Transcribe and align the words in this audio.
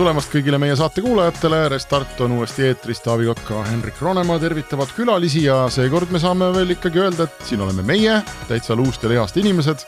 tulemast 0.00 0.30
kõigile 0.32 0.56
meie 0.56 0.72
saate 0.78 1.02
kuulajatele, 1.04 1.58
Restart 1.74 2.20
on 2.24 2.32
uuesti 2.38 2.64
eetris, 2.64 3.02
Taavi 3.04 3.26
Kotka, 3.28 3.58
Henrik 3.66 3.98
Ronemaa 4.00 4.38
tervitavad 4.40 4.88
külalisi 4.96 5.42
ja 5.44 5.66
seekord 5.68 6.08
me 6.14 6.20
saame 6.22 6.48
veel 6.54 6.72
ikkagi 6.72 7.02
öelda, 7.02 7.26
et 7.26 7.42
siin 7.44 7.60
oleme 7.60 7.84
meie, 7.84 8.14
täitsa 8.48 8.76
luust 8.78 9.04
ja 9.04 9.10
lihast 9.12 9.36
inimesed. 9.36 9.84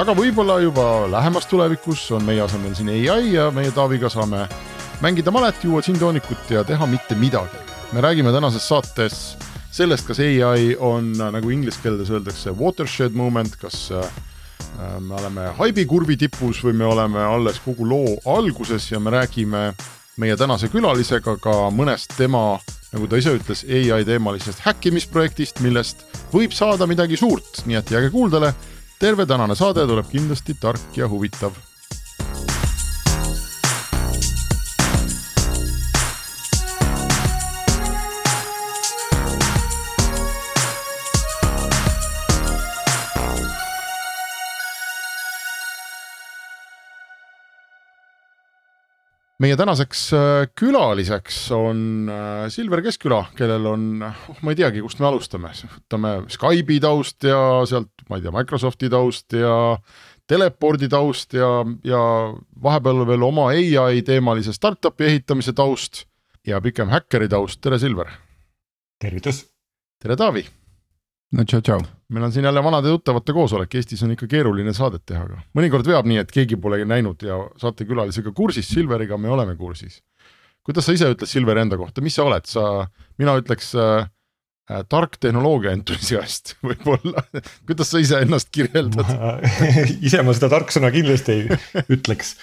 aga 0.00 0.14
võib-olla 0.16 0.60
juba 0.62 0.86
lähemas 1.12 1.44
tulevikus 1.50 2.06
on 2.16 2.24
meie 2.24 2.40
asemel 2.40 2.72
siin 2.78 2.88
ai 2.88 3.34
ja 3.34 3.50
meie 3.50 3.72
Taaviga 3.76 4.08
saame 4.08 4.46
mängida 5.02 5.30
malet, 5.34 5.60
juua 5.64 5.82
džinntoonikut 5.84 6.56
ja 6.56 6.64
teha 6.64 6.86
mitte 6.86 7.14
midagi. 7.14 7.60
me 7.92 8.00
räägime 8.00 8.32
tänases 8.32 8.68
saates 8.68 9.36
sellest, 9.70 10.06
kas 10.06 10.20
ai 10.20 10.76
on 10.78 11.12
nagu 11.18 11.50
inglise 11.50 11.82
keeles 11.82 12.10
öeldakse 12.10 12.56
watershed 12.56 13.12
moment, 13.12 13.56
kas 13.60 13.90
Äh, 13.90 14.08
me 15.00 15.14
oleme 15.18 15.48
haibikurvi 15.58 16.16
tipus 16.16 16.62
või 16.64 16.74
me 16.80 16.84
oleme 16.88 17.22
alles 17.24 17.60
kogu 17.64 17.86
loo 17.88 18.16
alguses 18.36 18.90
ja 18.92 19.00
me 19.00 19.10
räägime 19.14 19.72
meie 20.20 20.36
tänase 20.36 20.68
külalisega 20.68 21.36
ka 21.40 21.54
mõnest 21.72 22.16
tema, 22.18 22.58
nagu 22.92 23.08
ta 23.08 23.20
ise 23.20 23.32
ütles, 23.38 23.64
ai 23.64 24.04
teemalisest 24.04 24.64
häkkimisprojektist, 24.66 25.62
millest 25.64 26.04
võib 26.34 26.52
saada 26.56 26.88
midagi 26.90 27.16
suurt, 27.16 27.64
nii 27.66 27.80
et 27.80 27.90
jääge 27.90 28.10
kuuldele. 28.10 28.54
terve 29.00 29.26
tänane 29.26 29.54
saade 29.56 29.86
tuleb 29.86 30.10
kindlasti 30.10 30.54
tark 30.60 30.96
ja 30.96 31.08
huvitav 31.08 31.56
meie 49.40 49.56
tänaseks 49.56 50.02
äh, 50.16 50.50
külaliseks 50.58 51.40
on 51.56 52.10
äh, 52.12 52.44
Silver 52.52 52.82
Keskküla, 52.84 53.22
kellel 53.38 53.66
on, 53.70 53.88
oh 54.04 54.44
ma 54.44 54.52
ei 54.52 54.60
teagi, 54.60 54.82
kust 54.84 55.00
me 55.00 55.08
alustame, 55.08 55.52
võtame 55.76 56.14
Skype'i 56.32 56.80
taust 56.82 57.24
ja 57.28 57.40
sealt, 57.68 57.92
ma 58.10 58.18
ei 58.18 58.26
tea, 58.26 58.34
Microsofti 58.36 58.92
taust 58.92 59.36
ja 59.36 59.54
telepordi 60.30 60.90
taust 60.92 61.34
ja, 61.34 61.50
ja 61.86 62.02
vahepeal 62.62 63.04
veel 63.08 63.26
oma 63.26 63.50
ai 63.50 64.04
teemalise 64.06 64.54
startup'i 64.56 65.08
ehitamise 65.08 65.56
taust 65.56 66.04
ja 66.46 66.60
pikem 66.60 66.92
häkkeri 66.92 67.30
taust, 67.32 67.62
tere 67.64 67.80
Silver! 67.80 68.12
tervitus! 69.00 69.46
tere 70.00 70.20
Taavi! 70.20 70.59
No 71.36 71.46
tšau, 71.46 71.62
tšau. 71.62 71.80
meil 72.10 72.26
on 72.26 72.32
siin 72.34 72.44
jälle 72.44 72.62
vanade 72.64 72.90
tuttavate 72.90 73.32
koosolek, 73.32 73.74
Eestis 73.78 74.02
on 74.02 74.14
ikka 74.14 74.28
keeruline 74.30 74.74
saadet 74.76 75.04
teha, 75.06 75.24
aga 75.28 75.40
mõnikord 75.56 75.86
veab 75.86 76.08
nii, 76.10 76.20
et 76.24 76.32
keegi 76.34 76.58
pole 76.60 76.82
näinud 76.84 77.22
ja 77.26 77.38
saatekülalisega 77.60 78.32
kursis, 78.36 78.68
Silveriga 78.68 79.18
me 79.18 79.30
oleme 79.30 79.56
kursis. 79.56 80.00
kuidas 80.66 80.86
sa 80.86 80.94
ise 80.94 81.10
ütled 81.14 81.30
Silver 81.30 81.58
enda 81.58 81.78
kohta, 81.80 82.02
mis 82.04 82.18
sa 82.18 82.26
oled, 82.26 82.46
sa, 82.46 82.86
mina 83.18 83.36
ütleks 83.38 83.72
äh, 83.78 84.10
äh, 84.70 84.84
tark 84.88 85.16
tehnoloogia 85.20 85.72
entusiast 85.78 86.56
võib-olla. 86.66 87.24
Kuidas 87.66 87.90
sa 87.94 88.02
ise 88.02 88.20
ennast 88.26 88.50
kirjeldad? 88.54 89.08
Ise 90.06 90.22
ma 90.26 90.34
seda 90.36 90.50
tarksõna 90.52 90.92
kindlasti 90.94 91.38
ei 91.38 91.60
ütleks 91.88 92.36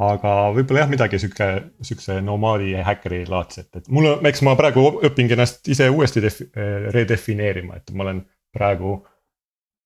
aga 0.00 0.34
võib-olla 0.56 0.84
jah, 0.84 0.90
midagi 0.90 1.20
sihuke, 1.20 1.48
sihukese 1.84 2.18
nomaadi 2.24 2.74
häkkeri 2.84 3.22
laadset, 3.30 3.68
et 3.76 3.90
mul, 3.92 4.08
eks 4.28 4.42
ma 4.46 4.54
praegu 4.58 4.86
õpingi 5.04 5.36
ennast 5.36 5.68
ise 5.72 5.88
uuesti 5.92 6.22
defi-, 6.24 6.48
redefineerima, 6.94 7.80
et 7.80 7.92
ma 7.96 8.06
olen 8.06 8.22
praegu 8.54 8.98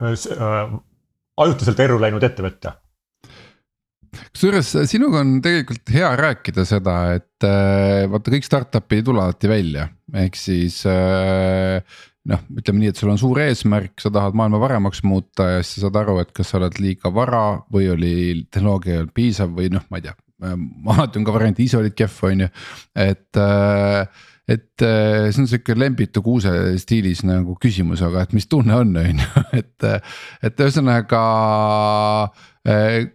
äh, 0.03 0.13
äh 0.13 0.75
ajutiselt 1.37 1.79
erru 1.79 1.99
läinud 2.01 2.23
ettevõtja 2.25 2.71
kusjuures 4.33 4.69
sinuga 4.89 5.21
on 5.21 5.37
tegelikult 5.43 5.93
hea 5.93 6.09
rääkida 6.19 6.65
seda, 6.67 6.97
et 7.17 7.45
äh, 7.45 8.05
vaata, 8.09 8.33
kõik 8.33 8.45
startup'id 8.47 9.01
ei 9.01 9.05
tule 9.05 9.23
alati 9.23 9.49
välja, 9.51 9.87
ehk 10.23 10.37
siis 10.39 10.79
äh, 10.89 11.81
noh, 12.31 12.45
ütleme 12.59 12.83
nii, 12.83 12.93
et 12.93 13.01
sul 13.01 13.11
on 13.13 13.19
suur 13.21 13.41
eesmärk, 13.43 13.97
sa 14.01 14.11
tahad 14.13 14.37
maailma 14.37 14.61
paremaks 14.63 15.03
muuta 15.07 15.49
ja 15.55 15.59
siis 15.63 15.81
sa 15.81 15.87
saad 15.87 15.99
aru, 16.03 16.19
et 16.23 16.31
kas 16.35 16.51
sa 16.51 16.61
oled 16.61 16.79
liiga 16.83 17.11
vara 17.13 17.43
või 17.73 17.91
oli 17.93 18.15
tehnoloogia 18.51 19.05
piisav 19.15 19.53
või 19.57 19.71
noh, 19.73 19.85
ma 19.91 20.01
ei 20.01 20.07
tea. 20.07 20.15
alati 20.93 21.21
on 21.21 21.27
ka 21.27 21.33
variant, 21.35 21.61
ise 21.63 21.79
olid 21.79 21.95
kehv, 21.97 22.17
on 22.29 22.45
ju, 22.45 22.49
et 23.07 23.41
äh, 23.41 24.25
et 24.47 24.81
äh, 24.81 25.27
see 25.27 25.43
on 25.43 25.47
sihuke 25.49 25.75
lembitu 25.75 26.21
kuuse 26.23 26.51
stiilis 26.79 27.25
nagu 27.27 27.57
küsimus, 27.59 27.99
aga 28.05 28.23
et 28.23 28.35
mis 28.35 28.47
tunne 28.47 28.77
on, 28.79 28.93
on 28.95 29.19
ju, 29.19 29.41
et, 29.59 29.87
et 30.47 30.61
ühesõnaga 30.63 31.23
äh, 32.63 33.09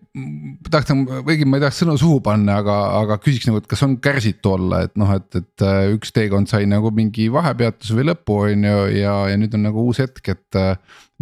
tahaks 0.68 0.92
nagu, 0.92 1.22
õigemini 1.22 1.54
ma 1.54 1.60
ei 1.60 1.64
tahaks 1.64 1.80
sõnu 1.82 1.96
suhu 2.00 2.18
panna, 2.24 2.58
aga, 2.60 2.76
aga 2.98 3.16
küsiks 3.24 3.48
nagu, 3.48 3.62
et 3.62 3.70
kas 3.70 3.84
on 3.86 3.96
kärsitu 4.04 4.52
olla, 4.58 4.82
et 4.84 4.92
noh, 5.00 5.14
et, 5.16 5.30
et 5.40 5.64
äh, 5.64 5.86
üks 5.94 6.12
teekond 6.12 6.52
sai 6.52 6.68
nagu 6.68 6.92
mingi 6.92 7.30
vahepeatuse 7.32 7.96
või 7.96 8.10
lõpu, 8.10 8.42
on 8.50 8.68
ju, 8.68 8.84
ja, 8.98 9.16
ja 9.32 9.40
nüüd 9.40 9.56
on 9.56 9.64
nagu 9.70 9.88
uus 9.88 10.02
hetk, 10.04 10.34
et 10.34 10.60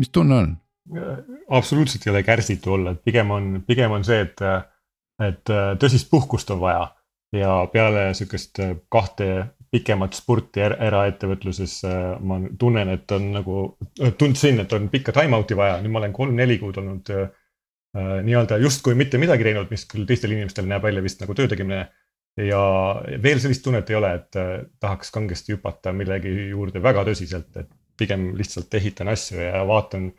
mis 0.01 0.11
tunne 0.11 0.43
on? 0.43 0.51
absoluutselt 1.55 2.03
ei 2.03 2.11
ole 2.11 2.25
kärsitu 2.27 2.73
olla, 2.75 2.97
et 2.97 3.05
pigem 3.07 3.29
on, 3.31 3.45
pigem 3.63 3.93
on 3.95 4.03
see, 4.03 4.25
et, 4.25 4.43
et 5.23 5.53
tõsist 5.79 6.09
puhkust 6.11 6.51
on 6.51 6.59
vaja 6.59 6.89
ja 7.37 7.53
peale 7.71 8.09
sihukest 8.19 8.59
kahte 8.91 9.29
pikemat 9.71 10.17
spurti 10.19 10.63
er 10.65 10.75
eraettevõtluses 10.83 11.77
ma 12.27 12.41
tunnen, 12.59 12.91
et 12.97 13.13
on 13.15 13.29
nagu, 13.37 13.57
tundsin, 14.19 14.59
et 14.65 14.73
on 14.75 14.89
pikka 14.91 15.15
time 15.15 15.39
out'i 15.39 15.59
vaja, 15.59 15.79
nüüd 15.83 15.95
ma 15.95 16.03
olen 16.03 16.15
kolm-neli 16.15 16.57
kuud 16.59 16.81
olnud 16.83 17.13
äh, 17.15 17.29
nii-öelda 18.27 18.59
justkui 18.63 18.97
mitte 18.99 19.19
midagi 19.23 19.47
teinud, 19.47 19.71
mis 19.71 19.87
küll 19.91 20.09
teistel 20.09 20.35
inimestel 20.35 20.67
näeb 20.71 20.83
välja 20.87 21.03
vist 21.05 21.23
nagu 21.23 21.37
töö 21.39 21.51
tegemine. 21.51 21.89
ja 22.39 22.59
veel 23.23 23.41
sellist 23.43 23.63
tunnet 23.65 23.91
ei 23.91 23.97
ole, 23.99 24.11
et 24.15 24.37
äh, 24.39 24.51
tahaks 24.81 25.11
kangesti 25.15 25.55
hüpata 25.57 25.93
millegi 25.93 26.51
juurde 26.51 26.83
väga 26.83 27.05
tõsiselt, 27.07 27.51
et 27.57 27.71
pigem 27.99 28.31
lihtsalt 28.39 28.75
ehitan 28.75 29.11
asju 29.13 29.39
ja 29.43 29.65
vaatan, 29.67 30.11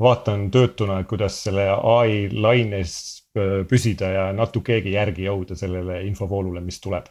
vaatan 0.00 0.50
töötuna, 0.52 1.02
kuidas 1.04 1.42
selle 1.44 1.68
ai 1.72 2.28
laines 2.32 2.96
äh, 3.36 3.60
püsida 3.68 4.12
ja 4.12 4.26
natukegi 4.36 4.92
järgi 4.96 5.28
jõuda 5.28 5.56
sellele 5.56 6.02
infovoolule, 6.08 6.64
mis 6.64 6.80
tuleb 6.80 7.08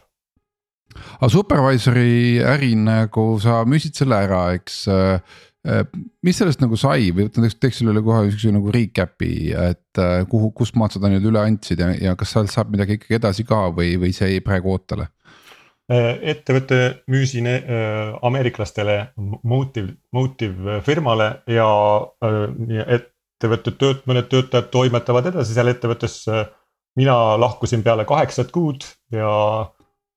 aga 1.18 1.32
supervisor'i 1.32 2.38
äri 2.44 2.74
nagu 2.78 3.34
sa 3.42 3.62
müüsid 3.68 3.96
selle 3.98 4.20
ära, 4.26 4.42
eks 4.56 4.84
äh, 4.92 5.34
äh,. 5.66 5.82
mis 6.26 6.38
sellest 6.40 6.62
nagu 6.62 6.78
sai 6.80 7.10
või 7.16 7.28
teeks, 7.32 7.58
teeks 7.60 7.80
selle 7.80 7.94
üle 7.94 8.04
kohe 8.06 8.26
siukse 8.30 8.54
nagu 8.54 8.72
recap'i, 8.74 9.50
et 9.52 10.02
äh, 10.02 10.22
kuhu, 10.30 10.52
kust 10.56 10.78
maalt 10.78 10.96
sa 10.96 11.02
ta 11.02 11.10
nüüd 11.12 11.26
üle 11.28 11.42
andsid 11.42 11.82
ja, 11.82 11.92
ja 12.10 12.16
kas 12.18 12.34
sealt 12.34 12.52
saab 12.52 12.72
midagi 12.74 12.98
ikkagi 12.98 13.20
edasi 13.20 13.46
ka 13.48 13.66
või, 13.76 13.96
või 14.00 14.14
see 14.16 14.36
jäi 14.36 14.44
praegu 14.44 14.74
ootele? 14.76 15.10
Ettevõtte 15.86 17.04
müüsin 17.06 17.46
ameeriklastele 18.26 18.96
Motive, 19.46 19.92
Motive 20.10 20.80
firmale 20.82 21.28
ja 21.46 21.68
ettevõtte 22.18 23.70
tööt-, 23.78 24.02
mõned 24.10 24.26
töötajad 24.26 24.66
toimetavad 24.74 25.30
edasi 25.30 25.54
seal 25.54 25.70
ettevõttes. 25.70 26.24
mina 26.98 27.14
lahkusin 27.38 27.84
peale 27.86 28.04
kaheksat 28.04 28.50
kuud 28.50 28.82
ja 29.14 29.30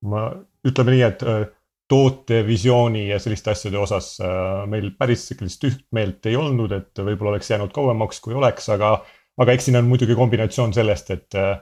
ma 0.02 0.30
ütleme 0.68 0.96
nii, 0.96 1.06
et 1.08 1.24
äh, 1.24 1.46
tootevisiooni 1.90 3.08
ja 3.10 3.20
selliste 3.22 3.54
asjade 3.54 3.80
osas 3.82 4.12
äh, 4.22 4.66
meil 4.70 4.92
päris 4.98 5.30
sellist 5.32 5.64
ühtmeelt 5.66 6.26
ei 6.30 6.38
olnud, 6.40 6.74
et 6.76 7.02
võib-olla 7.02 7.36
oleks 7.36 7.50
jäänud 7.50 7.74
kauemaks, 7.76 8.22
kui 8.26 8.36
oleks, 8.38 8.70
aga, 8.76 8.98
aga 9.40 9.56
eks 9.56 9.70
siin 9.70 9.80
on 9.80 9.90
muidugi 9.90 10.18
kombinatsioon 10.20 10.76
sellest, 10.76 11.12
et 11.16 11.40
äh, 11.40 11.58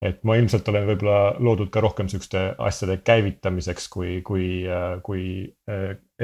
et 0.00 0.22
ma 0.24 0.32
ilmselt 0.40 0.68
olen 0.72 0.86
võib-olla 0.88 1.34
loodud 1.44 1.68
ka 1.68 1.82
rohkem 1.84 2.08
sihukeste 2.08 2.54
asjade 2.64 2.94
käivitamiseks, 3.04 3.88
kui, 3.92 4.14
kui, 4.24 4.46
kui 5.04 5.24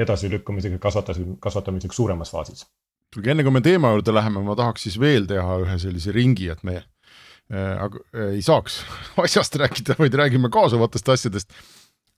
edasilükkamiseks 0.01 0.79
ja 0.79 0.81
kasvatas, 0.81 1.19
kasvatamiseks 1.39 1.95
suuremas 1.95 2.33
faasis. 2.33 2.65
kuulge, 3.13 3.31
enne 3.35 3.45
kui 3.45 3.53
me 3.53 3.61
teema 3.61 3.91
juurde 3.93 4.15
läheme, 4.17 4.41
ma 4.41 4.55
tahaks 4.57 4.87
siis 4.87 4.97
veel 4.97 5.29
teha 5.29 5.59
ühe 5.61 5.77
sellise 5.77 6.15
ringi, 6.15 6.49
et 6.49 6.65
me 6.65 6.79
äh, 7.53 7.99
ei 8.33 8.41
saaks 8.41 8.81
asjast 9.27 9.61
rääkida, 9.61 9.99
vaid 10.01 10.17
räägime 10.25 10.49
kaasavatest 10.49 11.13
asjadest 11.13 11.53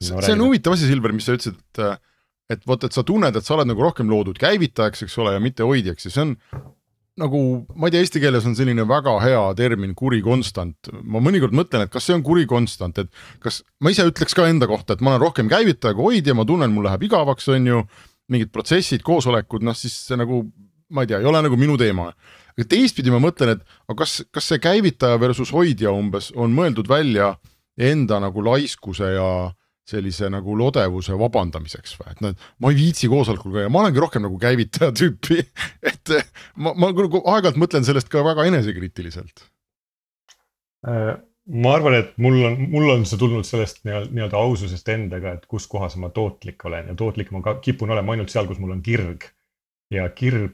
no, 0.07 0.21
see 0.23 0.35
on 0.35 0.45
huvitav 0.47 0.75
asi, 0.75 0.89
Silver, 0.89 1.13
mis 1.15 1.27
sa 1.27 1.37
ütlesid, 1.37 1.59
et 1.59 2.05
et 2.49 2.63
vot, 2.65 2.81
et 2.81 2.95
sa 2.95 3.03
tunned, 3.05 3.35
et 3.37 3.45
sa 3.45 3.53
oled 3.53 3.69
nagu 3.69 3.83
rohkem 3.83 4.09
loodud 4.09 4.39
käivitajaks, 4.41 5.03
eks 5.05 5.17
ole, 5.21 5.35
ja 5.35 5.41
mitte 5.43 5.65
hoidjaks 5.67 6.07
ja 6.07 6.13
see 6.15 6.23
on 6.23 6.31
nagu, 7.19 7.41
ma 7.75 7.89
ei 7.89 7.93
tea, 7.93 8.03
eesti 8.05 8.21
keeles 8.23 8.47
on 8.47 8.55
selline 8.57 8.85
väga 8.89 9.17
hea 9.21 9.41
termin 9.59 9.91
kuri 9.97 10.21
konstant, 10.25 10.89
ma 11.03 11.21
mõnikord 11.21 11.53
mõtlen, 11.57 11.83
et 11.85 11.91
kas 11.93 12.07
see 12.07 12.15
on 12.15 12.23
kuri 12.25 12.47
konstant, 12.49 12.97
et 13.03 13.11
kas 13.43 13.61
ma 13.83 13.93
ise 13.93 14.07
ütleks 14.07 14.33
ka 14.37 14.47
enda 14.49 14.69
kohta, 14.71 14.95
et 14.95 15.03
ma 15.05 15.13
olen 15.13 15.25
rohkem 15.27 15.51
käivitaja 15.51 15.97
kui 15.97 16.15
hoidja, 16.15 16.33
ma 16.37 16.47
tunnen, 16.47 16.73
mul 16.73 16.87
läheb 16.87 17.05
igavaks, 17.09 17.49
on 17.53 17.67
ju, 17.69 17.83
mingid 18.31 18.53
protsessid, 18.55 19.03
koosolekud, 19.05 19.65
noh 19.65 19.77
siis 19.77 19.97
see 20.07 20.17
nagu 20.19 20.43
ma 20.89 21.03
ei 21.03 21.11
tea, 21.11 21.19
ei 21.21 21.29
ole 21.29 21.41
nagu 21.45 21.57
minu 21.59 21.77
teema. 21.77 22.09
aga 22.55 22.65
teistpidi 22.69 23.11
ma 23.13 23.21
mõtlen, 23.21 23.57
et 23.57 23.77
aga 23.87 23.97
kas, 24.01 24.19
kas 24.33 24.49
see 24.51 24.61
käivitaja 24.63 25.19
versus 25.21 25.51
hoidja 25.53 25.93
umbes 25.95 26.31
on 26.35 26.53
mõeldud 26.55 26.89
välja 26.89 27.35
enda 27.77 28.19
nagu 28.19 28.41
laiskuse 28.43 29.13
ja 29.15 29.29
sellise 29.89 30.29
nagu 30.31 30.55
lodevuse 30.57 31.15
vabandamiseks 31.19 31.95
või, 31.99 32.11
et 32.13 32.25
noh, 32.25 32.49
ma 32.61 32.73
ei 32.73 32.77
viitsi 32.77 33.09
koosolekul 33.11 33.55
käia, 33.55 33.71
ma 33.73 33.83
olengi 33.83 34.03
rohkem 34.03 34.25
nagu 34.25 34.37
käivitaja 34.41 34.93
tüüpi 34.95 35.39
et 35.91 36.13
ma, 36.55 36.73
ma 36.73 36.91
aeg-ajalt 36.91 37.57
mõtlen 37.59 37.87
sellest 37.87 38.11
ka 38.11 38.23
väga 38.25 38.45
enesekriitiliselt. 38.51 39.47
Äh, 40.87 41.17
ma 41.49 41.73
arvan, 41.75 41.97
et 41.97 42.13
mul 42.21 42.37
on, 42.45 42.57
mul 42.71 42.93
on 42.93 43.05
see 43.09 43.19
tulnud 43.19 43.47
sellest 43.47 43.81
nii-öelda 43.87 44.13
nii 44.15 44.29
aususest 44.37 44.91
endaga, 44.93 45.33
et 45.35 45.47
kus 45.49 45.65
kohas 45.71 45.97
ma 46.01 46.11
tootlik 46.13 46.63
olen 46.69 46.91
ja 46.91 46.95
tootlik 46.97 47.33
ma 47.35 47.41
ka 47.45 47.57
kipun 47.63 47.91
olema 47.95 48.15
ainult 48.15 48.31
seal, 48.31 48.47
kus 48.49 48.61
mul 48.61 48.75
on 48.77 48.83
kirg. 48.85 49.27
ja 49.89 50.03
kirg, 50.13 50.51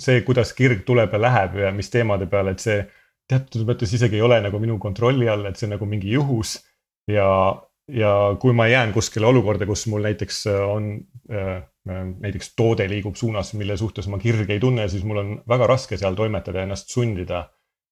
see, 0.00 0.22
kuidas 0.24 0.54
kirg 0.56 0.86
tuleb 0.88 1.12
ja 1.12 1.18
läheb 1.20 1.58
ja 1.60 1.72
mis 1.76 1.92
teemade 1.92 2.24
peale, 2.32 2.54
et 2.56 2.62
see 2.64 2.78
teatud 3.28 3.66
mõttes 3.68 3.92
isegi 3.92 4.16
ei 4.16 4.24
ole 4.24 4.38
nagu 4.40 4.58
minu 4.62 4.78
kontrolli 4.80 5.28
all, 5.28 5.44
et 5.44 5.60
see 5.60 5.68
on 5.68 5.74
nagu 5.76 5.88
mingi 5.88 6.14
juhus. 6.14 6.56
ja, 7.10 7.26
ja 7.96 8.36
kui 8.40 8.52
ma 8.56 8.66
jään 8.70 8.92
kuskile 8.92 9.26
olukorda, 9.26 9.66
kus 9.66 9.86
mul 9.90 10.04
näiteks 10.06 10.44
on 10.50 10.92
äh, 11.32 11.62
näiteks 12.20 12.52
toode 12.56 12.84
liigub 12.88 13.16
suunas, 13.16 13.54
mille 13.54 13.76
suhtes 13.76 14.08
ma 14.08 14.18
kirge 14.18 14.52
ei 14.52 14.60
tunne, 14.60 14.88
siis 14.88 15.04
mul 15.04 15.22
on 15.22 15.32
väga 15.48 15.66
raske 15.66 15.96
seal 15.96 16.14
toimetada 16.18 16.60
ja 16.60 16.68
ennast 16.68 16.92
sundida 16.92 17.46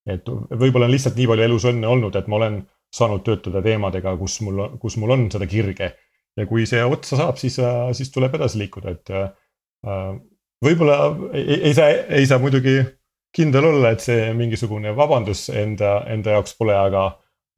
et 0.08 0.28
võib-olla 0.28 0.88
on 0.88 0.94
lihtsalt 0.94 1.18
nii 1.18 1.28
palju 1.30 1.46
elus 1.46 1.66
õnne 1.68 1.88
olnud, 1.88 2.16
et 2.16 2.28
ma 2.30 2.38
olen 2.40 2.58
saanud 2.94 3.24
töötada 3.26 3.62
teemadega, 3.64 4.14
kus 4.20 4.38
mul, 4.44 4.64
kus 4.80 4.96
mul 5.00 5.14
on 5.16 5.26
seda 5.32 5.48
kirge. 5.50 5.94
ja 6.38 6.44
kui 6.46 6.68
see 6.70 6.84
otsa 6.86 7.16
saab, 7.18 7.38
siis, 7.40 7.56
siis 7.98 8.12
tuleb 8.14 8.36
edasi 8.38 8.60
liikuda, 8.60 8.92
et 8.94 9.10
äh, 9.10 10.12
võib-olla 10.62 10.98
ei, 11.34 11.56
ei 11.70 11.74
saa, 11.74 11.88
ei 12.14 12.28
saa 12.30 12.38
muidugi 12.38 12.76
kindel 13.34 13.66
olla, 13.72 13.90
et 13.90 14.04
see 14.04 14.28
mingisugune 14.38 14.92
vabandus 14.96 15.48
enda, 15.50 16.04
enda 16.06 16.36
jaoks 16.36 16.54
pole, 16.58 16.76
aga 16.78 17.08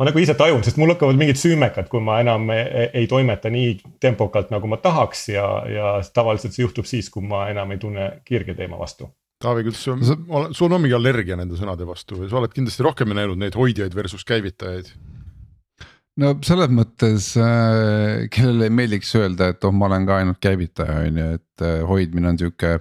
ma 0.01 0.07
nagu 0.09 0.17
ise 0.23 0.33
tajun, 0.33 0.63
sest 0.65 0.79
mul 0.81 0.95
hakkavad 0.95 1.19
mingid 1.21 1.37
süümekad, 1.37 1.91
kui 1.93 2.01
ma 2.01 2.23
enam 2.23 2.49
ei, 2.55 2.87
ei 3.03 3.09
toimeta 3.11 3.53
nii 3.53 3.75
tempokalt, 4.01 4.49
nagu 4.55 4.71
ma 4.71 4.81
tahaks 4.81 5.27
ja, 5.35 5.47
ja 5.69 5.91
tavaliselt 6.17 6.57
see 6.57 6.65
juhtub 6.65 6.89
siis, 6.89 7.11
kui 7.13 7.27
ma 7.27 7.45
enam 7.53 7.75
ei 7.75 7.83
tunne 7.83 8.07
kirge 8.25 8.57
teema 8.57 8.81
vastu 8.81 9.11
Taavi, 9.41 9.63
kuidas 9.65 9.85
sul, 9.85 10.01
sul 10.53 10.73
on 10.73 10.83
mingi 10.83 10.97
allergia 10.97 11.37
nende 11.37 11.57
sõnade 11.57 11.87
vastu 11.89 12.19
või 12.19 12.27
sa 12.29 12.41
oled 12.41 12.53
kindlasti 12.53 12.85
rohkem 12.85 13.13
näinud 13.17 13.41
neid 13.41 13.57
hoidjaid 13.57 13.95
versus 13.97 14.25
käivitajaid? 14.29 14.89
no 16.21 16.35
selles 16.45 16.73
mõttes 16.73 17.31
äh,, 17.41 18.27
kellele 18.33 18.69
ei 18.69 18.77
meeldiks 18.81 19.13
öelda, 19.21 19.53
et 19.53 19.65
oh, 19.69 19.73
ma 19.77 19.89
olen 19.89 20.09
ka 20.09 20.21
ainult 20.21 20.41
käivitaja, 20.41 20.99
on 21.07 21.21
ju, 21.23 21.31
et 21.41 21.65
äh, 21.65 21.81
hoidmine 21.89 22.33
on 22.33 22.41
sihuke 22.41 22.79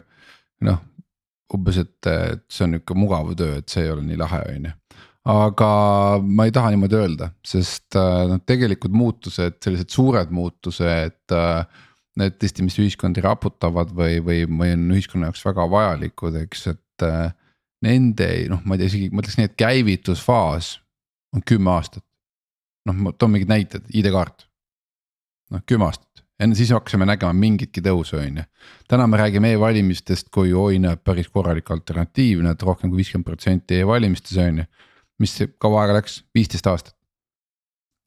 noh. 0.68 0.84
umbes, 1.56 1.80
et, 1.84 2.00
et 2.08 2.44
see 2.48 2.68
on 2.68 2.78
nihuke 2.78 2.96
mugav 2.96 3.36
töö, 3.40 3.60
et 3.60 3.72
see 3.72 3.88
ei 3.88 3.92
ole 3.92 4.08
nii 4.08 4.20
lahe, 4.20 4.44
on 4.56 4.72
ju 4.72 4.79
aga 5.30 5.70
ma 6.24 6.48
ei 6.48 6.54
taha 6.56 6.72
niimoodi 6.74 6.98
öelda, 6.98 7.30
sest 7.46 7.98
äh, 8.00 8.24
noh, 8.32 8.42
tegelikult 8.48 8.96
muutused, 8.96 9.60
sellised 9.64 9.94
suured 9.94 10.32
muutused 10.34 11.36
äh, 11.36 11.84
need 12.20 12.38
tõesti, 12.42 12.66
mis 12.66 12.78
ühiskondi 12.82 13.24
raputavad 13.24 13.92
või, 13.96 14.20
või, 14.26 14.44
või 14.50 14.74
on 14.76 14.88
ühiskonna 14.96 15.30
jaoks 15.30 15.46
väga 15.46 15.70
vajalikud, 15.76 16.42
eks, 16.46 16.68
et 16.74 17.08
äh,. 17.08 17.30
Nende 17.80 18.26
noh, 18.52 18.60
ma 18.68 18.76
ei 18.76 18.82
tea, 18.82 18.90
isegi 18.90 19.06
ma 19.16 19.22
ütleks 19.24 19.38
nii, 19.40 19.48
et 19.48 19.54
käivitusfaas 19.56 20.74
on 21.32 21.44
kümme 21.48 21.72
aastat. 21.72 22.04
noh, 22.90 22.98
ma 23.06 23.14
toon 23.16 23.32
mingid 23.32 23.48
näited, 23.48 23.86
ID-kaart. 23.96 24.44
noh, 25.54 25.62
kümme 25.64 25.88
aastat, 25.88 26.26
enne 26.44 26.58
siis 26.60 26.74
hakkasime 26.76 27.08
nägema 27.08 27.32
mingitki 27.32 27.80
tõusu, 27.86 28.18
on 28.20 28.42
ju. 28.42 28.44
täna 28.92 29.08
me 29.08 29.22
räägime 29.22 29.54
e-valimistest 29.56 30.28
kui 30.28 30.52
oi 30.52 30.82
näeb 30.84 31.00
päris 31.08 31.32
korralik 31.32 31.72
alternatiivne, 31.72 32.52
et 32.52 32.68
rohkem 32.68 32.92
kui 32.92 33.00
viiskümmend 33.00 33.32
protsenti 33.32 33.80
e-valimistes 33.80 34.36
on 34.44 34.60
ju. 34.60 34.68
Mis 35.20 35.36
kaua 35.60 35.84
aega 35.84 36.00
läks, 36.00 36.24
viisteist 36.36 36.68
aastat 36.70 36.96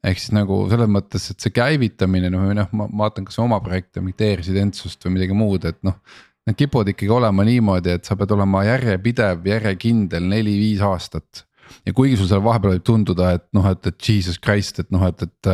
ehk 0.03 0.19
siis 0.19 0.33
nagu 0.35 0.65
selles 0.71 0.91
mõttes, 0.91 1.29
et 1.31 1.43
see 1.43 1.55
käivitamine 1.55 2.31
noh, 2.33 2.49
või 2.49 2.59
noh, 2.59 2.71
ma 2.75 2.89
vaatan, 3.05 3.27
kas 3.29 3.39
oma 3.43 3.61
projekte, 3.63 4.03
mingit 4.03 4.25
e-residentsust 4.27 5.07
või 5.07 5.19
midagi 5.19 5.37
muud, 5.39 5.67
et 5.71 5.79
noh. 5.87 5.99
Need 6.43 6.59
kipuvad 6.59 6.89
ikkagi 6.91 7.13
olema 7.15 7.45
niimoodi, 7.47 7.93
et 7.95 8.09
sa 8.09 8.17
pead 8.19 8.33
olema 8.35 8.65
järjepidev, 8.67 9.45
järjekindel 9.47 10.25
neli-viis 10.27 10.83
aastat. 10.83 11.45
ja 11.87 11.93
kuigi 11.97 12.17
sul 12.19 12.27
seal 12.29 12.43
vahepeal 12.43 12.75
võib 12.75 12.83
tunduda, 12.85 13.31
et 13.39 13.47
noh, 13.55 13.69
et, 13.71 13.87
et 13.87 14.09
jesus 14.09 14.41
christ, 14.43 14.83
et 14.83 14.91
noh, 14.91 15.07
et, 15.07 15.23
et 15.23 15.51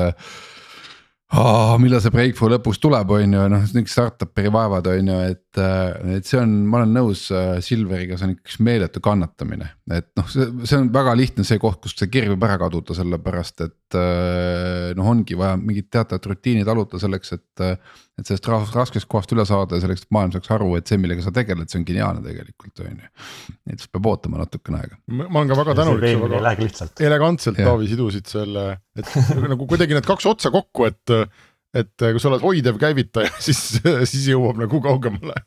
oh,. 1.37 1.75
millal 1.83 2.01
see 2.03 2.13
breakthrough 2.15 2.55
lõpuks 2.55 2.81
tuleb, 2.83 3.13
on 3.15 3.37
ju, 3.37 3.45
noh 3.53 3.67
niuksed 3.77 3.95
startup'i 3.95 4.49
vaevad 4.55 4.89
on 4.93 5.11
ju, 5.13 5.19
et, 5.35 5.61
et 6.17 6.29
see 6.29 6.41
on, 6.41 6.55
ma 6.71 6.81
olen 6.81 6.97
nõus 6.99 7.27
äh, 7.35 7.59
Silveriga, 7.65 8.19
see 8.19 8.31
on 8.31 8.35
üks 8.37 8.59
meeletu 8.65 9.03
kannatamine. 9.05 9.71
et 9.93 10.11
noh, 10.19 10.29
see, 10.33 10.49
see 10.65 10.81
on 10.81 10.91
väga 10.95 11.15
lihtne 11.19 11.47
see 11.49 11.61
koht, 11.63 11.81
kus 11.85 11.97
see 11.99 12.11
kirg 12.13 12.33
võib 12.35 12.49
ära 12.49 12.59
kaduda, 12.65 12.97
sellepärast 12.99 13.65
et 13.67 13.99
äh, 13.99 14.91
noh, 14.99 15.13
ongi 15.15 15.39
vaja 15.39 15.59
mingit 15.61 15.91
teatavat 15.93 16.33
rutiini 16.33 16.67
taluda 16.69 17.01
selleks, 17.03 17.37
et 17.39 17.67
et 18.19 18.27
sellest 18.27 18.49
raskest 18.75 19.09
kohast 19.11 19.33
üle 19.35 19.45
saada 19.49 19.79
ja 19.79 19.85
selleks, 19.85 20.05
et 20.05 20.15
maailm 20.15 20.35
saaks 20.35 20.51
aru, 20.55 20.73
et 20.79 20.91
see, 20.91 20.99
millega 21.01 21.23
sa 21.25 21.33
tegeled, 21.35 21.71
see 21.71 21.81
on 21.81 21.87
geniaalne 21.89 22.25
tegelikult 22.25 22.83
on 22.83 22.97
ju. 22.97 23.11
et 23.71 23.77
siis 23.77 23.93
peab 23.93 24.09
ootama 24.11 24.43
natukene 24.43 24.83
aega. 24.83 24.99
ma 25.21 25.29
olen 25.29 25.53
ka 25.53 25.59
väga 25.63 25.77
tänulik. 25.79 26.09
see 26.09 26.23
väga 26.25 26.43
ei 26.89 27.11
elegantselt 27.11 27.63
Taavi 27.63 27.91
sidusid 27.93 28.31
selle, 28.31 28.67
et 28.99 29.15
nagu 29.47 29.71
kuidagi 29.71 29.97
need 29.97 30.09
kaks 30.09 30.27
otsa 30.31 30.53
kokku, 30.55 30.89
et, 30.91 31.17
et 31.79 32.07
kui 32.07 32.23
sa 32.23 32.33
oled 32.33 32.45
hoidev 32.45 32.81
käivitaja, 32.83 33.33
siis, 33.47 33.65
siis 33.79 34.31
jõuab 34.35 34.61
nagu 34.65 34.83
kaugemale 34.85 35.39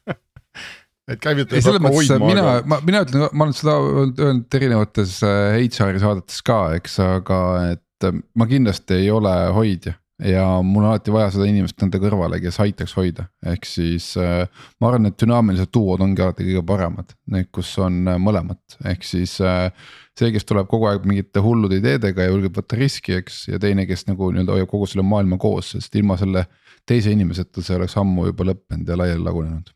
et 1.11 1.19
käivitaja 1.21 1.63
peab 1.65 1.87
ka 1.87 1.93
hoidma. 1.97 2.19
mina, 2.23 2.49
ma, 2.63 2.79
mina 2.87 3.03
ütlen, 3.05 3.27
ma 3.33 3.47
olen 3.47 3.57
seda 3.57 3.77
öelnud 3.81 4.59
erinevates 4.61 5.17
HR-i 5.25 5.97
äh, 5.97 6.03
saadetes 6.03 6.43
ka, 6.47 6.61
eks, 6.79 6.99
aga 7.03 7.39
et 7.73 8.13
ma 8.39 8.47
kindlasti 8.49 9.03
ei 9.03 9.11
ole 9.13 9.33
hoidja 9.53 9.97
ja 10.25 10.45
mul 10.61 10.83
on 10.83 10.89
alati 10.91 11.13
vaja 11.13 11.31
seda 11.33 11.47
inimest 11.49 11.81
nende 11.81 11.99
kõrvale, 12.01 12.39
kes 12.43 12.59
aitaks 12.63 12.93
hoida, 12.97 13.25
ehk 13.47 13.65
siis 13.67 14.11
äh, 14.21 14.45
ma 14.81 14.91
arvan, 14.91 15.09
et 15.09 15.17
dünaamilised 15.21 15.71
duod 15.73 16.03
ongi 16.05 16.23
alati 16.23 16.45
kõige 16.47 16.63
paremad, 16.67 17.15
need, 17.33 17.49
kus 17.55 17.73
on 17.81 18.03
äh, 18.11 18.21
mõlemat, 18.21 18.77
ehk 18.93 19.05
siis 19.07 19.39
äh,. 19.41 19.71
see, 20.17 20.31
kes 20.35 20.45
tuleb 20.45 20.67
kogu 20.69 20.89
aeg 20.89 21.05
mingite 21.07 21.41
hullude 21.41 21.79
ideedega 21.79 22.25
ja 22.25 22.33
julgeb 22.33 22.57
võtta 22.59 22.77
riski, 22.77 23.15
eks, 23.17 23.45
ja 23.49 23.59
teine, 23.59 23.87
kes 23.89 24.05
nagu 24.09 24.31
nii-öelda 24.31 24.57
hoiab 24.57 24.71
kogu 24.71 24.89
selle 24.91 25.07
maailma 25.07 25.39
koos, 25.41 25.73
sest 25.75 25.95
ilma 25.97 26.19
selle 26.19 26.45
teise 26.85 27.13
inimeseta 27.13 27.63
see 27.63 27.77
oleks 27.79 27.97
ammu 27.97 28.29
juba 28.29 28.51
lõppenud 28.51 28.89
ja 28.89 28.99
laiali 28.99 29.23
lagunenud 29.25 29.71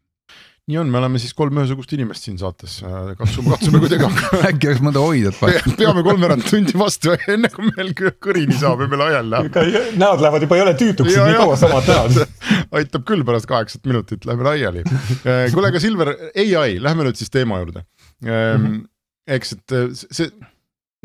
nii 0.66 0.80
on, 0.82 0.90
me 0.90 0.98
oleme 0.98 1.20
siis 1.22 1.36
kolm 1.38 1.60
ühesugust 1.60 1.92
inimest 1.94 2.26
siin 2.26 2.40
saates, 2.42 2.80
katsume, 3.20 3.52
katsume 3.54 3.82
kuidagi 3.84 4.08
äkki 4.50 4.72
oleks 4.72 4.82
mõnda 4.86 5.04
hoidjat 5.04 5.38
vaja 5.38 5.62
peame 5.78 6.02
kolmveerand 6.08 6.48
tundi 6.50 6.74
vastu, 6.82 7.14
enne 7.30 7.52
kui 7.54 7.70
meil 7.70 7.92
kõrini 7.94 8.58
saab 8.58 8.82
ja 8.82 8.90
meil 8.90 9.04
ajal 9.06 9.30
läheb. 9.30 9.60
näod 10.02 10.26
lähevad 10.26 10.48
juba 10.48 10.60
jõle 10.64 10.74
tüütuks, 10.80 11.14
nii 11.14 11.38
kaua 11.38 11.60
samad 11.62 11.92
näod. 11.92 12.20
aitab 12.82 13.06
küll 13.06 13.22
pärast 13.28 13.50
kaheksat 13.52 13.86
minutit, 13.86 14.26
lähme 14.26 14.50
laiali. 14.50 14.82
Äh, 15.22 15.46
kuule, 15.54 15.70
aga 15.70 15.82
Silver, 15.84 16.16
ai, 16.34 16.80
lähme 16.82 17.06
nüüd 17.06 17.22
siis 17.22 17.30
teema 17.34 17.62
juurde. 17.62 17.86
Ähm, 18.26 18.86
eks, 19.30 19.54
et 19.60 19.78
äh, 19.78 19.90
see 19.94 20.34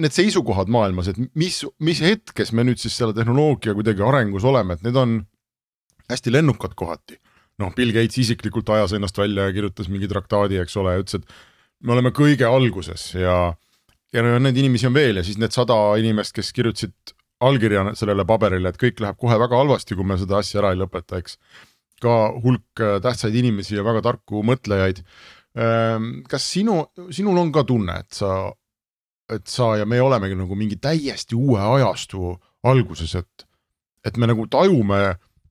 need 0.01 0.17
seisukohad 0.17 0.73
maailmas, 0.73 1.13
et 1.13 1.21
mis, 1.37 1.61
mis 1.85 2.01
hetkes 2.01 2.55
me 2.57 2.65
nüüd 2.65 2.81
siis 2.81 2.97
selle 2.97 3.13
tehnoloogia 3.13 3.77
kuidagi 3.77 4.01
arengus 4.09 4.47
oleme, 4.49 4.79
et 4.79 4.87
need 4.89 4.97
on 4.97 5.19
hästi 6.09 6.33
lennukad 6.33 6.73
kohati 6.79 7.21
noh, 7.61 7.73
Bill 7.77 7.95
Gates 7.95 8.19
isiklikult 8.23 8.69
ajas 8.75 8.97
ennast 8.97 9.19
välja 9.21 9.49
ja 9.49 9.55
kirjutas 9.55 9.91
mingi 9.93 10.09
traktaadi, 10.11 10.61
eks 10.63 10.77
ole, 10.81 10.97
ja 10.97 11.05
ütles, 11.05 11.21
et 11.21 11.87
me 11.87 11.95
oleme 11.97 12.13
kõige 12.17 12.49
alguses 12.49 13.11
ja, 13.15 13.37
ja 14.15 14.25
no 14.25 14.37
neid 14.43 14.59
inimesi 14.61 14.89
on 14.89 14.97
veel 14.97 15.21
ja 15.21 15.25
siis 15.27 15.41
need 15.41 15.55
sada 15.55 15.77
inimest, 16.01 16.35
kes 16.37 16.53
kirjutasid 16.57 17.15
allkirja 17.41 17.91
sellele 17.97 18.27
paberile, 18.29 18.71
et 18.71 18.81
kõik 18.81 19.01
läheb 19.01 19.19
kohe 19.21 19.37
väga 19.41 19.61
halvasti, 19.63 19.97
kui 19.97 20.07
me 20.07 20.19
seda 20.21 20.41
asja 20.41 20.61
ära 20.61 20.75
ei 20.75 20.81
lõpeta, 20.81 21.21
eks. 21.21 21.39
ka 22.01 22.17
hulk 22.45 22.83
äh, 22.85 22.99
tähtsaid 23.05 23.37
inimesi 23.37 23.79
ja 23.79 23.85
väga 23.85 24.03
tarku 24.05 24.45
mõtlejaid. 24.47 25.03
Ähm, 25.61 26.11
kas 26.31 26.47
sinu, 26.53 26.85
sinul 27.13 27.41
on 27.41 27.53
ka 27.53 27.65
tunne, 27.69 27.97
et 28.05 28.13
sa, 28.17 28.53
et 29.33 29.47
sa 29.49 29.73
ja 29.81 29.89
me 29.89 30.01
olemegi 30.05 30.37
nagu 30.39 30.57
mingi 30.57 30.79
täiesti 30.81 31.37
uue 31.37 31.61
ajastu 31.61 32.37
alguses, 32.69 33.17
et, 33.19 33.47
et 34.07 34.21
me 34.21 34.29
nagu 34.31 34.47
tajume 34.53 35.01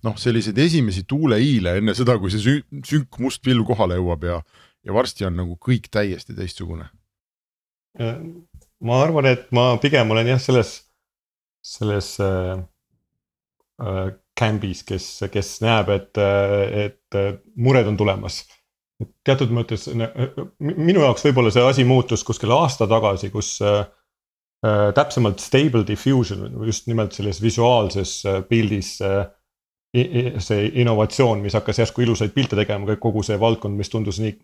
noh, 0.06 0.16
selliseid 0.20 0.58
esimesi 0.62 1.04
tuuleiile 1.08 1.78
enne 1.80 1.96
seda, 1.98 2.18
kui 2.20 2.32
see 2.34 2.44
sü 2.44 2.84
sünk 2.88 3.20
must 3.24 3.44
pilv 3.46 3.66
kohale 3.68 4.00
jõuab 4.00 4.26
ja, 4.28 4.38
ja 4.86 4.96
varsti 4.96 5.28
on 5.28 5.38
nagu 5.40 5.58
kõik 5.62 5.90
täiesti 5.92 6.36
teistsugune. 6.38 6.90
ma 8.00 9.02
arvan, 9.04 9.28
et 9.28 9.50
ma 9.52 9.74
pigem 9.82 10.12
olen 10.12 10.30
jah, 10.36 10.42
selles, 10.42 10.76
selles 11.66 12.14
äh, 12.24 12.62
äh, 13.84 14.06
camp'is, 14.40 14.86
kes, 14.88 15.10
kes 15.34 15.58
näeb, 15.66 15.92
et, 15.92 16.20
et 16.86 17.20
mured 17.60 17.90
on 17.92 17.98
tulemas. 18.00 18.46
teatud 19.24 19.52
mõttes 19.56 19.86
minu 20.60 21.04
jaoks 21.04 21.24
võib-olla 21.28 21.52
see 21.56 21.64
asi 21.64 21.84
muutus 21.88 22.24
kuskil 22.28 22.52
aasta 22.56 22.88
tagasi, 22.88 23.30
kus 23.32 23.58
äh, 23.64 24.92
täpsemalt 24.96 25.40
stable 25.40 25.86
diffusion 25.88 26.52
just 26.68 26.88
nimelt 26.88 27.16
selles 27.16 27.42
visuaalses 27.42 28.26
äh, 28.28 28.42
pildis 28.48 28.98
äh, 29.02 29.26
see 29.94 30.68
innovatsioon, 30.82 31.40
mis 31.42 31.56
hakkas 31.58 31.80
järsku 31.82 32.04
ilusaid 32.06 32.34
pilte 32.36 32.58
tegema, 32.60 32.96
kogu 33.02 33.24
see 33.26 33.40
valdkond, 33.42 33.78
mis 33.78 33.90
tundus 33.90 34.20
nii 34.22 34.36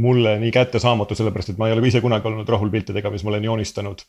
mulle 0.00 0.38
nii 0.40 0.52
kättesaamatu, 0.54 1.16
sellepärast 1.18 1.52
et 1.52 1.60
ma 1.60 1.68
ei 1.68 1.76
ole 1.76 1.84
ise 1.90 2.00
kunagi 2.00 2.28
olnud 2.30 2.48
rahul 2.48 2.72
pilte 2.72 2.96
tegema, 2.96 3.12
mis 3.12 3.24
ma 3.26 3.34
olen 3.34 3.44
joonistanud. 3.50 4.04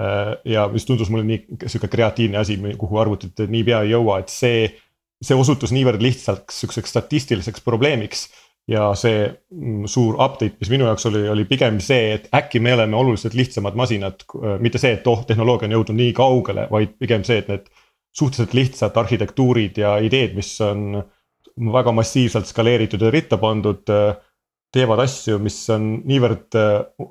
Äh, 0.00 0.34
ja 0.44 0.66
mis 0.68 0.84
tundus 0.88 1.08
mulle 1.12 1.24
nii 1.24 1.64
sihuke 1.64 1.88
kreatiivne 1.88 2.40
asi, 2.42 2.58
kuhu 2.78 3.00
arvutid 3.00 3.40
niipea 3.48 3.80
ei 3.86 3.94
jõua, 3.94 4.20
et 4.20 4.32
see, 4.32 4.68
see 5.24 5.40
osutus 5.40 5.72
niivõrd 5.72 6.04
lihtsalt 6.04 6.52
sihukeseks 6.52 6.96
statistiliseks 6.96 7.64
probleemiks. 7.64 8.28
ja 8.68 8.90
see 8.94 9.24
mm, 9.24 9.88
suur 9.90 10.14
update, 10.20 10.60
mis 10.60 10.68
minu 10.70 10.84
jaoks 10.84 11.06
oli, 11.08 11.24
oli 11.32 11.44
pigem 11.48 11.80
see, 11.82 12.12
et 12.14 12.28
äkki 12.36 12.60
me 12.60 12.74
oleme 12.76 12.96
oluliselt 12.96 13.34
lihtsamad 13.34 13.74
masinad. 13.74 14.20
mitte 14.60 14.78
see, 14.78 14.92
et 15.00 15.06
oh, 15.08 15.24
tehnoloogia 15.26 15.66
on 15.66 15.78
jõudnud 15.78 15.96
nii 15.96 16.12
kaugele, 16.12 16.68
vaid 16.70 16.92
pigem 17.00 17.24
see, 17.24 17.40
et 17.40 17.48
need 17.48 17.72
suhteliselt 18.16 18.54
lihtsad 18.54 18.96
arhitektuurid 18.96 19.78
ja 19.78 19.96
ideed, 20.02 20.34
mis 20.34 20.54
on 20.64 21.02
väga 21.72 21.92
massiivselt 21.92 22.48
skaleeritud 22.48 23.02
ja 23.02 23.10
ritta 23.12 23.38
pandud 23.38 23.88
teevad 24.74 25.02
asju, 25.02 25.38
mis 25.42 25.56
on 25.74 25.86
niivõrd 26.06 26.56
uh, 26.58 27.06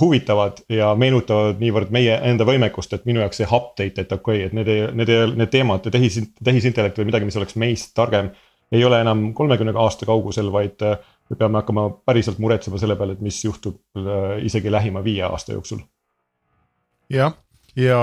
huvitavad 0.00 0.60
ja 0.72 0.90
meenutavad 0.98 1.60
niivõrd 1.60 1.92
meie 1.94 2.18
enda 2.28 2.44
võimekust, 2.48 2.92
et 2.94 3.06
minu 3.08 3.22
jaoks 3.22 3.40
see 3.40 3.48
update, 3.48 4.04
et 4.04 4.12
okei 4.12 4.44
okay,, 4.44 4.48
et 4.48 4.56
need 4.56 4.98
need 4.98 5.38
need 5.40 5.52
teemad, 5.52 5.88
tehis, 5.92 6.20
tehisintellekt 6.44 7.00
või 7.00 7.08
midagi, 7.08 7.28
mis 7.28 7.40
oleks 7.40 7.56
meist 7.60 7.94
targem. 7.96 8.30
ei 8.72 8.84
ole 8.84 9.00
enam 9.00 9.32
kolmekümne 9.32 9.72
aasta 9.80 10.06
kaugusel, 10.06 10.52
vaid 10.52 10.84
me 10.84 11.36
peame 11.38 11.62
hakkama 11.62 11.88
päriselt 12.04 12.38
muretsema 12.38 12.78
selle 12.78 12.96
peale, 12.96 13.16
et 13.16 13.24
mis 13.24 13.40
juhtub 13.44 13.80
uh, 13.96 14.36
isegi 14.44 14.70
lähima 14.70 15.04
viie 15.04 15.24
aasta 15.24 15.56
jooksul. 15.56 15.80
jah, 17.08 17.32
ja 17.78 17.98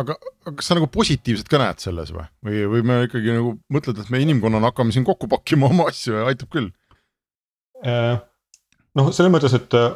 aga, 0.00 0.16
aga 0.46 0.56
kas 0.56 0.70
sa 0.70 0.76
nagu 0.78 0.88
positiivset 0.92 1.48
ka 1.50 1.60
näed 1.60 1.82
selles 1.82 2.12
või, 2.14 2.26
või, 2.46 2.60
või 2.74 2.84
me 2.88 2.98
ikkagi 3.06 3.34
nagu 3.36 3.54
mõtled, 3.72 4.00
et 4.00 4.12
me 4.12 4.22
inimkonnana 4.24 4.70
hakkame 4.70 4.94
siin 4.94 5.06
kokku 5.08 5.28
pakkima 5.30 5.68
oma 5.70 5.90
asju 5.92 6.16
ja 6.16 6.28
aitab 6.30 6.52
küll 6.52 6.70
uh,? 7.84 8.20
noh, 8.96 9.10
selles 9.14 9.32
mõttes, 9.32 9.54
et 9.56 9.76
äh, 9.78 9.90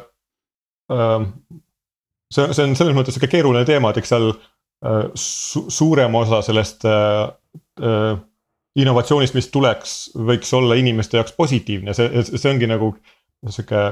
see, 2.31 2.45
see 2.51 2.67
on 2.67 2.77
selles 2.77 2.97
mõttes 2.97 3.17
sihuke 3.17 3.31
keeruline 3.31 3.65
teema, 3.67 3.91
et 3.91 3.99
eks 4.01 4.13
seal 4.13 4.29
äh, 4.31 5.09
su 5.19 5.65
suurem 5.73 6.15
osa 6.21 6.41
sellest 6.45 6.85
äh, 6.89 7.25
äh, 7.81 8.13
innovatsioonist, 8.75 9.35
mis 9.37 9.49
tuleks, 9.51 9.95
võiks 10.15 10.51
olla 10.55 10.77
inimeste 10.79 11.19
jaoks 11.19 11.35
positiivne, 11.37 11.95
see, 11.95 12.23
see 12.27 12.51
ongi 12.51 12.69
nagu 12.69 12.93
sihuke 13.45 13.83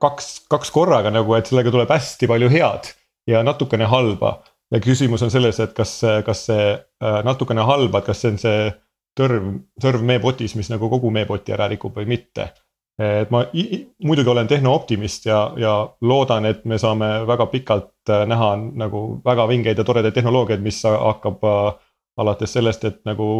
kaks, 0.00 0.30
kaks 0.50 0.72
korraga 0.74 1.12
nagu, 1.12 1.34
et 1.36 1.50
sellega 1.50 1.72
tuleb 1.74 1.90
hästi 1.90 2.28
palju 2.30 2.50
head 2.52 2.92
ja 3.30 3.44
natukene 3.46 3.88
halba. 3.90 4.38
Ja 4.70 4.80
küsimus 4.80 5.22
on 5.22 5.30
selles, 5.30 5.60
et 5.60 5.72
kas, 5.76 6.00
kas 6.26 6.46
see 6.46 6.70
äh, 6.72 7.20
natukene 7.26 7.66
halba, 7.66 8.00
et 8.00 8.10
kas 8.10 8.22
see 8.22 8.34
on 8.34 8.40
see 8.40 8.72
tõrv, 9.18 9.52
tõrv 9.82 10.02
meepotis, 10.06 10.54
mis 10.56 10.70
nagu 10.70 10.90
kogu 10.92 11.10
meepoti 11.14 11.56
ära 11.56 11.68
rikub 11.70 11.96
või 11.96 12.08
mitte 12.16 12.50
et 13.00 13.30
ma 13.32 13.44
muidugi 14.04 14.28
olen 14.28 14.48
tehnooptimist 14.48 15.26
ja, 15.26 15.38
ja 15.56 15.72
loodan, 16.00 16.44
et 16.46 16.64
me 16.68 16.78
saame 16.78 17.08
väga 17.26 17.46
pikalt 17.52 18.12
äh, 18.12 18.26
näha 18.28 18.50
nagu 18.82 19.20
väga 19.24 19.46
vingeid 19.48 19.80
ja 19.80 19.86
toredaid 19.88 20.14
tehnoloogiaid, 20.14 20.60
mis 20.60 20.82
hakkab 20.84 21.44
äh, 21.48 21.62
alates 22.20 22.52
sellest, 22.52 22.84
et 22.84 23.00
nagu 23.08 23.30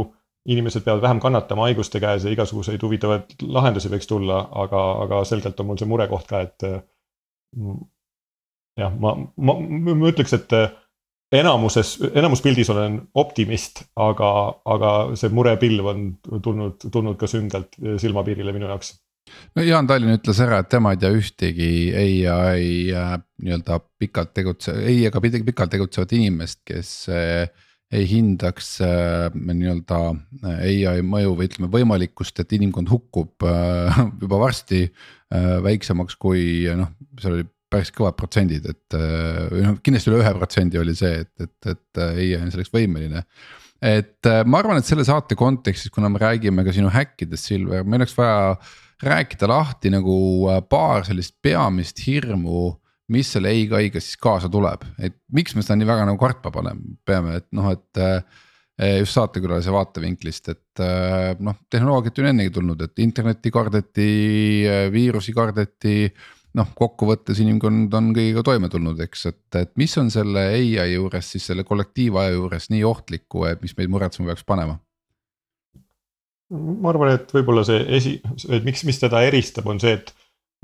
inimesed 0.48 0.84
peavad 0.84 1.02
vähem 1.02 1.20
kannatama 1.20 1.68
haiguste 1.68 2.00
käes 2.00 2.24
ja 2.24 2.32
igasuguseid 2.32 2.82
huvitavaid 2.82 3.36
lahendusi 3.44 3.90
võiks 3.92 4.08
tulla, 4.08 4.46
aga, 4.62 4.84
aga 5.04 5.24
selgelt 5.28 5.60
on 5.60 5.68
mul 5.68 5.80
see 5.80 5.88
murekoht 5.90 6.30
ka, 6.30 6.40
et. 6.46 6.68
Jah, 8.78 8.94
ma, 9.02 9.12
ma, 9.36 9.56
ma 9.60 10.08
ütleks, 10.08 10.32
et 10.38 10.54
enamuses, 11.32 11.94
enamuspildis 12.14 12.70
olen 12.72 12.98
optimist, 13.14 13.84
aga, 14.00 14.30
aga 14.74 14.90
see 15.18 15.30
murepilv 15.34 15.92
on 15.92 16.08
tulnud, 16.42 16.90
tulnud 16.90 17.18
ka 17.20 17.30
süngelt 17.30 17.78
silmapiirile 18.02 18.54
minu 18.56 18.70
jaoks. 18.70 18.96
No 19.54 19.64
Jaan 19.64 19.86
Tallinn 19.86 20.16
ütles 20.16 20.40
ära, 20.42 20.60
et 20.62 20.70
tema 20.72 20.94
ei 20.94 21.00
tea 21.00 21.10
ühtegi 21.14 21.70
ai 21.94 22.68
äh, 22.94 23.16
nii-öelda 23.42 23.80
pikalt 24.00 24.32
tegutse-, 24.36 24.76
ei 24.86 25.04
ega 25.08 25.22
pikalt 25.22 25.74
tegutsevat 25.74 26.14
inimest, 26.18 26.62
kes 26.66 26.92
äh, 27.14 27.44
ei 27.94 28.06
hindaks 28.10 28.76
äh, 28.86 29.28
nii-öelda 29.34 30.00
ai 30.50 31.04
mõju 31.06 31.36
või 31.38 31.50
ütleme 31.50 31.70
võimalikkust, 31.72 32.42
et 32.42 32.58
inimkond 32.58 32.90
hukkub 32.90 33.46
juba 34.22 34.42
varsti 34.46 34.86
väiksemaks 35.30 36.16
kui 36.18 36.66
noh, 36.74 36.90
seal 37.22 37.38
oli 37.38 37.46
päris 37.70 37.92
kõvad 37.94 38.18
protsendid, 38.18 38.66
et 38.66 38.98
või 39.52 39.64
noh, 39.64 39.78
kindlasti 39.84 40.10
üle 40.10 40.20
ühe 40.24 40.34
protsendi 40.36 40.80
oli 40.80 40.94
see, 40.98 41.22
et, 41.22 41.32
et, 41.46 41.70
et 41.74 42.02
ai 42.04 42.32
on 42.40 42.50
selleks 42.50 42.72
võimeline 42.74 43.24
et 43.80 44.28
ma 44.44 44.58
arvan, 44.60 44.76
et 44.80 44.84
selle 44.84 45.06
saate 45.08 45.38
kontekstis, 45.38 45.92
kuna 45.94 46.10
me 46.12 46.20
räägime 46.20 46.66
ka 46.66 46.74
sinu 46.76 46.90
häkkidest, 46.92 47.46
Silver, 47.48 47.86
meil 47.86 48.02
oleks 48.02 48.16
vaja 48.18 48.58
rääkida 49.02 49.48
lahti 49.48 49.90
nagu 49.92 50.14
äh, 50.50 50.60
paar 50.68 51.06
sellist 51.08 51.36
peamist 51.42 52.02
hirmu 52.06 52.74
mis 53.10 53.32
selle 53.34 53.50
ei-kaiga 53.50 53.98
siis 53.98 54.18
kaasa 54.22 54.46
tuleb, 54.52 54.84
et 55.02 55.16
miks 55.34 55.56
me 55.56 55.64
seda 55.64 55.80
nii 55.80 55.88
väga 55.88 56.04
nagu 56.06 56.20
kartma 56.20 56.52
paneme, 56.54 56.94
peame, 57.06 57.40
et 57.40 57.48
noh, 57.58 57.72
et 57.72 58.00
äh, 58.00 58.20
just 59.00 59.16
saatekülalise 59.16 59.72
vaatevinklist, 59.74 60.52
et 60.52 60.82
äh, 60.84 61.32
noh, 61.42 61.58
tehnoloogiat 61.72 62.20
on 62.22 62.30
ennegi 62.30 62.52
tulnud, 62.54 62.84
et 62.86 63.02
internetti 63.02 63.50
kardeti, 63.52 64.12
viirusi 64.94 65.34
kardeti. 65.36 65.96
Noh, 66.58 66.70
kokkuvõttes 66.74 67.38
inimkond 67.42 67.94
on 67.94 68.12
kõigiga 68.16 68.42
toime 68.46 68.68
tulnud, 68.72 68.98
eks, 69.06 69.26
et, 69.30 69.42
et 69.60 69.72
mis 69.78 69.96
on 70.00 70.10
selle 70.10 70.48
ai 70.52 70.94
juures 70.94 71.34
siis 71.34 71.46
selle 71.52 71.64
kollektiivaja 71.64 72.34
juures 72.34 72.70
nii 72.72 72.84
ohtlikku, 72.84 73.44
et 73.50 73.62
mis 73.62 73.76
meid 73.78 73.92
muretsema 73.92 74.32
peaks 74.32 74.46
panema 74.48 74.80
ma 76.50 76.90
arvan, 76.90 77.14
et 77.14 77.30
võib-olla 77.34 77.62
see 77.66 77.82
esi, 77.96 78.16
et 78.50 78.66
miks, 78.66 78.82
mis 78.88 78.98
teda 78.98 79.22
eristab, 79.26 79.68
on 79.70 79.80
see, 79.82 79.94
et 80.00 80.12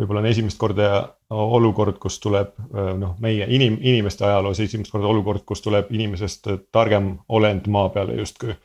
võib-olla 0.00 0.22
on 0.24 0.28
esimest 0.28 0.58
korda 0.60 0.90
olukord, 1.32 1.98
kus 2.02 2.18
tuleb 2.22 2.52
noh, 3.00 3.14
meie 3.22 3.46
inim-, 3.54 3.78
inimeste 3.80 4.26
ajaloos 4.26 4.60
esimest 4.64 4.92
korda 4.92 5.08
olukord, 5.08 5.44
kus 5.48 5.62
tuleb 5.64 5.92
inimesest 5.94 6.50
targem 6.74 7.14
olend 7.28 7.70
maa 7.72 7.90
peale 7.94 8.18
justkui. 8.18 8.56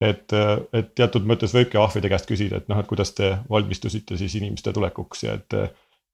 et, 0.00 0.30
et 0.72 0.94
teatud 0.94 1.24
mõttes 1.26 1.54
võibki 1.56 1.80
ahvide 1.80 2.10
käest 2.12 2.28
küsida, 2.28 2.60
et 2.60 2.68
noh, 2.70 2.78
et 2.78 2.86
kuidas 2.86 3.10
te 3.16 3.32
valmistusite 3.50 4.16
siis 4.20 4.36
inimeste 4.38 4.72
tulekuks 4.72 5.24
ja 5.26 5.38
et. 5.40 5.60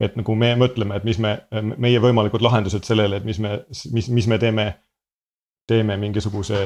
Et 0.02 0.16
nagu 0.18 0.34
me 0.38 0.54
mõtleme, 0.58 0.98
et 0.98 1.04
mis 1.06 1.20
me, 1.22 1.36
meie 1.78 2.00
võimalikud 2.02 2.42
lahendused 2.42 2.86
sellele, 2.86 3.20
et 3.20 3.28
mis 3.28 3.38
me, 3.42 3.60
mis, 3.94 4.08
mis 4.10 4.26
me 4.30 4.38
teeme, 4.42 4.66
teeme 5.70 5.96
mingisuguse 6.00 6.64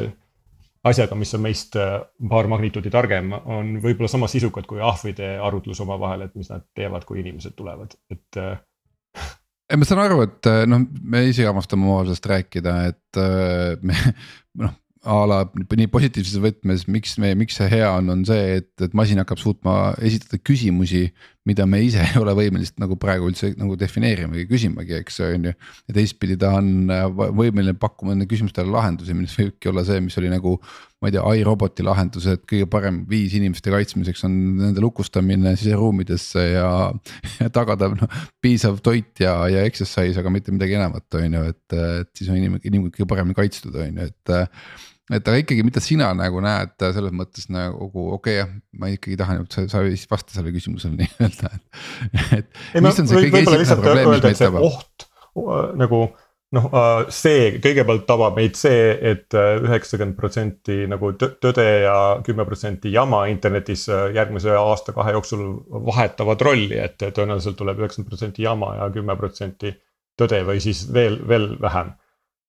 asjaga, 0.88 1.18
mis 1.18 1.34
on 1.36 1.44
meist 1.44 1.76
äh, 1.78 1.98
paar 2.30 2.48
magnituudi 2.50 2.90
targem, 2.94 3.32
on 3.38 3.76
võib-olla 3.82 4.10
sama 4.10 4.30
sisukad 4.30 4.66
kui 4.68 4.80
ahvide 4.84 5.34
arutlus 5.44 5.82
omavahel, 5.84 6.24
et 6.26 6.34
mis 6.38 6.50
nad 6.52 6.64
teevad, 6.76 7.04
kui 7.08 7.20
inimesed 7.22 7.56
tulevad, 7.58 7.96
et 8.14 8.40
äh, 8.40 8.56
ei, 9.68 9.76
ma 9.76 9.84
saan 9.84 10.04
aru, 10.06 10.22
et 10.24 10.48
äh, 10.48 10.64
noh, 10.70 10.86
me 11.02 11.26
ise 11.28 11.46
armastame 11.48 11.84
omavahel 11.84 12.12
sellest 12.12 12.30
rääkida, 12.32 12.76
et 12.92 13.24
me 13.84 13.96
noh 14.62 14.76
a 15.08 15.18
la 15.28 15.38
nii 15.54 15.88
positiivses 15.92 16.40
võtmes, 16.42 16.86
miks 16.90 17.16
me, 17.22 17.30
miks 17.38 17.58
see 17.58 17.68
hea 17.70 17.88
on, 18.00 18.10
on 18.12 18.24
see, 18.26 18.58
et, 18.58 18.70
et 18.82 18.94
masin 18.98 19.20
hakkab 19.22 19.40
suutma 19.40 19.76
esitada 20.04 20.40
küsimusi. 20.42 21.08
Mida 21.48 21.66
me 21.66 21.80
ise 21.84 22.02
ei 22.06 22.20
ole 22.20 22.34
võimelised 22.36 22.78
nagu 22.82 22.98
praegu 23.00 23.30
üldse 23.30 23.52
nagu 23.58 23.76
defineerimagi, 23.80 24.46
küsimagi, 24.50 24.98
eks 25.02 25.20
on 25.26 25.48
ju. 25.50 25.54
ja 25.54 25.96
teistpidi 25.96 26.38
ta 26.40 26.54
on 26.58 26.92
äh, 26.92 27.06
võimeline 27.08 27.76
pakkuma 27.80 28.14
nende 28.14 28.28
küsimustele 28.30 28.70
lahendusi, 28.74 29.16
mis 29.16 29.36
võibki 29.38 29.72
olla 29.72 29.84
see, 29.88 30.02
mis 30.04 30.18
oli 30.20 30.32
nagu. 30.32 30.58
ma 30.98 31.06
ei 31.06 31.14
tea, 31.14 31.22
iRoboti 31.38 31.84
lahendus, 31.86 32.24
et 32.26 32.42
kõige 32.50 32.66
parem 32.66 33.04
viis 33.06 33.36
inimeste 33.38 33.70
kaitsmiseks 33.70 34.24
on 34.26 34.32
nende 34.58 34.82
lukustamine 34.82 35.52
siseruumidesse 35.54 36.42
ja, 36.56 36.70
ja 37.38 37.50
tagada 37.54 37.92
noh. 37.92 38.16
piisav 38.42 38.80
toit 38.82 39.22
ja, 39.22 39.36
ja 39.46 39.62
exercise, 39.68 40.18
aga 40.18 40.32
mitte 40.34 40.50
midagi 40.54 40.74
enamat, 40.74 41.06
on 41.20 41.38
ju, 41.38 41.44
et, 41.52 41.78
et 42.02 42.10
siis 42.18 42.32
on 42.32 42.40
inimene, 42.40 42.64
inimene 42.66 42.90
kõige 42.90 43.06
paremini 43.14 43.38
kaitstud, 43.38 43.78
on 43.78 44.02
ju, 44.02 44.10
et 44.10 44.34
et 45.14 45.28
aga 45.30 45.40
ikkagi, 45.42 45.64
mida 45.66 45.82
sina 45.82 46.10
nagu 46.16 46.42
näed 46.44 46.74
selles 46.82 47.14
mõttes 47.16 47.48
nagu 47.52 47.88
okei 47.88 48.12
okay, 48.18 48.38
jah, 48.40 48.54
ma 48.78 48.92
ikkagi 48.92 49.18
tahan, 49.20 49.44
et 49.44 49.58
sa, 49.72 49.82
vist 49.86 50.10
vasta 50.10 50.34
sellele 50.36 50.54
küsimusele 50.56 50.96
nii-öelda, 51.00 51.52
et. 51.56 51.82
et 52.40 52.64
ei, 52.74 52.84
mis 52.84 53.02
on 53.02 53.10
see 53.10 53.28
kõige 53.28 53.44
esimene 53.44 53.82
probleem, 53.82 54.10
mis 54.14 54.24
meid 54.26 54.40
tabab? 54.40 54.66
oht 54.68 55.06
nagu 55.78 56.00
noh, 56.56 56.66
see 57.12 57.50
kõigepealt 57.64 58.06
tabab 58.08 58.38
meid 58.40 58.56
see 58.58 58.88
et, 58.96 59.26
et 59.28 59.38
üheksakümmend 59.68 60.16
protsenti 60.18 60.80
nagu 60.90 61.12
tõde 61.20 61.66
ja 61.84 61.98
kümme 62.26 62.46
protsenti 62.48 62.92
jama 62.92 63.26
internetis 63.32 63.86
järgmise 63.88 64.56
aasta-kahe 64.56 65.14
jooksul 65.16 65.46
vahetavad 65.88 66.42
rolli, 66.44 66.80
et 66.80 67.00
tõenäoliselt 67.00 67.58
tuleb 67.60 67.80
üheksakümmend 67.84 68.12
protsenti 68.12 68.44
jama 68.44 68.74
ja 68.80 68.90
kümme 68.92 69.16
protsenti 69.20 69.72
tõde 70.18 70.42
või 70.48 70.60
siis 70.64 70.84
veel, 70.92 71.20
veel 71.28 71.52
vähem 71.62 71.92
Äh, 71.92 72.07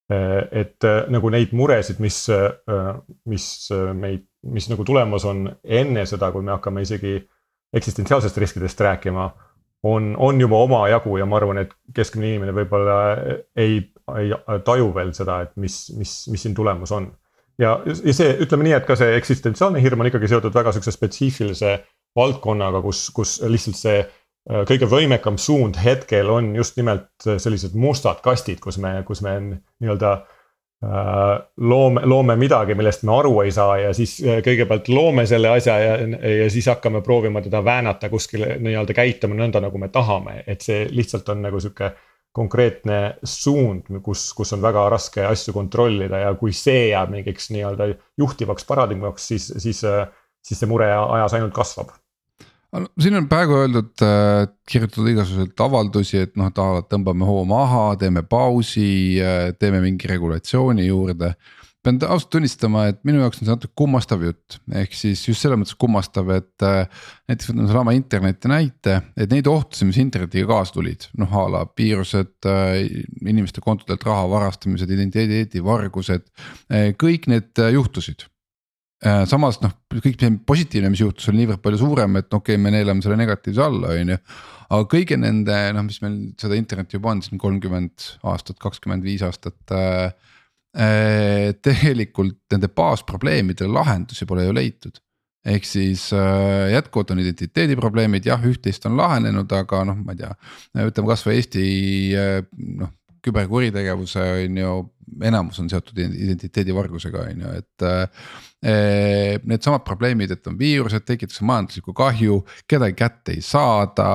et 0.09 0.85
äh, 0.87 1.03
nagu 1.13 1.29
neid 1.29 1.51
muresid, 1.53 1.99
mis, 2.01 2.23
äh, 2.33 2.49
mis 3.29 3.45
meid, 3.93 4.25
mis 4.49 4.69
nagu 4.71 4.85
tulemas 4.87 5.25
on 5.29 5.45
enne 5.63 6.05
seda, 6.09 6.31
kui 6.33 6.45
me 6.45 6.55
hakkame 6.55 6.81
isegi 6.85 7.19
eksistentsiaalsest 7.75 8.37
riskidest 8.41 8.81
rääkima. 8.81 9.29
on, 9.83 10.15
on 10.19 10.41
juba 10.41 10.57
omajagu 10.57 11.17
ja 11.17 11.25
ma 11.25 11.37
arvan, 11.37 11.57
et 11.57 11.69
keskmine 11.95 12.27
inimene 12.27 12.51
võib-olla 12.51 12.95
ei, 13.55 13.77
ei 14.19 14.33
taju 14.65 14.89
veel 14.95 15.13
seda, 15.15 15.37
et 15.45 15.53
mis, 15.55 15.77
mis, 15.95 16.15
mis 16.27 16.41
siin 16.41 16.55
tulemas 16.55 16.91
on. 16.91 17.11
ja, 17.57 17.77
ja 17.85 18.13
see, 18.13 18.33
ütleme 18.43 18.65
nii, 18.67 18.73
et 18.75 18.89
ka 18.89 18.97
see 18.99 19.13
eksistentsiaalne 19.15 19.79
hirm 19.83 20.01
on 20.01 20.09
ikkagi 20.09 20.27
seotud 20.27 20.55
väga 20.55 20.73
sihukese 20.73 20.97
spetsiifilise 20.97 21.77
valdkonnaga, 22.17 22.81
kus, 22.81 23.05
kus 23.15 23.37
lihtsalt 23.45 23.79
see 23.79 24.01
kõige 24.49 24.89
võimekam 24.89 25.37
suund 25.37 25.77
hetkel 25.83 26.29
on 26.33 26.53
just 26.57 26.77
nimelt 26.79 27.11
sellised 27.25 27.75
mustad 27.77 28.21
kastid, 28.25 28.59
kus 28.63 28.79
me, 28.81 28.99
kus 29.07 29.21
me 29.25 29.35
nii-öelda 29.45 30.13
loome, 30.79 32.05
loome 32.07 32.35
midagi, 32.39 32.75
millest 32.79 33.03
me 33.03 33.17
aru 33.17 33.33
ei 33.43 33.51
saa 33.51 33.75
ja 33.81 33.93
siis 33.93 34.15
kõigepealt 34.23 34.87
loome 34.93 35.25
selle 35.27 35.51
asja 35.51 35.75
ja, 35.83 35.95
ja 36.45 36.47
siis 36.51 36.69
hakkame 36.71 37.01
proovima 37.05 37.43
teda 37.43 37.61
väänata 37.65 38.09
kuskile 38.09 38.55
nii-öelda 38.63 38.95
käituma 38.95 39.35
nõnda, 39.35 39.61
nagu 39.65 39.81
me 39.81 39.91
tahame, 39.91 40.39
et 40.47 40.63
see 40.63 40.85
lihtsalt 40.89 41.29
on 41.35 41.43
nagu 41.43 41.59
sihuke 41.59 41.91
konkreetne 42.39 43.17
suund, 43.25 43.89
kus, 44.05 44.29
kus 44.37 44.53
on 44.55 44.63
väga 44.63 44.85
raske 44.93 45.25
asju 45.25 45.53
kontrollida 45.53 46.23
ja 46.23 46.33
kui 46.39 46.53
see 46.55 46.91
jääb 46.93 47.11
mingiks 47.11 47.49
nii-öelda 47.51 47.89
juhtivaks 48.21 48.65
paradigmaks, 48.69 49.27
siis, 49.33 49.49
siis, 49.57 49.83
siis 50.45 50.61
see 50.61 50.69
mure 50.69 50.87
ajas 50.95 51.35
ainult 51.35 51.53
kasvab 51.57 51.91
siin 53.01 53.17
on 53.17 53.29
praegu 53.29 53.57
öeldud 53.63 54.03
äh,, 54.05 54.47
kirjutatud 54.69 55.09
igasuguseid 55.09 55.63
avaldusi, 55.65 56.23
et 56.25 56.35
noh, 56.39 56.51
tahavad, 56.53 56.89
tõmbame 56.91 57.27
hoo 57.27 57.45
maha, 57.49 57.93
teeme 58.01 58.23
pausi 58.29 58.89
äh,, 59.23 59.49
teeme 59.59 59.81
mingi 59.85 60.09
regulatsiooni 60.09 60.85
juurde. 60.89 61.33
pean 61.79 61.95
ausalt 62.03 62.27
tunnistama, 62.35 62.89
et 62.91 62.97
minu 63.07 63.21
jaoks 63.21 63.39
on 63.39 63.47
see 63.47 63.53
natuke 63.53 63.73
kummastav 63.79 64.23
jutt, 64.25 64.57
ehk 64.81 64.93
siis 64.93 65.21
just 65.23 65.41
selles 65.41 65.61
mõttes 65.61 65.77
kummastav, 65.79 66.27
et 66.35 66.65
äh, 66.67 67.05
näiteks 67.31 67.49
võtame 67.49 67.69
sellesama 67.69 67.93
interneti 67.95 68.51
näite, 68.51 68.97
et 69.15 69.31
neid 69.31 69.47
ohtusid, 69.47 69.87
mis 69.87 70.01
internetiga 70.03 70.49
kaasa 70.51 70.75
tulid, 70.75 71.07
noh 71.17 71.37
a 71.39 71.45
la 71.55 71.63
viirused 71.79 72.49
äh,, 72.51 72.81
inimeste 73.25 73.63
kontodelt 73.65 74.03
raha 74.05 74.27
varastamised, 74.29 74.91
identiteedivargused 74.91 76.27
kõik 76.99 77.31
need 77.31 77.63
juhtusid 77.79 78.27
samas 78.99 79.61
noh, 79.63 79.71
kõik 79.95 80.17
see 80.19 80.37
positiivne, 80.47 80.89
mis 80.91 81.03
juhtus, 81.03 81.29
oli 81.31 81.43
niivõrd 81.43 81.61
palju 81.63 81.77
suurem, 81.79 82.17
et 82.19 82.27
okei 82.27 82.57
okay,, 82.57 82.61
me 82.61 82.73
neelame 82.73 83.03
selle 83.05 83.15
negatiivse 83.19 83.63
alla, 83.63 83.93
on 83.95 84.11
ju. 84.11 84.17
aga 84.67 84.87
kõigi 84.91 85.17
nende 85.19 85.59
noh, 85.77 85.85
mis 85.87 86.01
meil 86.03 86.17
seda 86.41 86.57
internetti 86.59 86.97
juba 86.97 87.13
on 87.13 87.21
siin 87.23 87.39
kolmkümmend 87.39 88.09
aastat, 88.27 88.59
kakskümmend 88.61 89.07
viis 89.07 89.25
aastat 89.25 89.75
äh,. 89.75 90.09
Äh, 90.69 91.55
tegelikult 91.65 92.43
nende 92.53 92.67
baasprobleemidele 92.69 93.73
lahendusi 93.73 94.27
pole 94.29 94.43
ju 94.45 94.51
leitud 94.53 94.99
ehk 95.49 95.65
siis 95.65 96.03
äh, 96.13 96.67
jätkuvalt 96.75 97.09
on 97.15 97.23
identiteediprobleemid, 97.23 98.27
jah, 98.29 98.43
üht-teist 98.45 98.85
on 98.85 98.93
lahenenud, 98.99 99.49
aga 99.55 99.81
noh, 99.89 99.97
ma 99.97 100.13
ei 100.13 100.19
tea, 100.21 100.29
ütleme 100.83 101.09
kasvõi 101.09 101.39
Eesti 101.39 101.65
äh, 102.19 102.35
noh 102.83 102.93
küberkuritegevuse 103.25 104.25
on 104.45 104.59
ju, 104.61 104.75
enamus 105.25 105.59
on 105.61 105.69
seotud 105.71 105.97
identiteedivargusega 105.99 107.25
on 107.29 107.45
ju, 107.45 107.55
et 107.63 107.89
äh,. 107.89 108.29
Needsamad 108.59 109.85
probleemid, 109.87 110.33
et 110.33 110.47
on 110.51 110.57
viirused, 110.59 111.05
tekitatakse 111.07 111.45
majanduslikku 111.47 111.93
kahju, 111.95 112.41
kedagi 112.67 112.97
kätte 112.99 113.31
ei 113.37 113.39
saada, 113.39 114.09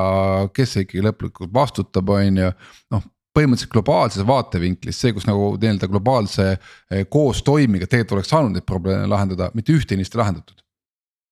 kes 0.52 0.74
ikkagi 0.82 1.00
lõplikult 1.00 1.48
vastutab, 1.54 2.12
on 2.12 2.42
ju, 2.42 2.50
noh 2.92 3.06
põhimõtteliselt 3.34 3.72
globaalses 3.72 4.26
vaatevinklis, 4.28 4.98
see, 5.00 5.14
kus 5.16 5.26
nagu 5.26 5.54
nii-öelda 5.56 5.88
globaalse 5.90 6.50
eh, 6.52 7.06
koostoimiga 7.10 7.88
tegelikult 7.88 8.18
oleks 8.20 8.30
saanud 8.30 8.54
neid 8.54 8.66
probleeme 8.68 9.08
lahendada, 9.10 9.48
mitte 9.58 9.74
ühtegi 9.74 9.98
neist 9.98 10.14
ei 10.14 10.22
lahendatud. 10.22 10.60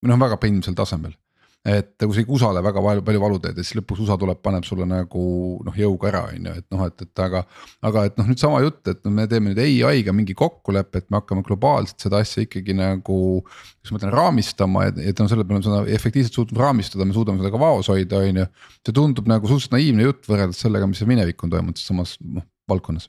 või 0.03 0.11
noh, 0.11 0.19
väga 0.25 0.41
peenisel 0.43 0.75
tasemel 0.75 1.13
et 1.63 1.95
kui 1.95 2.15
sa 2.17 2.23
ikka 2.25 2.35
USA-le 2.35 2.63
väga 2.65 2.83
palju, 2.83 3.05
palju 3.07 3.21
valu 3.23 3.39
teed 3.43 3.59
ja 3.61 3.63
siis 3.63 3.77
lõpuks 3.79 4.03
USA 4.03 4.17
tuleb, 4.19 4.41
paneb 4.43 4.65
sulle 4.67 4.87
nagu 4.89 5.23
noh 5.63 5.77
jõuga 5.79 6.09
ära, 6.11 6.23
on 6.33 6.49
ju, 6.49 6.55
et 6.59 6.67
noh, 6.75 6.83
et, 6.89 7.05
et 7.07 7.23
aga. 7.23 7.45
aga 7.87 8.05
et 8.09 8.19
noh, 8.19 8.31
nüüd 8.33 8.43
sama 8.43 8.59
jutt, 8.65 8.81
et 8.91 9.05
me 9.07 9.29
teeme 9.31 9.53
nüüd 9.53 9.63
ai-ga 9.63 10.15
mingi 10.17 10.35
kokkuleppe, 10.39 11.05
et 11.05 11.09
me 11.11 11.21
hakkame 11.21 11.45
globaalselt 11.47 12.03
seda 12.03 12.19
asja 12.23 12.43
ikkagi 12.43 12.75
nagu. 12.79 13.19
kuidas 13.47 13.95
ma 13.95 14.01
ütlen, 14.01 14.15
raamistama, 14.17 14.87
et, 14.91 14.99
et 15.13 15.23
no 15.23 15.29
selle 15.31 15.47
peale 15.47 15.63
me 15.63 15.69
seda 15.69 15.85
efektiivselt 16.01 16.41
suutnud 16.41 16.63
raamistada, 16.63 17.07
me 17.07 17.15
suudame 17.15 17.43
seda 17.43 17.55
ka 17.55 17.63
vaos 17.63 17.93
hoida, 17.93 18.25
on 18.27 18.43
ju. 18.43 18.49
see 18.83 18.99
tundub 18.99 19.31
nagu 19.31 19.47
suhteliselt 19.47 19.79
naiivne 19.79 20.09
jutt 20.09 20.27
võrreldes 20.27 20.67
sellega, 20.67 20.91
mis 20.91 21.07
minevik 21.07 21.47
on 21.47 21.55
toimunud 21.55 21.79
samas 21.79 22.17
noh 22.23 22.49
valdkonnas 22.71 23.09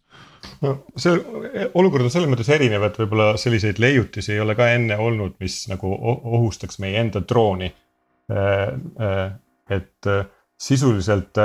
no 0.64 0.74
see 1.00 1.14
olukord 1.78 2.06
on 2.06 2.12
selles 2.14 2.30
mõttes 2.30 2.50
erinev, 2.54 2.84
et 2.88 2.98
võib-olla 3.00 3.34
selliseid 3.40 3.80
leiutisi 3.82 4.34
ei 4.36 4.42
ole 4.44 4.56
ka 4.58 4.68
enne 4.74 4.98
olnud, 5.00 5.38
mis 5.42 5.64
nagu 5.72 5.94
ohustaks 5.94 6.82
meie 6.84 7.00
enda 7.02 7.22
drooni 7.26 7.70
et 8.30 10.08
äh, 10.08 10.26
sisuliselt 10.64 11.36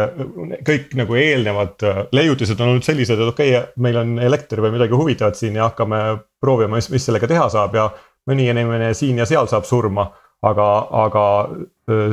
kõik 0.66 0.92
nagu 0.98 1.16
eelnevad 1.18 1.82
leiutised 2.14 2.60
on 2.60 2.74
olnud 2.74 2.86
sellised, 2.86 3.18
et 3.18 3.32
okei 3.32 3.54
okay,, 3.56 3.72
meil 3.82 3.98
on 3.98 4.12
elekter 4.22 4.62
või 4.62 4.76
midagi 4.76 4.94
huvitavat 4.94 5.38
siin 5.38 5.56
ja 5.58 5.70
hakkame 5.70 5.98
proovima, 6.40 6.76
mis, 6.78 6.90
mis 6.92 7.08
sellega 7.08 7.26
teha 7.30 7.48
saab 7.50 7.74
ja 7.74 7.88
mõni 8.30 8.46
inimene 8.52 8.92
siin 8.94 9.18
ja 9.18 9.26
seal 9.26 9.48
saab 9.50 9.66
surma. 9.66 10.10
aga, 10.42 10.66
aga 10.94 11.22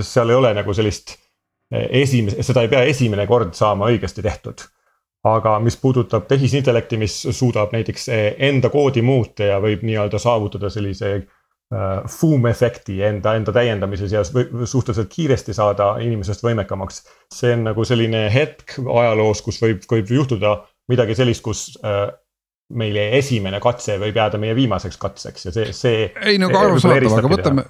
seal 0.01 0.31
ei 0.33 0.35
ole 0.35 0.53
nagu 0.57 0.73
sellist 0.73 1.11
esimese, 1.69 2.41
seda 2.41 2.63
ei 2.65 2.71
pea 2.71 2.81
esimene 2.89 3.27
kord 3.29 3.53
saama 3.53 3.91
õigesti 3.91 4.23
tehtud. 4.25 4.63
aga 5.23 5.59
mis 5.59 5.77
puudutab 5.77 6.25
tehisintellekti, 6.27 6.97
mis 6.97 7.27
suudab 7.29 7.71
näiteks 7.73 8.09
enda 8.49 8.69
koodi 8.69 9.01
muuta 9.01 9.43
ja 9.43 9.59
võib 9.61 9.85
nii-öelda 9.85 10.17
saavutada 10.17 10.69
sellise 10.73 11.11
Äh, 11.15 11.34
fuum-efekti 11.71 12.99
enda, 13.03 13.33
enda 13.35 13.51
täiendamises 13.51 14.11
ja 14.13 14.21
suhteliselt 14.23 15.09
kiiresti 15.09 15.53
saada 15.53 15.95
inimesest 15.97 16.43
võimekamaks. 16.45 17.01
see 17.33 17.55
on 17.55 17.63
nagu 17.65 17.85
selline 17.85 18.27
hetk 18.33 18.77
ajaloos, 18.79 19.41
kus 19.41 19.57
võib, 19.63 19.81
võib 19.89 20.11
juhtuda 20.13 20.59
midagi 20.93 21.15
sellist, 21.17 21.41
kus 21.43 21.63
äh, 21.81 22.05
meile 22.77 23.09
esimene 23.17 23.59
katse 23.61 23.97
võib 24.01 24.15
jääda 24.17 24.37
meie 24.41 24.55
viimaseks 24.57 24.97
katseks 25.01 25.49
ja 25.49 25.55
see, 25.55 25.73
see. 25.73 26.05
ei 26.21 26.37
no 26.41 26.51
aga 26.53 26.63
arusaadav, 26.67 27.17
aga 27.19 27.33
võtame, 27.33 27.65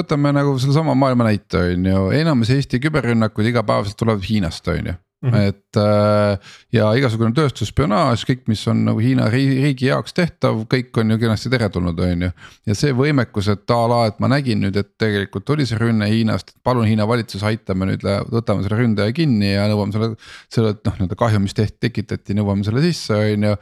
võtame 0.00 0.32
nagu 0.36 0.54
sellesama 0.60 0.94
maailma 0.96 1.28
näite 1.28 1.64
on 1.72 1.90
ju, 1.92 2.06
enamus 2.20 2.52
Eesti 2.52 2.80
küberrünnakud 2.84 3.48
igapäevaselt 3.48 3.96
tulevad 4.00 4.24
Hiinast, 4.28 4.68
on 4.72 4.92
ju 4.92 4.96
Mm 5.22 5.30
-hmm. 5.30 5.48
et 5.48 5.76
äh, 5.76 6.38
ja 6.72 6.92
igasugune 6.94 7.34
tööstusspionaaž, 7.34 8.22
kõik, 8.22 8.44
mis 8.46 8.60
on 8.70 8.84
nagu 8.86 9.00
Hiina 9.02 9.24
riigi 9.30 9.88
jaoks 9.88 10.12
tehtav, 10.14 10.60
kõik 10.70 11.00
on 11.00 11.10
ju 11.10 11.16
kenasti 11.18 11.50
teretulnud, 11.50 11.98
on 11.98 12.22
ju. 12.22 12.28
ja 12.66 12.74
see 12.78 12.92
võimekus, 12.94 13.48
et 13.50 13.70
a 13.74 13.78
la, 13.90 14.04
et 14.06 14.20
ma 14.22 14.28
nägin 14.30 14.60
nüüd, 14.62 14.76
et 14.78 14.92
tegelikult 14.94 15.50
oli 15.50 15.66
see 15.66 15.78
rünne 15.78 16.06
Hiinast, 16.06 16.52
palun 16.62 16.86
Hiina 16.86 17.08
valitsus, 17.08 17.42
aitame 17.42 17.88
nüüd, 17.90 18.06
võtame 18.30 18.62
selle 18.62 18.78
ründaja 18.78 19.12
kinni 19.12 19.50
ja 19.56 19.66
nõuame 19.66 19.92
selle. 19.92 20.14
selle 20.54 20.76
noh, 20.86 20.94
nii-öelda 21.00 21.18
kahju, 21.18 21.40
mis 21.42 21.54
tehti, 21.54 21.80
tekitati, 21.80 22.36
nõuame 22.38 22.62
selle 22.64 22.82
sisse, 22.86 23.18
on 23.18 23.48
ju. 23.48 23.56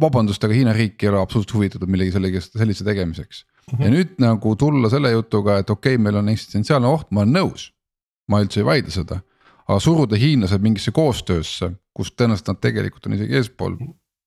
vabandust, 0.00 0.44
aga 0.46 0.54
Hiina 0.54 0.72
riik 0.72 1.02
ei 1.02 1.10
ole 1.10 1.18
absoluutselt 1.18 1.56
huvitatud 1.56 1.90
millegi 1.90 2.12
sellegi, 2.12 2.44
sellise 2.52 2.84
tegemiseks 2.84 3.42
mm. 3.42 3.78
-hmm. 3.78 3.82
ja 3.82 3.90
nüüd 3.90 4.14
nagu 4.22 4.54
tulla 4.54 4.90
selle 4.90 5.10
jutuga, 5.10 5.58
et 5.58 5.70
okei 5.70 5.98
okay,, 5.98 6.04
meil 6.04 6.22
on 6.22 6.28
eksistentsiaalne 6.28 6.86
oht, 6.86 7.10
ma 7.10 7.26
olen 7.26 7.34
nõus. 7.34 7.72
ma 8.30 8.44
üldse 8.44 8.60
ei 8.60 8.64
vaidle 8.64 8.94
seda 8.94 9.18
aga 9.68 9.78
suruda 9.82 10.18
hiinlased 10.20 10.62
mingisse 10.64 10.92
koostöösse, 10.94 11.72
kus 11.96 12.12
tõenäoliselt 12.14 12.52
nad 12.52 12.60
tegelikult 12.62 13.08
on 13.08 13.16
isegi 13.18 13.36
eespool. 13.40 13.76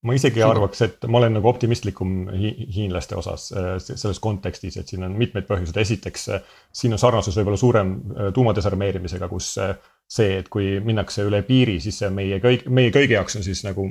ma 0.03 0.17
isegi 0.17 0.41
Suda. 0.41 0.49
arvaks, 0.51 0.81
et 0.83 1.05
ma 1.07 1.21
olen 1.21 1.37
nagu 1.37 1.47
optimistlikum 1.47 2.27
hi 2.35 2.51
hiinlaste 2.75 3.15
osas 3.15 3.51
äh, 3.55 3.77
selles 3.79 4.19
kontekstis, 4.19 4.77
et 4.77 4.87
siin 4.87 5.05
on 5.07 5.15
mitmeid 5.17 5.47
põhjuseid, 5.47 5.79
esiteks 5.79 6.27
äh, 6.29 6.43
siin 6.75 6.93
on 6.93 6.99
sarnasus 6.99 7.37
võib-olla 7.39 7.59
suurem 7.59 7.93
äh, 7.95 8.33
tuumadesarmeerimisega, 8.35 9.29
kus 9.31 9.53
see, 10.13 10.37
et 10.41 10.49
kui 10.51 10.79
minnakse 10.83 11.23
üle 11.23 11.39
piiri, 11.47 11.79
siis 11.79 12.01
see 12.03 12.11
meie 12.11 12.41
kõik, 12.43 12.67
meie 12.67 12.91
kõigi 12.91 13.15
jaoks 13.15 13.39
on 13.39 13.45
siis 13.45 13.63
nagu 13.63 13.87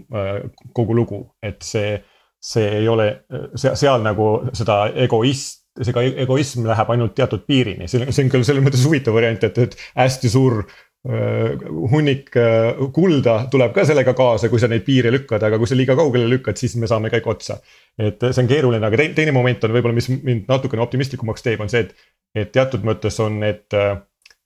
kogu 0.77 0.95
lugu, 0.95 1.23
et 1.43 1.65
see, 1.65 1.97
see 2.39 2.69
ei 2.83 2.89
ole 2.93 3.09
seal, 3.57 4.05
nagu 4.05 4.29
seda 4.53 4.85
egoist 4.93 5.63
see 5.81 5.95
ka 5.97 6.03
egoism 6.05 6.67
läheb 6.69 6.91
ainult 6.93 7.15
teatud 7.17 7.47
piirini, 7.49 7.89
see 7.89 8.03
on, 8.03 8.13
see 8.13 8.27
on 8.27 8.33
küll 8.33 8.45
selles 8.45 8.65
mõttes 8.65 8.85
huvitav 8.85 9.17
variant, 9.17 9.45
et, 9.49 9.61
et 9.65 9.77
hästi 9.97 10.31
suur 10.33 10.61
hunnik 11.03 12.37
äh, 12.39 12.79
kulda 12.95 13.49
tuleb 13.51 13.73
ka 13.75 13.83
sellega 13.87 14.15
kaasa, 14.15 14.47
kui 14.51 14.61
sa 14.63 14.69
neid 14.71 14.85
piire 14.87 15.11
lükkad, 15.11 15.43
aga 15.43 15.59
kui 15.59 15.67
sa 15.67 15.79
liiga 15.79 15.97
kaugele 15.99 16.29
lükkad, 16.31 16.59
siis 16.59 16.77
me 16.79 16.87
saame 16.91 17.11
kõik 17.11 17.27
otsa. 17.33 17.59
et 17.99 18.23
see 18.23 18.43
on 18.43 18.51
keeruline, 18.51 18.87
aga 18.87 19.01
teine, 19.01 19.15
teine 19.17 19.35
moment 19.35 19.65
on 19.67 19.75
võib-olla, 19.75 19.97
mis 19.97 20.09
mind 20.13 20.47
natukene 20.51 20.85
optimistlikumaks 20.85 21.43
teeb, 21.43 21.61
on 21.61 21.73
see, 21.73 21.89
et, 21.89 22.07
et 22.39 22.53
teatud 22.55 22.87
mõttes 22.87 23.19
on 23.25 23.41
need 23.43 23.75
äh, 23.75 23.97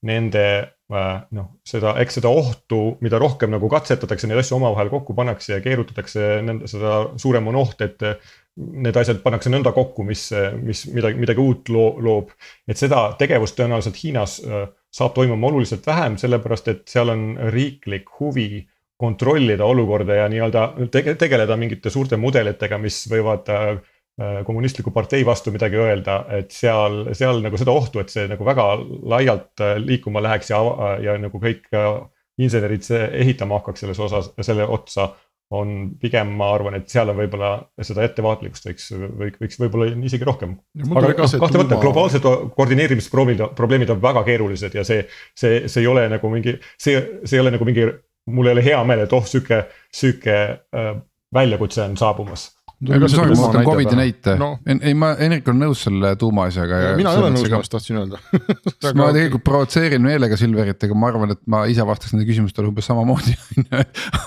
nende 0.06 0.46
noh, 0.86 1.46
seda, 1.66 1.96
eks 1.98 2.20
seda 2.20 2.30
ohtu, 2.30 2.96
mida 3.02 3.18
rohkem 3.18 3.50
nagu 3.50 3.68
katsetatakse, 3.68 4.28
neid 4.30 4.38
asju 4.38 4.54
omavahel 4.60 4.90
kokku 4.92 5.16
pannakse 5.18 5.56
ja 5.56 5.62
keerutatakse, 5.64 6.28
seda 6.70 6.92
suurem 7.18 7.48
on 7.50 7.58
oht, 7.58 7.82
et 7.82 8.04
need 8.56 8.96
asjad 8.96 9.18
pannakse 9.24 9.50
nõnda 9.50 9.72
kokku, 9.74 10.06
mis, 10.06 10.28
mis 10.62 10.84
midagi, 10.94 11.18
midagi 11.18 11.42
uut 11.42 11.72
loo, 11.74 11.88
loob. 12.06 12.30
et 12.70 12.78
seda 12.78 13.08
tegevust 13.18 13.58
tõenäoliselt 13.58 13.98
Hiinas 13.98 14.38
saab 14.96 15.12
toimuma 15.16 15.50
oluliselt 15.50 15.86
vähem, 15.86 16.16
sellepärast 16.20 16.72
et 16.72 16.86
seal 16.88 17.12
on 17.12 17.28
riiklik 17.52 18.08
huvi 18.20 18.64
kontrollida 18.96 19.64
olukorda 19.64 20.22
ja 20.22 20.28
nii-öelda 20.32 20.62
tege, 20.92 21.14
tegeleda 21.20 21.56
mingite 21.60 21.92
suurte 21.92 22.16
mudelitega, 22.16 22.78
mis 22.80 23.02
võivad 23.12 23.50
äh, 23.52 23.74
kommunistliku 24.46 24.90
partei 24.94 25.26
vastu 25.28 25.52
midagi 25.52 25.76
öelda, 25.76 26.22
et 26.38 26.54
seal, 26.56 27.02
seal 27.16 27.42
nagu 27.44 27.60
seda 27.60 27.74
ohtu, 27.76 28.00
et 28.00 28.12
see 28.12 28.24
nagu 28.30 28.46
väga 28.48 28.70
laialt 29.12 29.64
äh, 29.64 29.76
liikuma 29.82 30.24
läheks 30.24 30.52
ja, 30.54 30.62
ja 31.04 31.18
nagu 31.20 31.40
kõik 31.42 31.68
äh, 31.76 31.90
insenerid 32.40 32.88
ehitama 33.20 33.60
hakkaks 33.60 33.84
selles 33.84 34.00
osas, 34.00 34.32
selle 34.44 34.64
otsa 34.68 35.10
on 35.54 35.72
pigem, 36.00 36.32
ma 36.38 36.48
arvan, 36.56 36.74
et 36.80 36.90
seal 36.90 37.12
on 37.12 37.18
võib-olla 37.20 37.50
seda 37.86 38.02
ettevaatlikkust 38.08 38.66
võiks, 38.66 38.88
võiks, 39.38 39.58
võib-olla 39.60 39.92
isegi 40.08 40.26
rohkem. 40.26 40.56
aga 40.90 41.12
kahtlemata 41.14 41.78
globaalsed 41.82 42.26
koordineerimisprobleemid, 42.56 43.44
probleemid 43.58 43.94
on 43.94 44.02
väga 44.02 44.24
keerulised 44.26 44.74
ja 44.74 44.84
see, 44.86 45.04
see, 45.38 45.62
see 45.70 45.84
ei 45.84 45.90
ole 45.90 46.08
nagu 46.10 46.32
mingi, 46.32 46.56
see, 46.74 46.98
see 47.22 47.38
ei 47.38 47.44
ole 47.44 47.54
nagu 47.54 47.68
mingi, 47.68 47.86
mul 48.34 48.50
ei 48.50 48.58
ole 48.58 48.66
hea 48.66 48.82
meel, 48.88 49.04
et 49.06 49.14
oh, 49.14 49.26
sihuke, 49.26 49.62
sihuke 49.94 50.36
äh, 50.36 50.92
väljakutse 51.34 51.84
on 51.86 51.96
saabumas 52.00 52.50
Covidi 52.84 53.96
näite 53.96 54.34
no., 54.36 54.50
ei 54.68 54.92
ma, 54.98 55.14
Henrik 55.16 55.46
on 55.48 55.56
nõus 55.62 55.80
selle 55.86 56.10
tuumaasjaga. 56.20 56.80
mina 56.98 57.14
ei 57.14 57.20
ole 57.22 57.30
nõus, 57.32 57.46
ma 57.48 57.60
just 57.62 57.72
tahtsin 57.72 58.00
öelda 58.02 58.20
ma 59.00 59.06
tegelikult 59.16 59.44
provotseerin 59.46 60.04
meelega 60.04 60.36
Silverit, 60.36 60.84
aga 60.84 60.98
ma 60.98 61.08
arvan, 61.08 61.32
et 61.32 61.40
ma 61.48 61.62
ise 61.72 61.86
vastaks 61.88 62.12
nendele 62.12 62.28
küsimustele 62.28 62.68
umbes 62.68 62.88
samamoodi 62.90 63.32
on 63.56 63.64
ju. 63.64 63.80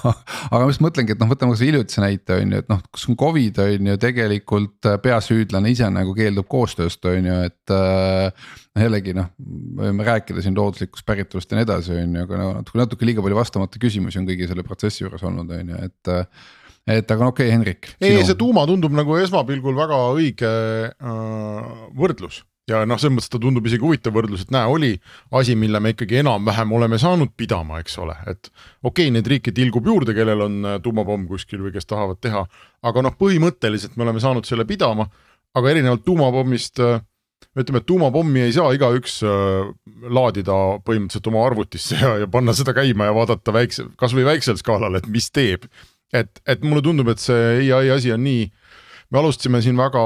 aga 0.09 0.63
ma 0.63 0.71
just 0.71 0.81
mõtlengi, 0.81 1.13
et 1.13 1.21
noh, 1.21 1.29
võtame 1.29 1.53
kasvõi 1.53 1.69
hiljutise 1.69 2.01
näite 2.01 2.39
on 2.39 2.55
ju, 2.55 2.63
et 2.63 2.73
noh, 2.73 2.81
kus 2.89 3.05
on 3.11 3.19
Covid 3.21 3.61
on 3.67 3.91
ju 3.93 4.01
tegelikult 4.01 4.91
peasüüdlane 5.05 5.75
ise 5.75 5.93
nagu 5.93 6.17
keeldub 6.17 6.49
koostööst 6.49 7.05
on 7.05 7.29
ju, 7.29 7.39
et 7.51 7.75
äh, 7.77 8.49
jällegi 8.81 9.13
noh, 9.13 9.29
võime 9.77 10.09
rääkida 10.09 10.41
siin 10.41 10.57
looduslikust 10.57 11.05
päritolust 11.05 11.53
ja 11.53 11.59
nii 11.59 11.69
edasi, 11.69 11.99
on 12.01 12.17
ju, 12.17 12.25
aga 12.25 12.41
no 12.41 12.53
natuke, 12.63 12.81
natuke 12.81 13.13
liiga 13.13 13.21
palju 13.25 13.37
vastamata 13.37 13.81
küsimusi 13.81 14.17
on 14.21 14.25
kõigi 14.29 14.49
selle 14.49 14.65
protsessi 14.65 15.05
juures 15.05 15.21
olnud, 15.29 15.53
on 15.53 15.75
ju, 15.75 15.85
et 15.85 16.17
et 16.87 17.11
aga 17.11 17.31
okei 17.31 17.47
okay,, 17.47 17.55
Henrik. 17.55 17.89
ei, 18.01 18.21
see 18.25 18.37
tuuma 18.39 18.65
tundub 18.69 18.93
nagu 18.95 19.17
esmapilgul 19.19 19.75
väga 19.77 20.03
õige 20.15 20.53
äh, 20.93 21.73
võrdlus 21.97 22.43
ja 22.69 22.83
noh, 22.87 22.99
selles 23.01 23.17
mõttes 23.17 23.31
ta 23.31 23.41
tundub 23.41 23.65
isegi 23.67 23.83
huvitav 23.83 24.13
võrdlus, 24.15 24.45
et 24.45 24.53
näe, 24.53 24.69
oli 24.69 24.91
asi, 25.35 25.55
mille 25.59 25.81
me 25.83 25.93
ikkagi 25.95 26.19
enam-vähem 26.21 26.73
oleme 26.77 26.99
saanud 27.01 27.33
pidama, 27.37 27.79
eks 27.83 27.97
ole, 28.01 28.15
et 28.29 28.51
okei 28.83 29.07
okay,, 29.07 29.13
neid 29.15 29.29
riike 29.29 29.53
tilgub 29.55 29.89
juurde, 29.89 30.15
kellel 30.17 30.45
on 30.45 30.59
äh, 30.65 30.79
tuumapomm 30.83 31.27
kuskil 31.29 31.63
või 31.65 31.73
kes 31.75 31.89
tahavad 31.89 32.21
teha, 32.23 32.45
aga 32.89 33.05
noh, 33.05 33.15
põhimõtteliselt 33.19 33.97
me 33.97 34.05
oleme 34.07 34.23
saanud 34.23 34.49
selle 34.49 34.67
pidama, 34.69 35.09
aga 35.57 35.71
erinevalt 35.73 36.05
tuumapommist 36.05 36.81
äh, 36.85 37.01
ütleme, 37.57 37.81
et 37.81 37.87
tuumapommi 37.89 38.43
ei 38.45 38.55
saa 38.55 38.73
igaüks 38.75 39.21
äh, 39.25 39.69
laadida 40.09 40.57
põhimõtteliselt 40.85 41.31
oma 41.31 41.45
arvutisse 41.47 41.97
ja, 41.99 42.17
ja 42.23 42.27
panna 42.31 42.55
seda 42.57 42.75
käima 42.77 43.09
ja 43.09 43.15
vaadata 43.17 43.55
väikse, 43.55 43.89
kasvõi 43.99 44.27
väiksel 44.33 44.59
skaalal, 44.61 44.99
et 44.99 45.09
mis 45.09 45.31
teeb. 45.33 45.65
Et, 46.13 46.41
et 46.47 46.63
mulle 46.65 46.83
tundub, 46.85 47.09
et 47.11 47.21
see 47.21 47.69
ai 47.73 47.91
asi 47.93 48.13
on 48.13 48.23
nii, 48.23 48.47
me 49.09 49.21
alustasime 49.21 49.61
siin 49.65 49.77
väga 49.77 50.01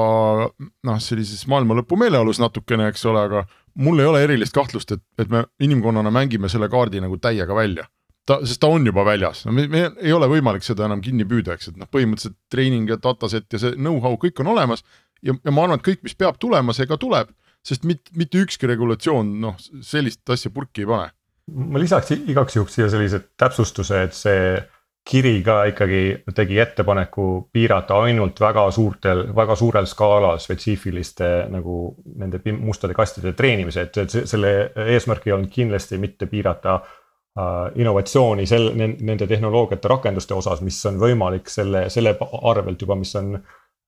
noh, 0.48 1.02
sellises 1.02 1.44
maailma 1.50 1.76
lõpu 1.80 1.98
meeleolus 2.00 2.40
natukene, 2.42 2.88
eks 2.92 3.04
ole, 3.10 3.26
aga 3.28 3.44
mul 3.84 4.00
ei 4.00 4.08
ole 4.08 4.22
erilist 4.24 4.54
kahtlust, 4.56 4.94
et, 4.96 5.04
et 5.20 5.30
me 5.30 5.44
inimkonnana 5.64 6.12
mängime 6.14 6.48
selle 6.52 6.70
kaardi 6.72 7.02
nagu 7.04 7.18
täiega 7.20 7.56
välja. 7.56 7.86
Ta, 8.24 8.38
sest 8.48 8.62
ta 8.62 8.70
on 8.72 8.86
juba 8.88 9.02
väljas, 9.04 9.42
me, 9.52 9.66
me 9.68 9.82
ei 10.00 10.12
ole 10.16 10.30
võimalik 10.32 10.64
seda 10.64 10.86
enam 10.86 11.02
kinni 11.04 11.26
püüda, 11.28 11.58
eks, 11.58 11.74
et 11.74 11.80
noh, 11.80 11.88
põhimõtteliselt 11.92 12.38
treening 12.52 12.88
ja 12.88 12.96
dataset 12.96 13.52
ja 13.52 13.60
see 13.60 13.74
know-how 13.76 14.16
kõik 14.20 14.40
on 14.40 14.48
olemas. 14.54 14.80
Ja, 15.20 15.34
ja 15.36 15.52
ma 15.52 15.66
arvan, 15.66 15.80
et 15.80 15.84
kõik, 15.84 16.00
mis 16.06 16.16
peab 16.16 16.38
tulema, 16.40 16.72
see 16.76 16.88
ka 16.88 16.96
tuleb, 17.00 17.34
sest 17.64 17.84
mitte, 17.88 18.12
mitte 18.16 18.40
ükski 18.40 18.68
regulatsioon 18.70 19.34
noh, 19.42 19.58
sellist 19.84 20.24
asja 20.32 20.52
purki 20.54 20.84
ei 20.84 20.88
pane. 20.88 21.12
ma 21.52 21.80
lisaks 21.80 22.14
igaks 22.16 22.56
juhuks 22.56 22.78
siia 22.78 22.88
sellise 22.88 23.20
täpsustuse, 23.36 24.00
et 24.06 24.16
see 24.16 24.56
kiri 25.04 25.42
ka 25.44 25.58
ikkagi 25.68 26.24
tegi 26.34 26.58
ettepaneku 26.58 27.48
piirata 27.52 27.98
ainult 28.06 28.40
väga 28.40 28.70
suurtel, 28.72 29.26
väga 29.36 29.56
suurel 29.56 29.86
skaalal 29.86 30.38
spetsiifiliste 30.40 31.30
nagu 31.52 31.94
nende 32.16 32.40
mustade 32.56 32.96
kastide 32.96 33.34
treenimise, 33.36 33.84
et, 33.84 34.16
selle 34.24 34.54
eesmärk 34.94 35.26
ei 35.28 35.34
olnud 35.36 35.52
kindlasti 35.52 35.98
mitte 36.00 36.26
piirata 36.26 36.78
uh, 36.80 37.66
innovatsiooni 37.76 38.48
sel-, 38.48 38.72
nende 38.78 39.28
tehnoloogiate 39.28 39.92
rakenduste 39.92 40.34
osas, 40.34 40.64
mis 40.64 40.80
on 40.88 40.96
võimalik 41.02 41.52
selle, 41.52 41.90
selle 41.92 42.16
arvelt 42.40 42.80
juba, 42.80 42.96
mis 42.96 43.12
on 43.20 43.36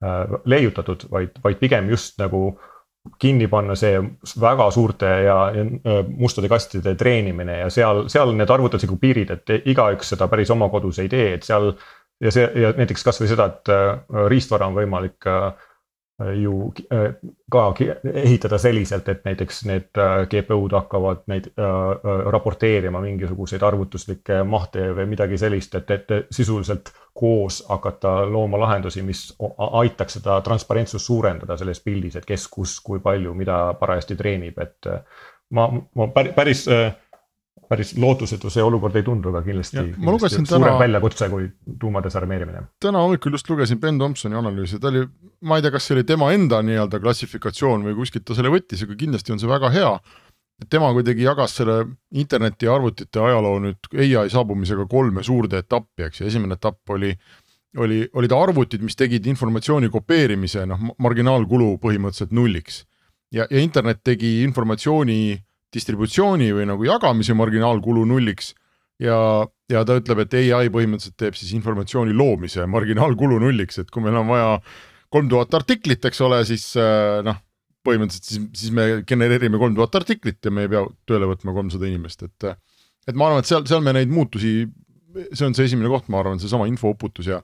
Äh, 0.04 0.40
leiutatud, 0.44 1.06
vaid, 1.10 1.38
vaid 1.44 1.56
pigem 1.56 1.86
just 1.88 2.18
nagu 2.20 2.58
kinni 3.18 3.48
panna 3.52 3.76
see 3.78 3.98
väga 4.40 4.70
suurte 4.74 5.10
ja, 5.26 5.36
äh, 5.52 6.00
mustade 6.08 6.48
kastide 6.52 6.96
treenimine 6.98 7.60
ja 7.64 7.70
seal, 7.72 8.06
seal 8.12 8.34
need 8.36 8.50
arvutuslikud 8.50 9.00
piirid, 9.02 9.32
et 9.36 9.68
igaüks 9.72 10.14
seda 10.14 10.28
päris 10.32 10.52
oma 10.54 10.68
kodus 10.72 11.00
ei 11.02 11.12
tee, 11.12 11.34
et 11.38 11.46
seal. 11.46 11.74
ja 12.20 12.30
see 12.32 12.46
ja 12.56 12.70
näiteks 12.72 13.02
kasvõi 13.04 13.28
seda, 13.28 13.50
et 13.52 13.70
äh, 13.72 14.28
riistvara 14.32 14.70
on 14.70 14.76
võimalik 14.78 15.26
ju 16.40 16.72
ka 17.52 17.62
ehitada 18.22 18.56
selliselt, 18.58 19.08
et 19.12 19.24
näiteks 19.28 19.58
need 19.68 19.98
GPU-d 20.32 20.72
hakkavad 20.72 21.26
neid 21.28 21.50
raporteerima 22.32 23.02
mingisuguseid 23.04 23.62
arvutuslikke 23.62 24.38
mahte 24.48 24.86
või 24.96 25.10
midagi 25.12 25.36
sellist, 25.40 25.76
et, 25.76 25.92
et 25.92 26.14
sisuliselt 26.32 26.94
koos 27.16 27.64
hakata 27.68 28.26
looma 28.30 28.60
lahendusi, 28.60 29.02
mis 29.02 29.22
aitaks 29.72 30.18
seda 30.18 30.40
transparentsust 30.44 31.08
suurendada 31.08 31.56
selles 31.56 31.80
pildis, 31.84 32.18
et 32.18 32.28
kes, 32.28 32.44
kus, 32.52 32.76
kui 32.84 33.00
palju, 33.00 33.32
mida 33.34 33.62
parajasti 33.80 34.18
treenib, 34.20 34.60
et. 34.60 34.76
Äh, 34.92 35.24
ma, 35.56 35.68
ma 35.94 36.08
päris, 36.12 36.66
äh, 36.68 36.90
päris 37.68 37.94
lootusetu 37.98 38.50
see 38.52 38.62
olukord 38.62 38.96
ei 38.96 39.04
tundu, 39.06 39.32
aga 39.32 39.42
kindlasti. 39.46 39.82
ma 39.96 40.14
lugesin 40.14 40.46
täna. 40.46 40.66
suurem 40.66 40.78
väljakutse 40.80 41.28
kui 41.32 41.48
tuumadesarmeerimine. 41.80 42.66
täna 42.82 43.02
hommikul 43.04 43.34
just 43.38 43.50
lugesin 43.50 43.80
Ben 43.80 43.98
Thompsoni 43.98 44.38
analüüsi, 44.38 44.80
ta 44.82 44.92
oli, 44.92 45.06
ma 45.42 45.58
ei 45.58 45.66
tea, 45.66 45.74
kas 45.74 45.88
see 45.88 45.96
oli 45.98 46.04
tema 46.08 46.30
enda 46.34 46.62
nii-öelda 46.66 47.00
klassifikatsioon 47.02 47.86
või 47.88 47.96
kuskilt 48.02 48.26
ta 48.28 48.36
selle 48.38 48.52
võttis, 48.54 48.84
aga 48.86 48.98
kindlasti 48.98 49.34
on 49.34 49.42
see 49.42 49.50
väga 49.50 49.72
hea 49.74 49.96
tema 50.72 50.88
kuidagi 50.96 51.26
jagas 51.26 51.58
selle 51.58 51.82
interneti 52.16 52.64
ja 52.68 52.76
arvutite 52.78 53.20
ajaloo 53.20 53.58
nüüd 53.60 53.90
ai 54.00 54.30
saabumisega 54.32 54.86
kolme 54.88 55.24
suurde 55.26 55.60
etappi, 55.60 56.06
eks 56.06 56.22
ju, 56.22 56.30
esimene 56.30 56.56
etapp 56.56 56.96
oli 56.96 57.12
oli, 57.76 58.06
olid 58.16 58.32
arvutid, 58.32 58.80
mis 58.84 58.96
tegid 58.96 59.26
informatsiooni 59.28 59.90
kopeerimise, 59.92 60.64
noh, 60.68 60.80
marginaalkulu 61.02 61.74
põhimõtteliselt 61.82 62.32
nulliks. 62.36 62.84
ja, 63.34 63.46
ja 63.50 63.60
internet 63.60 64.00
tegi 64.04 64.42
informatsiooni 64.46 65.36
distributsiooni 65.76 66.50
või 66.56 66.66
nagu 66.68 66.86
jagamise 66.88 67.36
marginaalkulu 67.36 68.06
nulliks. 68.08 68.54
Ja, 69.02 69.44
ja 69.68 69.82
ta 69.84 69.98
ütleb, 70.00 70.22
et 70.24 70.34
ai 70.56 70.70
põhimõtteliselt 70.72 71.18
teeb 71.20 71.36
siis 71.36 71.52
informatsiooni 71.58 72.14
loomise 72.16 72.64
marginaalkulu 72.70 73.42
nulliks, 73.42 73.82
et 73.82 73.90
kui 73.92 74.04
meil 74.04 74.16
on 74.16 74.30
vaja 74.30 74.54
kolm 75.12 75.28
tuhat 75.28 75.52
artiklit, 75.58 76.04
eks 76.08 76.22
ole, 76.24 76.40
siis 76.48 76.64
äh, 76.80 77.20
noh, 77.26 77.36
põhimõtteliselt 77.86 78.30
siis, 78.30 78.46
siis 78.56 78.72
me 78.74 78.86
genereerime 79.08 79.60
kolm 79.60 79.76
tuhat 79.76 80.00
artiklit 80.00 80.40
ja 80.44 80.52
me 80.54 80.64
ei 80.64 80.72
pea 80.72 80.82
tööle 81.08 81.28
võtma 81.30 81.54
kolmsada 81.56 81.88
inimest, 81.88 82.24
et 82.26 82.50
et 83.06 83.14
ma 83.14 83.28
arvan, 83.28 83.44
et 83.44 83.48
seal, 83.48 83.62
seal 83.68 83.84
me 83.84 83.94
neid 83.94 84.10
muutusi, 84.10 84.64
see 85.30 85.46
on 85.46 85.54
see 85.54 85.68
esimene 85.68 85.90
koht, 85.92 86.08
ma 86.10 86.18
arvan, 86.22 86.40
seesama 86.42 86.66
infouputus 86.70 87.28
ja 87.30 87.42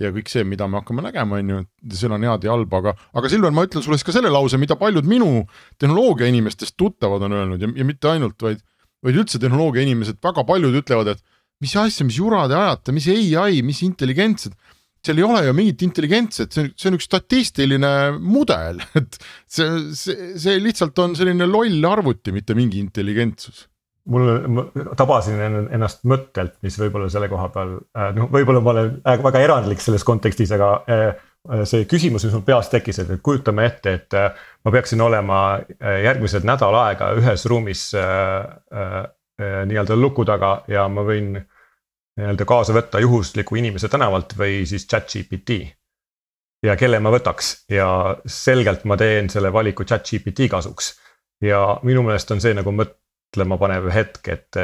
ja 0.00 0.10
kõik 0.14 0.30
see, 0.32 0.44
mida 0.48 0.66
me 0.70 0.80
hakkame 0.80 1.04
nägema, 1.04 1.38
on 1.40 1.52
ju, 1.52 1.60
seal 1.98 2.14
on 2.16 2.24
head 2.26 2.46
ja 2.46 2.54
halba, 2.54 2.80
aga, 2.80 2.94
aga 3.18 3.30
Silver, 3.32 3.52
ma 3.54 3.66
ütlen 3.66 3.84
sulle 3.84 3.98
siis 3.98 4.08
ka 4.08 4.14
selle 4.16 4.32
lause, 4.32 4.60
mida 4.60 4.76
paljud 4.80 5.08
minu 5.08 5.44
tehnoloogia 5.80 6.30
inimestest 6.32 6.78
tuttavad 6.80 7.24
on 7.26 7.36
öelnud 7.36 7.62
ja, 7.62 7.70
ja 7.76 7.86
mitte 7.88 8.12
ainult, 8.12 8.38
vaid, 8.42 8.62
vaid 9.04 9.18
üldse 9.20 9.40
tehnoloogia 9.42 9.84
inimesed, 9.84 10.20
väga 10.24 10.46
paljud 10.48 10.78
ütlevad, 10.80 11.12
et 11.12 11.24
mis 11.62 11.74
asja, 11.78 12.06
mis 12.08 12.18
jura 12.18 12.46
te 12.50 12.56
ajate, 12.58 12.94
mis 12.96 13.08
ai, 13.38 13.60
mis 13.66 13.82
intelligentsed. 13.86 14.56
Seal 15.02 15.18
ei 15.18 15.24
ole 15.26 15.40
ju 15.42 15.52
mingit 15.58 15.82
intelligentset, 15.82 16.52
see 16.54 16.62
on, 16.62 16.68
see 16.78 16.88
on 16.88 16.96
üks 16.96 17.08
statistiline 17.08 17.90
mudel, 18.22 18.78
et 19.00 19.18
see, 19.50 19.66
see, 19.98 20.32
see 20.38 20.62
lihtsalt 20.62 20.98
on 21.02 21.18
selline 21.18 21.48
loll 21.50 21.90
arvuti, 21.90 22.34
mitte 22.34 22.54
mingi 22.58 22.78
intelligentsus 22.82 23.66
mul, 24.10 24.30
tabasin 24.98 25.40
ennast 25.72 26.02
mõttelt, 26.08 26.56
mis 26.64 26.78
võib-olla 26.80 27.10
selle 27.12 27.28
koha 27.30 27.48
peal, 27.54 27.76
äh, 27.96 28.10
noh, 28.16 28.30
võib-olla 28.32 28.62
ma 28.64 28.74
olen 28.74 28.94
äh, 29.06 29.20
väga 29.22 29.42
erandlik 29.44 29.82
selles 29.82 30.04
kontekstis, 30.06 30.52
aga 30.56 30.72
äh, 30.90 31.06
see 31.68 31.86
küsimus, 31.90 32.26
mis 32.26 32.34
mul 32.36 32.44
peas 32.46 32.70
tekkis, 32.72 33.02
et 33.02 33.12
kujutame 33.22 33.66
ette, 33.66 33.94
et 33.98 34.14
ma 34.62 34.70
peaksin 34.74 35.00
olema 35.02 35.38
järgmised 35.80 36.46
nädal 36.46 36.76
aega 36.78 37.08
ühes 37.18 37.42
ruumis 37.50 37.80
nii-öelda 39.42 39.96
luku 39.98 40.22
taga 40.28 40.52
ja 40.70 40.84
ma 40.86 41.02
võin 41.02 41.32
nii-öelda 41.34 42.46
kaasa 42.46 42.76
võtta 42.76 43.02
juhusliku 43.02 43.58
inimese 43.58 43.90
tänavalt 43.90 44.36
või 44.38 44.62
siis 44.70 44.86
chat 44.86 45.10
GPT. 45.10 45.66
ja 46.62 46.78
kelle 46.78 47.02
ma 47.02 47.10
võtaks 47.10 47.64
ja 47.74 47.88
selgelt 48.22 48.86
ma 48.86 48.96
teen 48.96 49.26
selle 49.26 49.50
valiku 49.52 49.82
chat 49.82 50.06
GPT 50.06 50.46
kasuks. 50.46 50.94
ja 51.42 51.80
minu 51.82 52.06
meelest 52.06 52.30
on 52.30 52.40
see 52.40 52.54
nagu 52.54 52.70
mõtlema 53.32 53.56
panev 53.58 53.88
hetk, 53.92 54.28
et, 54.28 54.58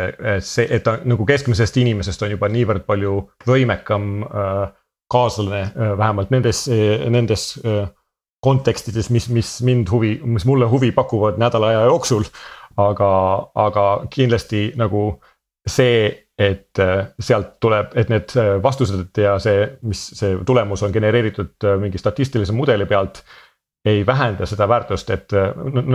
see, 0.45 0.67
et 0.69 0.83
ta 0.85 0.99
nagu 1.09 1.25
keskmisest 1.27 1.77
inimesest 1.81 2.23
on 2.23 2.35
juba 2.35 2.49
niivõrd 2.53 2.85
palju 2.85 3.31
võimekam 3.49 4.25
äh, 4.27 4.69
kaaslane 5.09 5.63
äh,, 5.73 5.97
vähemalt 5.97 6.31
nendes 6.31 6.67
nendes 6.69 7.59
äh, 7.65 7.89
kontekstides, 8.45 9.09
mis, 9.11 9.29
mis 9.29 9.61
mind 9.65 9.89
huvi, 9.91 10.21
mis 10.23 10.45
mulle 10.47 10.69
huvi 10.69 10.93
pakuvad 10.93 11.39
nädala 11.39 11.73
aja 11.73 11.85
jooksul. 11.89 12.25
aga, 12.79 13.11
aga 13.59 13.85
kindlasti 14.11 14.73
nagu 14.77 15.21
see 15.67 16.29
et 16.39 16.79
sealt 17.19 17.57
tuleb, 17.59 17.97
et 17.99 18.09
need 18.09 18.31
vastused 18.63 19.19
ja 19.19 19.33
see, 19.43 19.65
mis 19.83 19.99
see 20.15 20.37
tulemus 20.47 20.85
on 20.87 20.93
genereeritud 20.95 21.67
mingi 21.81 21.99
statistilise 21.99 22.55
mudeli 22.55 22.87
pealt. 22.87 23.25
Ei 23.89 24.07
vähenda 24.07 24.47
seda 24.47 24.69
väärtust, 24.69 25.11
et 25.15 25.35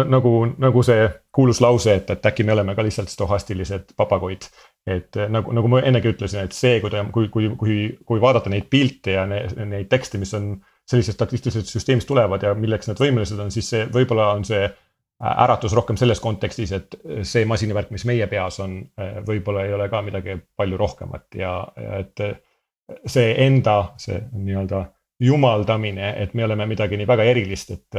nagu, 0.10 0.34
nagu 0.62 0.84
see 0.86 1.08
kuulus 1.36 1.62
lause, 1.62 1.96
et, 2.00 2.10
et 2.14 2.26
äkki 2.26 2.46
me 2.48 2.54
oleme 2.56 2.76
ka 2.76 2.86
lihtsalt 2.86 3.12
stohastilised 3.12 3.94
papagoid. 3.98 4.50
et 4.88 5.16
nagu, 5.32 5.54
nagu 5.56 5.70
ma 5.72 5.80
ennegi 5.80 6.12
ütlesin, 6.12 6.44
et 6.44 6.56
see, 6.56 6.82
kui 6.84 6.92
kui, 7.12 7.28
kui, 7.32 7.50
kui, 7.60 7.76
kui 8.06 8.22
vaadata 8.22 8.52
neid 8.52 8.66
pilte 8.70 9.14
ja 9.16 9.26
ne, 9.26 9.46
neid 9.70 9.88
tekste, 9.92 10.20
mis 10.20 10.34
on 10.36 10.58
sellisest 10.90 11.16
statistilisest 11.16 11.72
süsteemist 11.72 12.08
tulevad 12.08 12.44
ja 12.44 12.52
milleks 12.56 12.90
nad 12.90 13.00
võimelised 13.00 13.40
on, 13.40 13.52
siis 13.52 13.70
see 13.72 13.86
võib-olla 13.94 14.34
on 14.36 14.44
see 14.48 14.66
äratus 15.24 15.74
rohkem 15.74 15.98
selles 16.00 16.20
kontekstis, 16.20 16.74
et 16.76 16.98
see 17.24 17.46
masinavärk, 17.48 17.94
mis 17.96 18.04
meie 18.10 18.28
peas 18.28 18.60
on, 18.64 18.82
võib-olla 19.28 19.64
ei 19.64 19.74
ole 19.74 19.88
ka 19.92 20.02
midagi 20.04 20.36
palju 20.58 20.80
rohkemat 20.80 21.40
ja, 21.40 21.54
ja 21.80 22.02
et 22.04 22.26
see 23.08 23.32
enda, 23.46 23.78
see 24.02 24.20
nii-öelda 24.34 24.84
jumaldamine, 25.24 26.14
et 26.24 26.34
me 26.36 26.46
oleme 26.46 26.68
midagi 26.68 27.00
nii 27.00 27.08
väga 27.08 27.26
erilist, 27.32 27.72
et 27.72 27.98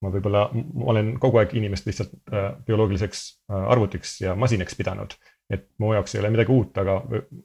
ma 0.00 0.10
võib-olla, 0.10 0.46
ma 0.52 0.92
olen 0.94 1.12
kogu 1.22 1.38
aeg 1.40 1.54
inimest 1.60 1.86
lihtsalt 1.86 2.32
bioloogiliseks 2.66 3.24
arvutiks 3.52 4.16
ja 4.24 4.34
masinaks 4.34 4.78
pidanud. 4.78 5.14
et 5.50 5.66
mu 5.82 5.92
jaoks 5.94 6.14
ei 6.14 6.20
ole 6.20 6.30
midagi 6.30 6.52
uut, 6.54 6.78
aga 6.78 7.00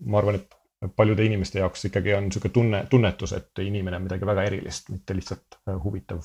ma 0.06 0.20
arvan, 0.20 0.36
et 0.38 0.58
paljude 0.96 1.26
inimeste 1.26 1.60
jaoks 1.60 1.88
ikkagi 1.90 2.14
on 2.14 2.32
sihuke 2.32 2.50
tunne, 2.54 2.86
tunnetus, 2.90 3.34
et 3.34 3.64
inimene 3.64 3.98
on 3.98 4.06
midagi 4.06 4.28
väga 4.28 4.44
erilist, 4.50 4.90
mitte 4.94 5.16
lihtsalt 5.16 5.58
äh, 5.58 5.78
huvitav 5.84 6.22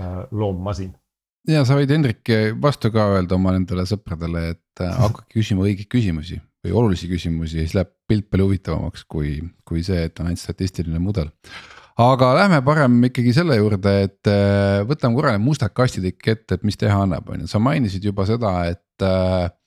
äh, 0.00 0.20
loommasin. 0.30 0.92
ja 1.48 1.64
sa 1.64 1.78
võid 1.78 1.92
Hendrik 1.94 2.32
vastu 2.60 2.90
ka 2.94 3.06
öelda 3.16 3.38
oma 3.38 3.54
nendele 3.56 3.86
sõpradele, 3.88 4.50
et 4.56 4.84
äh, 4.84 4.94
hakake 5.06 5.40
küsima 5.40 5.66
õigeid 5.66 5.90
küsimusi 5.92 6.40
või 6.64 6.76
olulisi 6.76 7.08
küsimusi, 7.08 7.62
siis 7.62 7.74
läheb 7.78 7.92
pilt 8.08 8.28
palju 8.30 8.50
huvitavamaks, 8.50 9.06
kui, 9.08 9.38
kui 9.64 9.84
see, 9.86 10.02
et 10.10 10.20
on 10.20 10.28
ainult 10.28 10.42
statistiline 10.42 11.00
mudel 11.00 11.30
aga 11.98 12.34
lähme 12.38 12.60
parem 12.64 12.98
ikkagi 13.10 13.32
selle 13.34 13.56
juurde, 13.58 13.94
et 14.06 14.30
võtame 14.88 15.16
korra 15.16 15.32
need 15.34 15.44
mustad 15.44 15.74
kastid 15.74 16.06
ikka 16.12 16.36
ette, 16.36 16.58
et 16.58 16.62
mis 16.64 16.78
teha 16.78 17.02
annab, 17.04 17.28
on 17.28 17.42
ju, 17.42 17.50
sa 17.50 17.58
mainisid 17.62 18.04
juba 18.04 18.26
seda, 18.28 18.54
et 18.70 19.58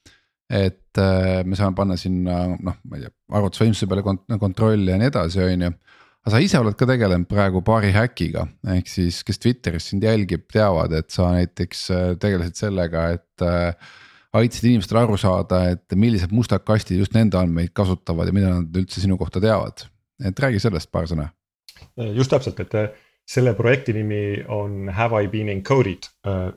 et 0.54 1.02
äh, 1.02 1.42
me 1.46 1.58
saame 1.58 1.76
panna 1.78 1.98
sinna 2.00 2.44
noh, 2.54 2.78
ma 2.86 3.00
ei 3.00 3.06
tea, 3.06 3.14
arvutusvõimsuse 3.34 3.90
peale 3.90 4.04
kont 4.06 4.38
kontrolli 4.42 4.92
ja 4.92 5.00
nii 5.02 5.10
edasi, 5.10 5.42
on 5.46 5.66
ju. 5.68 5.72
aga 6.24 6.34
sa 6.36 6.42
ise 6.44 6.62
oled 6.62 6.78
ka 6.80 6.88
tegelenud 6.90 7.30
praegu 7.30 7.64
paari 7.66 7.92
häkiga, 7.96 8.46
ehk 8.76 8.92
siis, 8.92 9.22
kes 9.28 9.42
Twitteris 9.44 9.90
sind 9.92 10.06
jälgib, 10.06 10.46
teavad, 10.54 10.94
et 10.96 11.10
sa 11.14 11.32
näiteks 11.36 11.84
äh, 11.92 12.08
tegelesid 12.22 12.60
sellega, 12.60 13.08
et 13.18 13.46
äh, 13.46 13.94
aitasid 14.34 14.70
inimestel 14.72 15.02
aru 15.04 15.18
saada, 15.22 15.64
et 15.74 15.98
millised 16.00 16.34
mustad 16.36 16.66
kastid 16.68 17.02
just 17.02 17.16
nende 17.18 17.40
andmeid 17.40 17.74
kasutavad 17.76 18.30
ja 18.30 18.36
mida 18.36 18.54
nad 18.54 18.82
üldse 18.84 19.02
sinu 19.04 19.18
kohta 19.20 19.42
teavad. 19.44 19.88
et 20.24 20.40
räägi 20.40 20.60
sellest 20.62 20.92
paar 20.94 21.10
sõna. 21.10 21.32
Just 22.18 22.34
täpselt, 22.34 22.60
et 22.64 22.78
selle 23.24 23.54
projekti 23.56 23.94
nimi 23.96 24.44
on 24.52 24.90
Have 24.92 25.24
I 25.24 25.30
been 25.32 25.50
encoded 25.50 26.10
uh, 26.28 26.52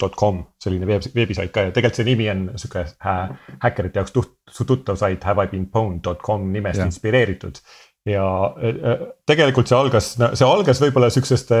dot 0.00 0.16
com, 0.20 0.42
selline 0.60 0.86
veeb, 0.88 1.08
veebisait 1.14 1.52
ka 1.54 1.68
ja 1.68 1.72
tegelikult 1.72 2.00
see 2.00 2.08
nimi 2.10 2.28
on 2.32 2.44
sihuke 2.60 2.84
hä, 3.06 3.16
häkkerite 3.62 4.02
jaoks 4.02 4.12
tuht, 4.12 4.34
tuttav 4.66 5.00
sait 5.00 5.24
have 5.24 5.40
I 5.40 5.48
been 5.48 5.66
pwned 5.72 6.04
dot 6.04 6.20
com 6.22 6.50
nimest 6.52 6.82
ja. 6.82 6.88
inspireeritud. 6.90 7.60
ja 8.04 8.24
tegelikult 9.24 9.70
see 9.70 9.78
algas, 9.78 10.10
see 10.20 10.44
algas 10.48 10.82
võib-olla 10.84 11.08
sihukesest 11.12 11.54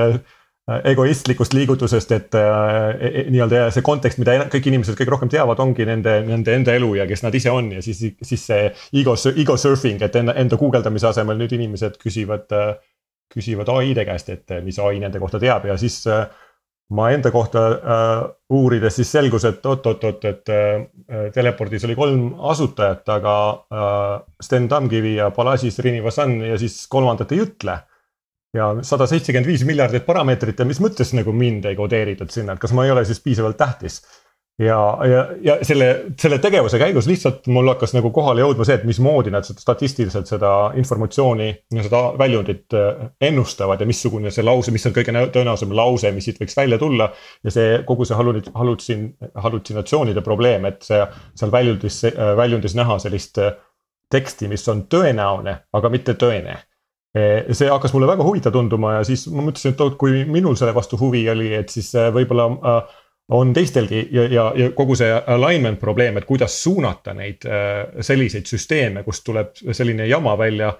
egoistlikust 0.64 1.52
liigutusest, 1.52 2.12
et 2.16 2.36
uh, 2.40 2.94
nii-öelda 3.28 3.66
see 3.72 3.84
kontekst, 3.84 4.20
mida 4.20 4.46
kõik 4.52 4.70
inimesed 4.70 4.96
kõige 4.96 5.12
rohkem 5.12 5.32
teavad, 5.32 5.60
ongi 5.60 5.84
nende, 5.88 6.22
nende 6.24 6.54
enda 6.56 6.76
elu 6.76 6.94
ja 7.00 7.04
kes 7.08 7.24
nad 7.24 7.36
ise 7.36 7.52
on 7.52 7.68
ja 7.74 7.82
siis, 7.84 8.00
siis 8.24 8.46
see 8.48 8.70
ego, 9.00 9.16
ego 9.36 9.56
surfing, 9.60 10.00
et 10.04 10.16
enda, 10.20 10.32
enda 10.40 10.56
guugeldamise 10.60 11.10
asemel 11.10 11.36
nüüd 11.40 11.52
inimesed 11.56 11.98
küsivad 12.00 12.56
uh, 12.56 12.72
küsivad 13.34 13.70
ai-de 13.74 14.06
käest, 14.08 14.30
et 14.30 14.50
eh, 14.50 14.64
mis 14.64 14.78
ai 14.78 14.98
nende 15.02 15.20
kohta 15.22 15.40
teab 15.42 15.66
ja 15.68 15.76
siis 15.80 16.00
eh, 16.06 16.24
ma 16.92 17.08
enda 17.14 17.30
kohta 17.32 17.62
äh, 17.70 18.24
uurides 18.52 18.98
siis 18.98 19.12
selgus, 19.14 19.46
et 19.48 19.64
oot-oot-oot, 19.66 20.26
et 20.28 20.52
äh, 20.52 21.30
Telepordis 21.34 21.86
oli 21.88 21.96
kolm 21.96 22.34
asutajat, 22.52 23.08
aga 23.16 23.34
äh, 23.50 24.10
Sten 24.42 24.68
Tamkivi 24.68 25.16
ja 25.16 25.30
Balaji 25.34 25.72
Srinivasan 25.72 26.36
ja 26.44 26.58
siis 26.60 26.84
kolmandat 26.90 27.32
ei 27.32 27.44
ütle. 27.46 27.78
ja 28.54 28.68
sada 28.86 29.08
seitsekümmend 29.10 29.48
viis 29.50 29.64
miljardit 29.66 30.04
parameetrit 30.06 30.60
ja 30.62 30.64
mis 30.64 30.78
mõttes 30.78 31.08
nagu 31.16 31.32
mind 31.34 31.64
ei 31.66 31.74
kodeeritud 31.74 32.30
sinna, 32.30 32.54
et 32.54 32.60
kas 32.62 32.70
ma 32.70 32.84
ei 32.84 32.92
ole 32.92 33.02
siis 33.04 33.18
piisavalt 33.20 33.56
tähtis 33.58 33.96
ja, 34.58 34.98
ja, 35.08 35.28
ja 35.42 35.56
selle, 35.66 35.88
selle 36.20 36.38
tegevuse 36.38 36.78
käigus 36.78 37.08
lihtsalt 37.10 37.48
mul 37.50 37.68
hakkas 37.72 37.94
nagu 37.96 38.10
kohale 38.14 38.44
jõudma 38.44 38.66
see, 38.66 38.76
et 38.78 38.86
mismoodi 38.86 39.32
nad 39.34 39.46
statistiliselt 39.46 40.30
seda 40.30 40.52
informatsiooni, 40.78 41.48
seda 41.74 42.02
väljundit 42.18 42.76
äh, 42.78 43.08
ennustavad 43.30 43.82
ja 43.82 43.88
missugune 43.88 44.30
see 44.34 44.46
lause, 44.46 44.74
mis 44.74 44.86
on 44.86 44.94
kõige 44.94 45.14
tõenäolisem 45.34 45.74
lause, 45.74 46.12
mis 46.14 46.28
siit 46.28 46.38
võiks 46.42 46.56
välja 46.58 46.78
tulla. 46.78 47.10
ja 47.44 47.54
see 47.54 47.80
kogu 47.86 48.06
see 48.06 48.18
hallutsin, 48.54 49.08
hallutsinatsioonide 49.34 50.22
probleem, 50.22 50.68
et 50.70 50.86
see 50.86 51.02
seal 51.34 51.54
väljundis, 51.54 52.04
äh, 52.12 52.36
väljundis 52.38 52.78
näha 52.78 53.00
sellist 53.02 53.42
äh, 53.42 53.56
teksti, 54.10 54.48
mis 54.48 54.68
on 54.70 54.86
tõenäone, 54.86 55.58
aga 55.74 55.90
mitte 55.90 56.14
tõene 56.14 56.60
see 57.14 57.68
hakkas 57.70 57.92
mulle 57.94 58.08
väga 58.10 58.24
huvitav 58.26 58.50
tunduma 58.50 58.96
ja 58.96 59.02
siis 59.06 59.28
ma 59.30 59.44
mõtlesin, 59.46 59.76
et 59.76 59.98
kui 60.00 60.24
minul 60.26 60.56
selle 60.58 60.72
vastu 60.74 60.98
huvi 60.98 61.20
oli, 61.30 61.52
et 61.54 61.70
siis 61.70 61.92
võib-olla 61.94 62.48
äh, 62.50 62.96
on 63.28 63.52
teistelgi 63.52 64.08
ja, 64.12 64.24
ja, 64.28 64.52
ja 64.56 64.70
kogu 64.76 64.96
see 64.98 65.12
alignment 65.26 65.80
probleem, 65.80 66.18
et 66.18 66.26
kuidas 66.28 66.56
suunata 66.62 67.14
neid 67.16 67.46
äh, 67.48 68.02
selliseid 68.04 68.48
süsteeme, 68.48 69.04
kust 69.06 69.24
tuleb 69.24 69.54
selline 69.72 70.06
jama 70.06 70.38
välja. 70.38 70.74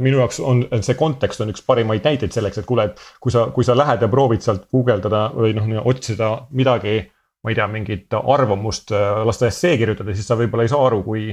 minu 0.00 0.18
jaoks 0.18 0.40
on 0.44 0.58
see 0.84 0.94
kontekst 0.94 1.40
on 1.40 1.48
üks 1.54 1.62
parimaid 1.64 2.04
näiteid 2.04 2.34
selleks, 2.36 2.58
et 2.60 2.66
kuule, 2.68 2.84
et 2.90 2.98
kui 3.20 3.32
sa, 3.32 3.46
kui 3.54 3.64
sa 3.64 3.72
lähed 3.76 4.02
ja 4.04 4.08
proovid 4.12 4.42
sealt 4.44 4.66
guugeldada 4.68 5.30
või 5.32 5.54
noh, 5.56 5.70
otsida 5.88 6.46
midagi. 6.50 7.10
ma 7.40 7.50
ei 7.50 7.56
tea, 7.56 7.66
mingit 7.72 8.12
arvamust 8.12 8.92
äh, 8.92 9.22
lasta 9.24 9.46
essee 9.46 9.78
kirjutada, 9.80 10.12
siis 10.14 10.26
sa 10.28 10.36
võib-olla 10.36 10.66
ei 10.66 10.68
saa 10.68 10.82
aru, 10.86 11.02
kui, 11.02 11.30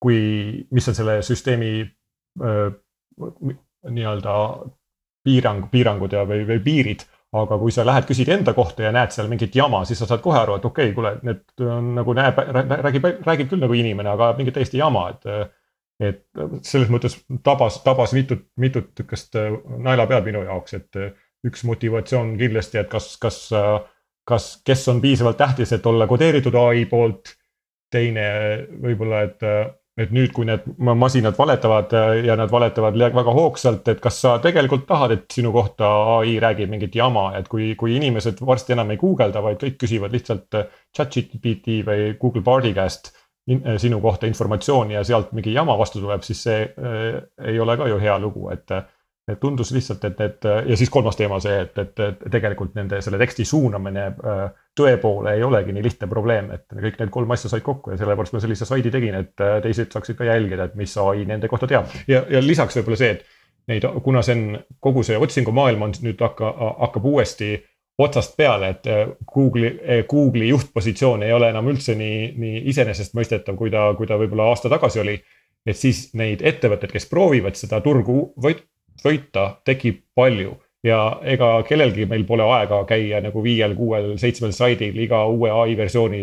kui, 0.00 0.18
mis 0.70 0.88
on 0.88 0.94
selle 0.94 1.22
süsteemi 1.24 1.70
äh, 2.44 2.66
nii-öelda 3.88 4.34
piirang, 5.24 5.70
piirangud 5.72 6.12
ja, 6.12 6.26
või, 6.28 6.44
või 6.50 6.60
piirid 6.64 7.06
aga 7.36 7.58
kui 7.60 7.72
sa 7.74 7.84
lähed, 7.84 8.06
küsid 8.08 8.30
enda 8.32 8.54
kohta 8.56 8.86
ja 8.86 8.92
näed 8.94 9.12
seal 9.12 9.28
mingit 9.28 9.56
jama, 9.56 9.82
siis 9.84 10.00
sa 10.00 10.08
saad 10.08 10.22
kohe 10.24 10.38
aru, 10.40 10.56
et 10.56 10.64
okei 10.64 10.88
okay,, 10.88 10.94
kuule, 10.96 11.12
need 11.28 11.64
on 11.66 11.92
nagu 11.98 12.14
näeb, 12.16 12.40
räägib, 12.86 13.08
räägib 13.26 13.50
küll 13.50 13.60
nagu 13.60 13.76
inimene, 13.76 14.14
aga 14.14 14.32
mingit 14.38 14.56
täiesti 14.58 14.80
jama, 14.80 15.08
et. 15.14 15.54
et 15.98 16.20
selles 16.62 16.86
mõttes 16.94 17.16
tabas, 17.42 17.80
tabas 17.82 18.12
mitut, 18.14 18.44
mitut 18.62 18.92
sihukest 18.94 19.34
naelapead 19.82 20.28
minu 20.28 20.44
jaoks, 20.46 20.76
et 20.78 20.98
üks 21.48 21.64
motivatsioon 21.66 22.36
kindlasti, 22.38 22.78
et 22.78 22.86
kas, 22.92 23.16
kas, 23.18 23.40
kas, 24.28 24.46
kes 24.62 24.84
on 24.92 25.02
piisavalt 25.02 25.40
tähtis, 25.40 25.72
et 25.74 25.86
olla 25.86 26.06
kodeeritud 26.06 26.54
ai 26.54 26.86
poolt. 26.90 27.34
teine 27.90 28.22
võib-olla, 28.84 29.22
et 29.24 29.44
et 29.98 30.12
nüüd, 30.14 30.32
kui 30.34 30.46
need 30.46 30.66
masinad 30.78 31.36
valetavad 31.38 31.92
äh, 31.96 32.08
ja 32.28 32.36
nad 32.38 32.50
valetavad 32.52 32.96
väga 32.98 33.34
hoogsalt, 33.34 33.88
et 33.90 34.02
kas 34.02 34.20
sa 34.22 34.36
tegelikult 34.42 34.86
tahad, 34.88 35.14
et 35.16 35.24
sinu 35.34 35.52
kohta 35.54 35.88
ai 36.18 36.36
räägib 36.42 36.70
mingit 36.70 36.94
jama, 36.98 37.30
et 37.38 37.48
kui, 37.50 37.72
kui 37.78 37.96
inimesed 37.98 38.42
varsti 38.46 38.76
enam 38.76 38.92
ei 38.94 39.00
guugelda, 39.00 39.42
vaid 39.44 39.60
kõik 39.62 39.78
küsivad 39.82 40.14
lihtsalt 40.14 40.58
äh, 40.58 40.68
chat-GPT 40.96 41.80
või 41.88 42.12
Google 42.20 42.44
Bardi 42.46 42.74
käest 42.76 43.12
äh, 43.12 43.74
sinu 43.82 44.00
kohta 44.04 44.30
informatsiooni 44.30 44.98
ja 44.98 45.04
sealt 45.06 45.34
mingi 45.36 45.56
jama 45.56 45.78
vastu 45.78 46.02
tuleb, 46.04 46.22
siis 46.26 46.44
see 46.46 46.62
äh, 46.68 47.18
ei 47.50 47.60
ole 47.60 47.76
ka 47.80 47.90
ju 47.90 47.98
hea 48.02 48.18
lugu, 48.22 48.48
et 48.54 48.78
et 49.28 49.40
tundus 49.40 49.72
lihtsalt, 49.74 50.04
et 50.04 50.18
need 50.22 50.46
ja 50.72 50.76
siis 50.76 50.90
kolmas 50.90 51.16
teema 51.16 51.38
see, 51.42 51.60
et, 51.64 51.78
et, 51.78 52.00
et 52.04 52.24
tegelikult 52.32 52.74
nende 52.78 53.00
selle 53.04 53.20
teksti 53.20 53.44
suunamine 53.48 54.04
äh, 54.08 54.42
tõe 54.78 54.96
poole 55.02 55.34
ei 55.36 55.42
olegi 55.44 55.74
nii 55.74 55.84
lihtne 55.84 56.08
probleem, 56.10 56.50
et 56.54 56.66
kõik 56.70 57.00
need 57.00 57.12
kolm 57.14 57.34
asja 57.34 57.50
said 57.52 57.64
kokku 57.66 57.92
ja 57.92 57.98
sellepärast 58.00 58.36
ma 58.36 58.42
sellise 58.42 58.68
slaidi 58.68 58.92
tegin, 58.94 59.18
et 59.22 59.44
äh, 59.44 59.58
teised 59.64 59.92
saaksid 59.94 60.18
ka 60.18 60.28
jälgida, 60.28 60.68
et 60.68 60.78
mis 60.78 60.94
ai 61.02 61.26
nende 61.28 61.50
kohta 61.50 61.68
teab. 61.70 61.90
ja, 62.08 62.22
ja 62.30 62.42
lisaks 62.44 62.78
võib-olla 62.78 63.00
see, 63.00 63.16
et 63.16 63.26
neid, 63.72 63.88
kuna 64.04 64.22
see 64.24 64.36
on 64.38 64.60
kogu 64.84 65.04
see 65.06 65.18
otsingumaailm 65.18 65.88
on 65.88 65.96
nüüd 66.04 66.22
hakka, 66.24 66.52
hakkab 66.84 67.10
uuesti 67.10 67.56
otsast 67.98 68.36
peale, 68.38 68.72
et 68.76 68.86
äh, 68.86 69.04
Google'i, 69.34 70.02
Google'i 70.08 70.52
juhtpositsioon 70.52 71.26
ei 71.26 71.34
ole 71.34 71.50
enam 71.50 71.68
üldse 71.72 71.98
nii, 71.98 72.32
nii 72.38 72.62
iseenesestmõistetav, 72.72 73.58
kui 73.58 73.74
ta, 73.74 73.90
kui 73.98 74.06
ta 74.06 74.18
võib-olla 74.20 74.52
aasta 74.52 74.70
tagasi 74.72 75.02
oli. 75.04 75.18
et 75.68 75.76
siis 75.76 76.14
neid 76.16 76.40
ettevõtteid, 76.46 76.92
kes 76.94 77.04
proovivad 77.10 77.58
seda 77.58 77.80
turgu 77.84 78.30
võita 79.04 79.50
tekib 79.64 80.02
palju. 80.16 80.56
Ja 80.86 80.98
ega 81.26 81.46
kellelgi 81.66 82.04
meil 82.06 82.22
pole 82.26 82.44
aega 82.54 82.76
käia 82.86 83.18
nagu 83.18 83.40
viiel, 83.42 83.72
kuuel, 83.74 84.12
seitsmel 84.20 84.52
slaidil 84.54 84.94
iga 85.02 85.24
uue 85.26 85.50
ai 85.50 85.74
versiooni 85.76 86.20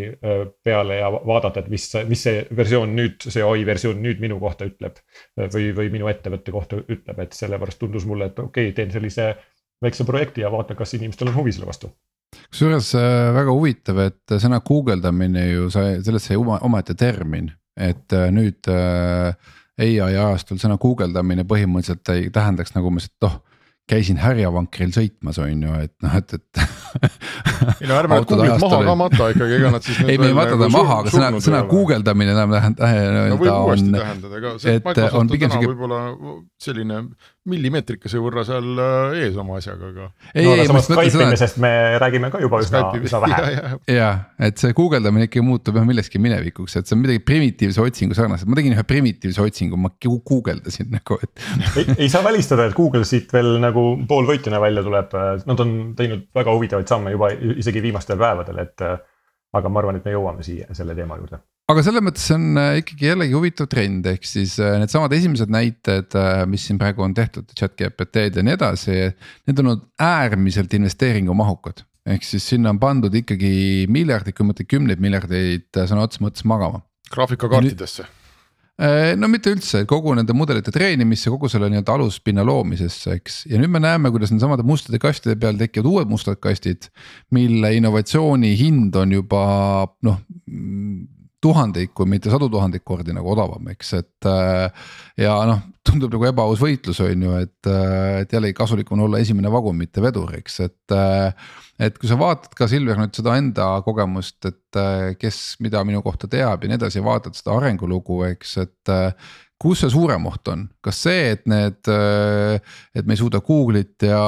peale 0.63 1.01
ja 1.01 1.09
vaadata, 1.11 1.59
et 1.59 1.67
mis, 1.73 1.89
mis 2.07 2.23
see 2.23 2.45
versioon 2.55 2.93
nüüd, 2.95 3.27
see 3.27 3.43
ai 3.43 3.65
versioon 3.67 3.99
nüüd 3.99 4.23
minu 4.23 4.39
kohta 4.39 4.69
ütleb. 4.69 5.01
või, 5.35 5.73
või 5.75 5.91
minu 5.97 6.07
ettevõtte 6.07 6.55
kohta 6.55 6.79
ütleb, 6.79 7.19
et 7.19 7.35
sellepärast 7.35 7.81
tundus 7.83 8.07
mulle, 8.07 8.31
et 8.31 8.39
okei 8.39 8.69
okay,, 8.69 8.77
teen 8.77 8.95
sellise 8.95 9.33
väikse 9.83 10.07
projekti 10.07 10.45
ja 10.45 10.51
vaatan, 10.51 10.79
kas 10.79 10.95
inimestel 10.95 11.33
on 11.33 11.35
huvi 11.41 11.51
selle 11.51 11.67
vastu. 11.67 11.91
Kusjuures 12.47 12.93
väga 13.35 13.51
huvitav, 13.51 13.99
et 14.07 14.37
sõna 14.39 14.61
guugeldamine 14.63 15.45
ju 15.49 15.67
sai, 15.73 15.99
sellest 16.03 16.31
sai 16.31 16.39
oma, 16.39 16.61
omaette 16.63 16.95
termin, 16.99 17.51
et 17.75 18.15
nüüd 18.31 18.71
äh, 18.71 19.35
ai 19.83 20.15
ajastul 20.15 20.61
sõna 20.61 20.77
guugeldamine 20.81 21.43
põhimõtteliselt 21.47 22.13
ei 22.13 22.29
tähendaks 22.33 22.75
nagu 22.77 22.93
ma 22.93 23.01
lihtsalt 23.01 23.27
noh 23.27 23.41
käisin 23.85 24.17
härjavankril 24.17 24.89
sõitmas, 24.93 25.37
on 25.41 25.61
ju, 25.61 25.73
et 25.85 25.93
noh, 26.01 26.13
et, 26.17 26.33
et 26.33 26.61
ei 27.83 27.89
no 27.89 27.99
ärme 27.99 28.17
Google'it 28.23 28.63
maha 28.63 28.79
ka 28.87 28.95
mata 28.97 29.27
ikkagi, 29.35 29.59
ega 29.59 29.71
nad 29.75 29.85
siis. 29.85 29.99
ei, 30.09 30.17
me 30.17 30.31
ei 30.31 30.37
mata 30.37 30.55
ta 30.55 30.63
nagu 30.63 30.73
maha, 30.73 30.97
aga 31.03 31.13
sõna, 31.13 31.29
sõna 31.45 31.61
guugeldamine 31.69 32.33
enam 32.33 32.55
tähendab. 32.55 32.95
no 33.29 33.37
võib 33.37 33.51
uuesti 33.51 33.93
tähendada 33.93 34.41
ka, 34.41 34.53
see 34.63 34.79
Microsoft 34.79 35.19
on 35.19 35.29
täna 35.35 35.51
siuke... 35.53 35.69
võib-olla 35.69 35.99
selline 36.65 37.01
millimeetrikese 37.49 38.19
võrra 38.21 38.43
seal 38.47 38.81
äh, 38.81 39.15
ees 39.23 39.37
oma 39.39 39.59
asjaga, 39.59 39.91
aga. 39.91 40.07
ei 40.33 40.47
no,, 40.47 40.55
ei, 40.55 40.67
ma 40.69 40.79
mõtlen 40.79 40.97
seda. 40.97 41.11
Skype'imisest 41.13 41.59
me 41.63 41.71
räägime 42.01 42.31
ka 42.33 42.41
juba 42.43 42.61
üsna, 42.63 42.83
üsna 42.99 43.21
vähe. 43.25 43.71
ja, 43.93 44.09
et 44.49 44.61
see 44.61 44.75
guugeldamine 44.77 45.29
ikkagi 45.29 45.45
muutub 45.45 45.79
jah 45.79 45.87
millekski 45.87 46.21
minevikuks, 46.23 46.77
et 46.79 46.89
see 46.89 46.97
on 46.97 47.03
midagi 47.03 47.23
primitiivse 47.25 47.83
otsingu 47.83 48.17
sarnaselt, 48.17 48.49
ma 48.51 48.59
tegin 48.59 48.77
ühe 48.77 48.85
primitiivse 48.89 49.43
otsingu, 49.45 49.79
ma 49.79 49.93
guugeldasin 50.01 50.91
nagu, 50.95 51.19
et 51.21 51.45
ei, 51.81 51.87
ei 52.07 52.11
saa 52.11 52.23
välistada, 52.25 52.69
et 52.69 52.77
Google 52.77 53.05
siit 53.07 53.33
veel 53.35 53.55
nagu 53.63 53.87
poolvõitjana 54.09 54.61
välja 54.63 54.85
tuleb, 54.85 55.17
nad 55.45 55.65
on 55.65 55.75
teinud 55.97 56.29
väga 56.35 56.55
huvitavaid 56.57 56.89
samme 56.89 57.13
juba 57.15 57.31
isegi 57.35 57.83
viimastel 57.85 58.19
päevadel, 58.21 58.63
et 58.65 58.87
aga 59.55 59.71
ma 59.71 59.81
arvan, 59.81 59.99
et 59.99 60.07
me 60.07 60.15
jõuame 60.15 60.45
siia 60.45 60.73
selle 60.75 60.95
teema 60.97 61.17
juurde. 61.19 61.39
Aga 61.71 61.83
selles 61.85 62.03
mõttes 62.05 62.25
on 62.35 62.59
äh, 62.61 62.79
ikkagi 62.81 63.09
jällegi 63.09 63.35
huvitav 63.35 63.69
trend, 63.71 64.05
ehk 64.09 64.27
siis 64.27 64.55
äh, 64.61 64.75
needsamad 64.81 65.13
esimesed 65.17 65.53
näited, 65.53 66.17
äh, 66.17 66.43
mis 66.49 66.67
siin 66.67 66.79
praegu 66.81 67.05
on 67.05 67.15
tehtud, 67.17 67.49
chat 67.57 67.73
GPT-d 67.79 68.41
ja 68.41 68.45
nii 68.45 68.57
edasi. 68.57 68.97
Need 69.49 69.61
on 69.61 69.71
olnud 69.71 69.87
äärmiselt 70.01 70.75
investeeringumahukad, 70.77 71.81
ehk 72.15 72.27
siis 72.27 72.45
sinna 72.53 72.73
on 72.73 72.81
pandud 72.81 73.15
ikkagi 73.17 73.87
miljardeid, 73.91 74.37
kui 74.37 74.51
mitte 74.51 74.67
kümneid 74.69 75.01
miljardeid 75.01 75.71
sõna 75.73 76.05
otseses 76.05 76.25
mõttes 76.25 76.45
magama. 76.49 76.85
graafikakaartidesse 77.13 78.07
no 79.15 79.29
mitte 79.31 79.53
üldse, 79.55 79.85
kogu 79.87 80.11
nende 80.17 80.33
mudelite 80.35 80.67
treenimisse, 80.75 81.29
kogu 81.31 81.47
selle 81.47 81.69
nii-öelda 81.71 81.93
aluspinna 81.95 82.43
loomisesse, 82.43 83.13
eks. 83.21 83.37
ja 83.47 83.55
nüüd 83.61 83.71
me 83.71 83.79
näeme, 83.79 84.11
kuidas 84.11 84.33
nendesamade 84.33 84.65
mustade 84.67 84.99
kastide 84.99 85.37
peal 85.39 85.55
tekivad 85.55 85.87
uued 85.87 86.11
mustad 86.11 86.41
kastid. 86.43 86.89
mille 87.31 87.71
innovatsiooni 87.77 88.51
hind 88.59 88.99
on 88.99 89.15
juba 89.15 89.45
noh 90.03 90.19
tuhandeid, 91.45 91.91
kui 91.95 92.09
mitte 92.09 92.31
sadu 92.33 92.49
tuhandeid 92.51 92.83
kordi 92.85 93.13
nagu 93.15 93.29
odavam, 93.35 93.69
eks, 93.73 93.93
et. 93.99 94.29
Äh, 94.29 94.89
ja 95.21 95.35
noh, 95.49 95.61
tundub 95.85 96.15
nagu 96.15 96.27
ebaaus 96.31 96.61
võitlus 96.61 97.01
on 97.05 97.27
ju, 97.27 97.35
et, 97.43 97.69
äh, 97.69 98.23
et 98.23 98.33
jällegi 98.33 98.57
kasulik 98.57 98.89
on 98.95 99.05
olla 99.05 99.21
esimene 99.21 99.51
vagun, 99.53 99.77
mitte 99.79 100.03
vedur, 100.03 100.33
eks, 100.39 100.59
et. 100.65 100.95
Äh, 100.95 101.53
et 101.85 101.97
kui 101.99 102.07
sa 102.07 102.15
vaatad 102.15 102.53
ka 102.55 102.69
Silver 102.71 102.95
nüüd 103.01 103.17
seda 103.17 103.33
enda 103.35 103.65
kogemust, 103.83 104.37
et 104.47 104.77
kes 105.19 105.39
mida 105.59 105.81
minu 105.83 105.99
kohta 106.05 106.29
teab 106.31 106.63
ja 106.63 106.69
nii 106.71 106.77
edasi, 106.79 107.01
vaatad 107.03 107.35
seda 107.35 107.51
arengulugu, 107.57 108.21
eks, 108.29 108.53
et 108.63 108.91
kus 109.59 109.81
see 109.83 109.91
suurem 109.91 110.23
oht 110.29 110.47
on, 110.53 110.63
kas 110.79 111.01
see, 111.03 111.33
et 111.33 111.43
need, 111.51 111.91
et 111.91 113.03
me 113.03 113.17
ei 113.17 113.19
suuda 113.19 113.43
Google'it 113.43 114.07
ja, 114.07 114.21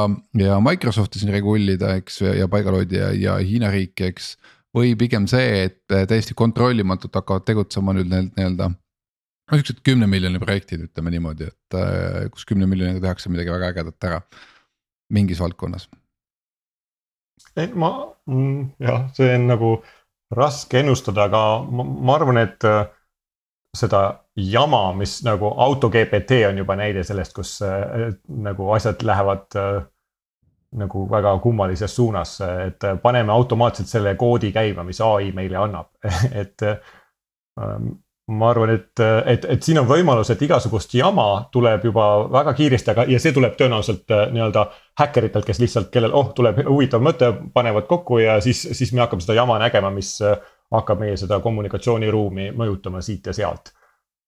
ja 0.44 0.60
Microsofti 0.60 1.24
siin 1.24 1.32
regullida, 1.32 1.94
eks, 2.02 2.20
ja 2.36 2.52
paigal 2.52 2.82
hoida 2.82 3.06
ja, 3.06 3.14
ja 3.16 3.40
Hiina 3.40 3.72
riiki, 3.72 4.12
eks 4.12 4.34
või 4.78 4.96
pigem 5.00 5.28
see, 5.30 5.64
et 5.68 5.96
äh, 5.96 6.06
täiesti 6.10 6.38
kontrollimatult 6.38 7.16
hakkavad 7.20 7.48
tegutsema 7.48 7.96
nüüd 7.98 8.12
need 8.12 8.34
nii-öelda. 8.38 8.72
no 8.72 9.60
siuksed 9.60 9.84
kümne 9.86 10.10
miljoni 10.12 10.42
projektid, 10.44 10.88
ütleme 10.90 11.14
niimoodi, 11.14 11.52
et 11.52 11.78
äh, 11.80 12.28
kus 12.34 12.46
kümne 12.46 12.70
miljoniga 12.70 13.04
tehakse 13.08 13.32
midagi 13.34 13.54
väga 13.54 13.72
ägedat 13.74 14.10
ära 14.10 14.22
mingis 15.14 15.40
valdkonnas. 15.44 15.90
ei 17.58 17.72
ma 17.74 17.92
mm, 18.26 18.76
jah, 18.84 19.08
see 19.18 19.34
on 19.36 19.48
nagu 19.52 19.72
raske 20.36 20.80
ennustada, 20.82 21.28
aga 21.30 21.42
ma, 21.72 21.84
ma 21.84 22.16
arvan, 22.18 22.42
et 22.42 22.66
äh, 22.68 22.86
seda 23.78 24.02
jama, 24.38 24.92
mis 24.98 25.20
nagu 25.26 25.52
auto 25.64 25.90
GPT 25.94 26.44
on 26.50 26.62
juba 26.62 26.78
näide 26.80 27.04
sellest, 27.08 27.36
kus 27.36 27.58
äh, 27.66 28.12
nagu 28.28 28.72
asjad 28.76 29.04
lähevad 29.06 29.60
äh, 29.60 29.86
nagu 30.76 31.06
väga 31.10 31.38
kummalises 31.40 31.96
suunas, 31.96 32.40
et 32.66 32.84
paneme 33.02 33.32
automaatselt 33.32 33.88
selle 33.88 34.16
koodi 34.16 34.52
käima, 34.52 34.84
mis 34.84 35.00
ai 35.02 35.32
meile 35.36 35.58
annab. 35.62 35.94
Et 36.42 36.66
ähm, 36.68 37.94
ma 38.28 38.50
arvan, 38.52 38.74
et, 38.76 39.00
et, 39.26 39.46
et 39.48 39.64
siin 39.64 39.80
on 39.80 39.88
võimalus, 39.88 40.30
et 40.34 40.42
igasugust 40.44 40.92
jama 41.00 41.48
tuleb 41.52 41.86
juba 41.88 42.08
väga 42.32 42.54
kiiresti, 42.58 42.92
aga, 42.92 43.06
ja 43.08 43.20
see 43.24 43.32
tuleb 43.36 43.56
tõenäoliselt 43.60 44.12
äh, 44.12 44.26
nii-öelda 44.36 44.66
häkkeritelt, 45.00 45.48
kes 45.48 45.62
lihtsalt, 45.64 45.90
kellel, 45.94 46.12
oh, 46.12 46.34
tuleb 46.36 46.60
huvitav 46.68 47.04
mõte, 47.04 47.32
panevad 47.56 47.88
kokku 47.88 48.20
ja 48.20 48.42
siis, 48.44 48.66
siis 48.76 48.92
me 48.94 49.06
hakkame 49.06 49.24
seda 49.24 49.40
jama 49.40 49.56
nägema, 49.64 49.94
mis 49.96 50.18
äh, 50.20 50.36
hakkab 50.76 51.00
meie 51.06 51.16
seda 51.18 51.40
kommunikatsiooniruumi 51.40 52.52
mõjutama 52.60 53.00
siit 53.06 53.32
ja 53.32 53.36
sealt 53.38 53.72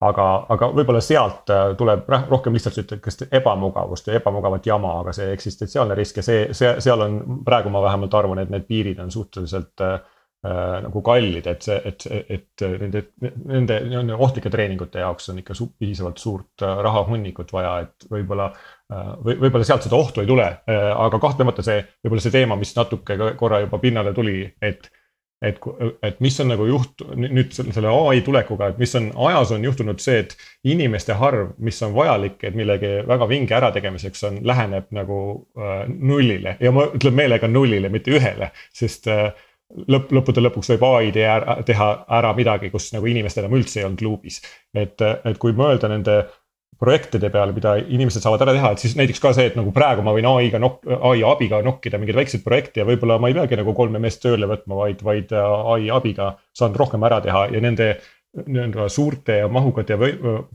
aga, 0.05 0.27
aga 0.53 0.69
võib-olla 0.75 1.01
sealt 1.03 1.51
äh, 1.53 1.73
tuleb 1.79 2.07
rohkem 2.29 2.55
lihtsalt 2.55 2.77
sihukest 2.77 3.25
ebamugavust 3.35 4.07
ja 4.07 4.15
ebamugavat 4.19 4.69
jama, 4.69 4.95
aga 5.01 5.13
see 5.15 5.33
eksistentsiaalne 5.33 5.97
risk 5.97 6.21
ja 6.21 6.25
see, 6.25 6.45
see, 6.55 6.71
seal 6.83 7.03
on 7.05 7.19
praegu 7.45 7.71
ma 7.73 7.83
vähemalt 7.83 8.15
arvan, 8.15 8.43
et 8.43 8.53
need 8.53 8.67
piirid 8.69 9.01
on 9.03 9.11
suhteliselt 9.11 9.83
äh, 9.85 9.99
äh 10.47 10.77
nagu 10.85 11.01
kallid, 11.03 11.47
et 11.51 11.67
see, 11.67 11.79
et, 11.85 12.05
et 12.31 12.65
nende, 12.79 13.03
nende, 13.19 13.79
nende 13.91 14.15
ohtlike 14.15 14.51
treeningute 14.53 15.03
jaoks 15.03 15.33
on 15.33 15.41
ikka 15.41 15.57
su 15.57 15.67
piisavalt 15.75 16.21
suurt 16.23 16.63
äh, 16.63 16.77
rahahunnikut 16.87 17.51
vaja, 17.53 17.79
et 17.87 18.11
võib-olla 18.11 18.51
või 18.89 19.35
võib-olla 19.37 19.67
sealt 19.67 19.83
seda 19.85 19.99
ohtu 19.99 20.23
ei 20.23 20.25
tule, 20.25 20.45
aga 20.65 21.19
kahtlemata 21.21 21.61
see, 21.61 21.83
võib-olla 22.01 22.23
see 22.23 22.33
teema, 22.33 22.55
mis 22.57 22.71
natuke 22.73 23.19
korra 23.37 23.59
juba 23.61 23.77
pinnale 23.83 24.15
tuli, 24.17 24.39
et 24.65 24.87
et, 25.41 25.59
et 26.03 26.19
mis 26.19 26.39
on 26.43 26.49
nagu 26.51 26.65
juht-, 26.67 27.03
nüüd 27.15 27.53
selle 27.55 27.91
ai 27.91 28.21
tulekuga, 28.25 28.71
et 28.71 28.79
mis 28.81 28.95
on, 28.99 29.09
ajas 29.29 29.53
on 29.55 29.63
juhtunud 29.63 30.01
see, 30.03 30.23
et 30.25 30.35
inimeste 30.67 31.15
arv, 31.15 31.53
mis 31.63 31.79
on 31.85 31.93
vajalik, 31.95 32.39
et 32.43 32.57
millegi 32.59 32.91
väga 33.07 33.27
vinge 33.29 33.55
ärategemiseks 33.55 34.25
on, 34.29 34.41
läheneb 34.47 34.89
nagu 34.95 35.19
äh, 35.59 35.85
nullile 35.89 36.57
ja 36.59 36.73
ma 36.75 36.89
ütlen 36.91 37.15
meelega 37.15 37.47
nullile, 37.51 37.91
mitte 37.93 38.13
ühele, 38.19 38.51
sest 38.75 39.07
äh, 39.11 39.29
lõpp, 39.87 40.11
lõppude 40.15 40.43
lõpuks 40.43 40.73
võib 40.73 40.85
ai 40.89 41.13
teha, 41.15 41.59
teha 41.65 41.89
ära 42.19 42.33
midagi, 42.37 42.71
kus 42.73 42.91
nagu 42.95 43.09
inimestel 43.09 43.45
enam 43.45 43.57
üldse 43.59 43.81
ei 43.81 43.87
olnud 43.87 44.03
luubis. 44.05 44.41
et, 44.73 45.01
et 45.01 45.37
kui 45.39 45.55
mõelda 45.55 45.91
nende 45.91 46.21
projektide 46.79 47.29
peale, 47.29 47.53
mida 47.55 47.73
inimesed 47.81 48.23
saavad 48.23 48.45
ära 48.45 48.53
teha, 48.55 48.71
et 48.71 48.83
siis 48.83 48.95
näiteks 48.95 49.19
ka 49.23 49.33
see, 49.35 49.49
et 49.49 49.57
nagu 49.59 49.73
praegu 49.75 50.03
ma 50.05 50.13
võin 50.15 50.27
ai-ga 50.29 50.61
nok-, 50.63 50.87
ai 51.11 51.25
abiga 51.27 51.59
nokkida 51.65 51.99
mingeid 51.99 52.21
väikseid 52.21 52.45
projekte 52.45 52.81
ja 52.81 52.87
võib-olla 52.87 53.19
ma 53.19 53.31
ei 53.31 53.35
peagi 53.35 53.59
nagu 53.59 53.73
kolme 53.75 53.99
meest 53.99 54.23
tööle 54.23 54.47
võtma, 54.47 54.77
vaid, 54.79 55.03
vaid 55.03 55.35
äh, 55.35 55.57
ai 55.73 55.89
abiga 55.91 56.31
saan 56.55 56.77
rohkem 56.79 57.03
ära 57.09 57.19
teha 57.25 57.49
ja 57.55 57.65
nende. 57.65 57.91
nii-öelda 58.29 58.83
suurte 58.93 59.39
ja 59.39 59.47
mahukate 59.49 59.95
või, 59.97 60.11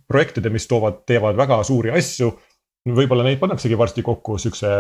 projektide, 0.06 0.50
mis 0.54 0.68
toovad, 0.70 1.00
teevad 1.10 1.34
väga 1.34 1.56
suuri 1.66 1.90
asju. 1.90 2.28
võib-olla 2.86 3.24
neid 3.26 3.40
pannaksegi 3.40 3.74
varsti 3.78 4.02
kokku 4.06 4.36
sihukese 4.38 4.70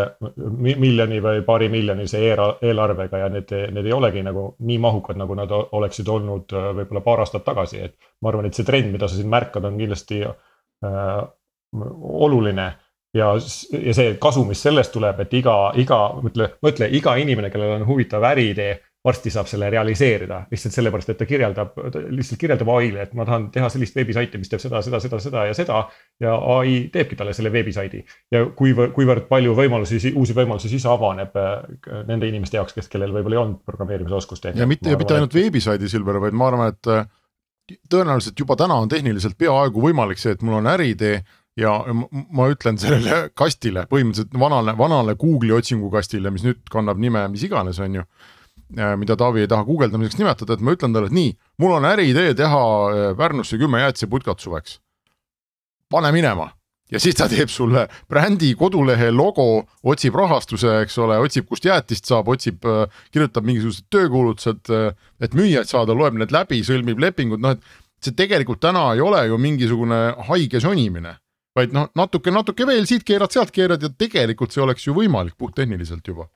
miljoni 0.78 1.18
või 1.20 1.42
paari 1.42 1.68
miljonise 1.68 2.20
eelarvega 2.22 3.18
ja 3.18 3.28
need, 3.34 3.50
need 3.50 3.86
ei 3.86 3.92
olegi 3.92 4.22
nagu 4.22 4.54
nii 4.60 4.78
mahukad, 4.78 5.18
nagu 5.18 5.34
nad 5.34 5.50
oleksid 5.50 6.08
olnud 6.08 6.54
võib-olla 6.54 7.02
paar 7.02 7.24
aastat 7.24 7.44
tagasi, 7.44 7.82
et. 7.82 7.96
ma 8.22 8.30
arvan, 8.30 8.46
et 8.46 8.54
see 8.54 8.64
trend, 8.64 8.92
mida 8.92 9.08
sa 9.08 9.18
siin 9.18 9.32
märkad, 9.32 9.64
on 9.64 9.76
kindlasti 9.82 10.22
oluline 11.74 12.72
ja, 13.14 13.34
ja 13.84 13.94
see 13.94 14.16
kasu, 14.20 14.44
mis 14.48 14.62
sellest 14.62 14.92
tuleb, 14.94 15.22
et 15.24 15.38
iga, 15.38 15.58
iga, 15.80 16.00
mõtle, 16.22 16.54
mõtle 16.64 16.90
iga 16.98 17.14
inimene, 17.20 17.50
kellel 17.52 17.78
on 17.78 17.86
huvitav 17.88 18.26
äriidee, 18.32 18.74
varsti 19.04 19.28
saab 19.28 19.48
selle 19.50 19.66
realiseerida 19.68 20.38
lihtsalt 20.48 20.72
sellepärast, 20.78 21.10
et 21.12 21.18
ta 21.20 21.26
kirjeldab, 21.28 21.74
lihtsalt 22.08 22.40
kirjeldab 22.40 22.70
ai-le, 22.72 23.02
et 23.04 23.10
ma 23.16 23.26
tahan 23.28 23.50
teha 23.52 23.68
sellist 23.72 23.96
veebisaiti, 23.98 24.40
mis 24.40 24.48
teeb 24.48 24.62
seda, 24.62 24.80
seda, 24.86 25.00
seda, 25.04 25.18
seda 25.20 25.42
ja 25.50 25.56
seda. 25.56 25.82
ja 26.24 26.32
ai 26.54 26.78
teebki 26.92 27.18
talle 27.18 27.34
selle 27.36 27.52
veebisaidi 27.52 28.00
ja 28.32 28.46
kuivõrd, 28.56 28.94
kuivõrd 28.96 29.26
palju 29.28 29.52
võimalusi, 29.58 30.00
uusi 30.16 30.36
võimalusi 30.36 30.72
siis 30.72 30.86
avaneb 30.88 31.36
äh, 31.36 31.52
nende 32.08 32.30
inimeste 32.32 32.56
jaoks, 32.56 32.72
kes, 32.78 32.88
kellel 32.88 33.12
võib-olla 33.12 33.36
ei 33.36 33.42
olnud 33.42 33.60
programmeerimise 33.68 34.16
oskust. 34.22 34.48
ja 34.54 34.66
mitte, 34.66 34.88
ja 34.88 35.00
mitte 35.00 35.18
ainult 35.18 35.36
veebisaidi, 35.36 35.90
Silver, 35.92 36.22
vaid 36.24 36.40
ma 36.40 36.48
arvan, 36.48 36.72
et 36.72 36.92
äh, 36.94 37.04
tõenäoliselt 37.90 38.38
juba 38.40 38.56
täna 38.60 38.76
on 38.80 38.90
tehniliselt 38.92 39.38
peaaegu 39.38 39.82
võimalik 39.86 40.20
see, 40.20 40.34
et 40.36 40.42
mul 40.44 40.58
on 40.58 40.68
äriidee 40.68 41.22
ja 41.60 41.74
ma 42.12 42.48
ütlen 42.52 42.78
sellele 42.80 43.28
kastile, 43.40 43.86
põhimõtteliselt 43.90 44.34
vanale, 44.40 44.74
vanale 44.78 45.14
Google'i 45.20 45.54
otsingukastile, 45.56 46.32
mis 46.34 46.44
nüüd 46.46 46.64
kannab 46.70 47.00
nime 47.00 47.26
mis 47.32 47.44
iganes, 47.46 47.80
on 47.80 48.00
ju. 48.00 48.08
Äh, 48.74 48.94
mida 48.98 49.14
Taavi 49.20 49.44
ei 49.44 49.48
taha 49.50 49.66
guugeldamiseks 49.68 50.18
nimetada, 50.18 50.56
et 50.56 50.64
ma 50.64 50.74
ütlen 50.74 50.94
talle, 50.94 51.10
et 51.12 51.14
nii, 51.14 51.34
mul 51.62 51.76
on 51.76 51.86
äriidee 51.86 52.34
teha 52.38 52.64
äh, 52.88 53.06
Pärnusse 53.16 53.60
kümme 53.60 53.80
jäätiseputkat 53.84 54.40
suveks. 54.40 54.80
pane 55.92 56.10
minema 56.12 56.48
ja 56.94 57.00
siis 57.02 57.16
ta 57.18 57.26
teeb 57.30 57.50
sulle 57.50 57.86
brändi 58.10 58.52
kodulehe 58.58 59.10
logo, 59.14 59.64
otsib 59.82 60.14
rahastuse, 60.18 60.78
eks 60.84 60.98
ole, 61.02 61.18
otsib, 61.22 61.48
kust 61.50 61.66
jäätist 61.66 62.10
saab, 62.10 62.30
otsib, 62.34 62.62
äh, 62.70 62.84
kirjutab 63.14 63.46
mingisugused 63.48 63.88
töökuulutused, 63.92 64.70
äh, 64.70 65.10
et 65.20 65.34
müüjaid 65.34 65.70
saada, 65.70 65.96
loeb 65.96 66.18
need 66.20 66.34
läbi, 66.34 66.62
sõlmib 66.66 67.02
lepingud, 67.02 67.42
noh 67.42 67.56
et 67.56 67.66
see 68.04 68.16
tegelikult 68.16 68.62
täna 68.62 68.90
ei 68.94 69.02
ole 69.02 69.26
ju 69.30 69.38
mingisugune 69.40 70.00
haige 70.28 70.60
sonimine, 70.60 71.16
vaid 71.56 71.72
noh, 71.74 71.88
natuke, 71.96 72.32
natuke 72.34 72.66
veel 72.68 72.86
siit 72.90 73.06
keerad, 73.06 73.32
sealt 73.32 73.52
keerad 73.54 73.82
ja 73.82 73.88
tegelikult 73.88 74.52
see 74.52 74.62
oleks 74.62 74.86
ju 74.86 74.94
võimalik 74.96 75.38
puhttehniliselt 75.40 76.06
juba. 76.10 76.28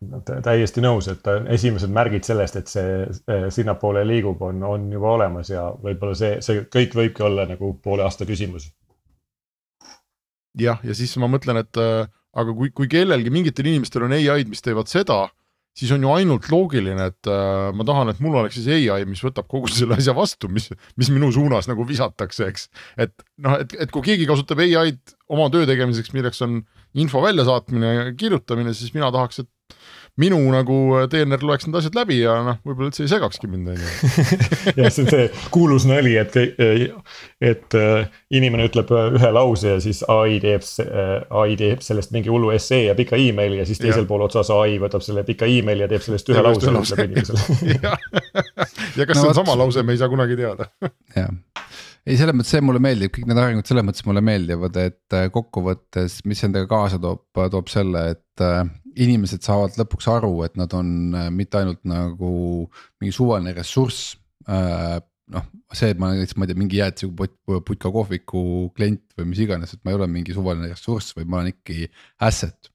täiesti 0.46 0.82
nõus, 0.84 1.10
et 1.12 1.26
esimesed 1.58 1.92
märgid 1.92 2.26
sellest, 2.26 2.56
et 2.56 2.72
see 2.72 3.48
sinnapoole 3.54 4.06
liigub, 4.08 4.42
on, 4.48 4.62
on 4.64 4.90
juba 4.94 5.14
olemas 5.18 5.52
ja 5.52 5.68
võib-olla 5.82 6.16
see, 6.18 6.38
see 6.44 6.64
kõik 6.72 6.96
võibki 7.02 7.26
olla 7.28 7.46
nagu 7.50 7.74
poole 7.82 8.06
aasta 8.06 8.26
küsimus 8.28 8.70
jah, 10.62 10.80
ja 10.84 10.96
siis 10.96 11.14
ma 11.20 11.30
mõtlen, 11.30 11.60
et 11.62 11.80
äh, 11.80 12.06
aga 12.38 12.54
kui, 12.54 12.70
kui 12.74 12.88
kellelgi 12.90 13.32
mingitel 13.34 13.68
inimestel 13.70 14.06
on 14.06 14.14
ai-d, 14.16 14.48
mis 14.50 14.64
teevad 14.64 14.90
seda, 14.90 15.26
siis 15.78 15.92
on 15.94 16.02
ju 16.02 16.10
ainult 16.10 16.48
loogiline, 16.50 17.08
et 17.12 17.30
äh, 17.30 17.68
ma 17.76 17.86
tahan, 17.86 18.10
et 18.12 18.22
mul 18.24 18.40
oleks 18.40 18.58
siis 18.58 18.90
ai, 18.90 19.04
mis 19.08 19.22
võtab 19.24 19.48
kogu 19.50 19.70
selle 19.70 19.98
asja 19.98 20.14
vastu, 20.16 20.50
mis, 20.52 20.70
mis 20.98 21.12
minu 21.14 21.30
suunas 21.34 21.70
nagu 21.70 21.86
visatakse, 21.88 22.48
eks. 22.50 22.66
et 22.98 23.14
noh, 23.44 23.58
et, 23.62 23.76
et 23.86 23.94
kui 23.94 24.04
keegi 24.06 24.26
kasutab 24.28 24.62
ai-d 24.64 25.14
oma 25.30 25.48
töö 25.54 25.68
tegemiseks, 25.68 26.14
milleks 26.16 26.42
on 26.46 26.60
info 26.98 27.22
väljasaatmine 27.22 27.94
ja 27.94 28.08
kirjutamine, 28.18 28.74
siis 28.74 28.94
mina 28.96 29.12
tahaks, 29.14 29.44
et 29.44 29.50
minu 30.18 30.38
nagu 30.50 30.76
teener 31.10 31.42
loeks 31.46 31.68
need 31.68 31.78
asjad 31.78 31.96
läbi 31.98 32.18
ja 32.20 32.34
noh, 32.46 32.58
võib-olla 32.66 32.90
üldse 32.90 33.04
ei 33.04 33.10
segakski 33.10 33.50
mind, 33.50 33.70
on 33.70 33.78
ju. 33.78 33.90
jah, 34.80 34.90
see 34.90 35.04
on 35.04 35.10
see 35.12 35.26
kuulus 35.54 35.86
nali, 35.88 36.16
et, 36.18 36.34
et 37.44 37.78
äh, 37.78 38.08
inimene 38.34 38.66
ütleb 38.68 38.90
äh, 38.94 39.10
ühe 39.18 39.30
lause 39.34 39.76
ja 39.76 39.82
siis 39.82 40.02
ai 40.10 40.40
teeb, 40.42 40.66
äh, 40.84 41.12
ai 41.42 41.54
teeb 41.60 41.84
sellest 41.86 42.14
mingi 42.14 42.32
hullu 42.32 42.50
essee 42.54 42.88
ja 42.88 42.96
pika 42.98 43.18
emaili 43.20 43.60
ja 43.62 43.68
siis 43.68 43.82
teisel 43.82 44.04
ja. 44.04 44.08
pool 44.10 44.26
otsas 44.26 44.50
ai 44.54 44.78
võtab 44.82 45.04
selle 45.06 45.22
pika 45.28 45.48
emaili 45.48 45.86
ja 45.86 45.90
teeb 45.92 46.04
sellest 46.06 46.32
ühe 46.34 46.44
lause 46.44 46.66
ja 46.66 46.74
ütleb 46.82 47.04
inimesele. 47.06 47.94
ja 48.98 49.06
kas 49.06 49.14
no, 49.14 49.22
see 49.22 49.30
on 49.30 49.38
sama 49.38 49.58
lause, 49.60 49.86
me 49.86 49.94
ei 49.94 50.02
saa 50.02 50.10
kunagi 50.10 50.38
teada. 50.40 50.70
jah 51.18 51.30
ei, 52.08 52.16
selles 52.16 52.32
mõttes 52.32 52.54
see 52.54 52.62
mulle 52.64 52.80
meeldib, 52.80 53.12
kõik 53.12 53.26
need 53.28 53.38
arengud 53.38 53.68
selles 53.68 53.84
mõttes 53.84 54.04
mulle 54.08 54.22
meeldivad, 54.24 54.76
et 54.80 55.16
kokkuvõttes, 55.34 56.22
mis 56.24 56.40
endaga 56.46 56.64
kaasa 56.70 56.96
toob, 57.02 57.26
toob 57.52 57.68
selle, 57.68 58.04
et 58.14 58.46
inimesed 59.04 59.44
saavad 59.46 59.76
lõpuks 59.78 60.08
aru, 60.12 60.32
et 60.46 60.56
nad 60.58 60.72
on 60.76 61.14
äh, 61.16 61.28
mitte 61.34 61.60
ainult 61.60 61.80
nagu 61.88 62.32
mingi 63.00 63.14
suvaline 63.14 63.54
ressurss 63.56 64.16
äh,. 64.48 64.98
noh, 65.28 65.44
see, 65.76 65.90
et 65.92 65.98
ma 66.00 66.14
näiteks, 66.14 66.38
ma 66.40 66.46
ei 66.46 66.52
tea, 66.52 66.56
mingi 66.56 66.78
jäätisega 66.78 67.58
putka 67.68 67.90
kohviku 67.92 68.40
klient 68.76 69.04
või 69.18 69.26
mis 69.34 69.42
iganes, 69.44 69.74
et 69.74 69.82
ma 69.84 69.92
ei 69.92 69.98
ole 69.98 70.06
mingi 70.08 70.32
suvaline 70.32 70.70
ressurss, 70.70 71.12
vaid 71.18 71.28
ma 71.28 71.42
olen 71.42 71.52
ikkagi 71.52 71.90
asset. 72.24 72.70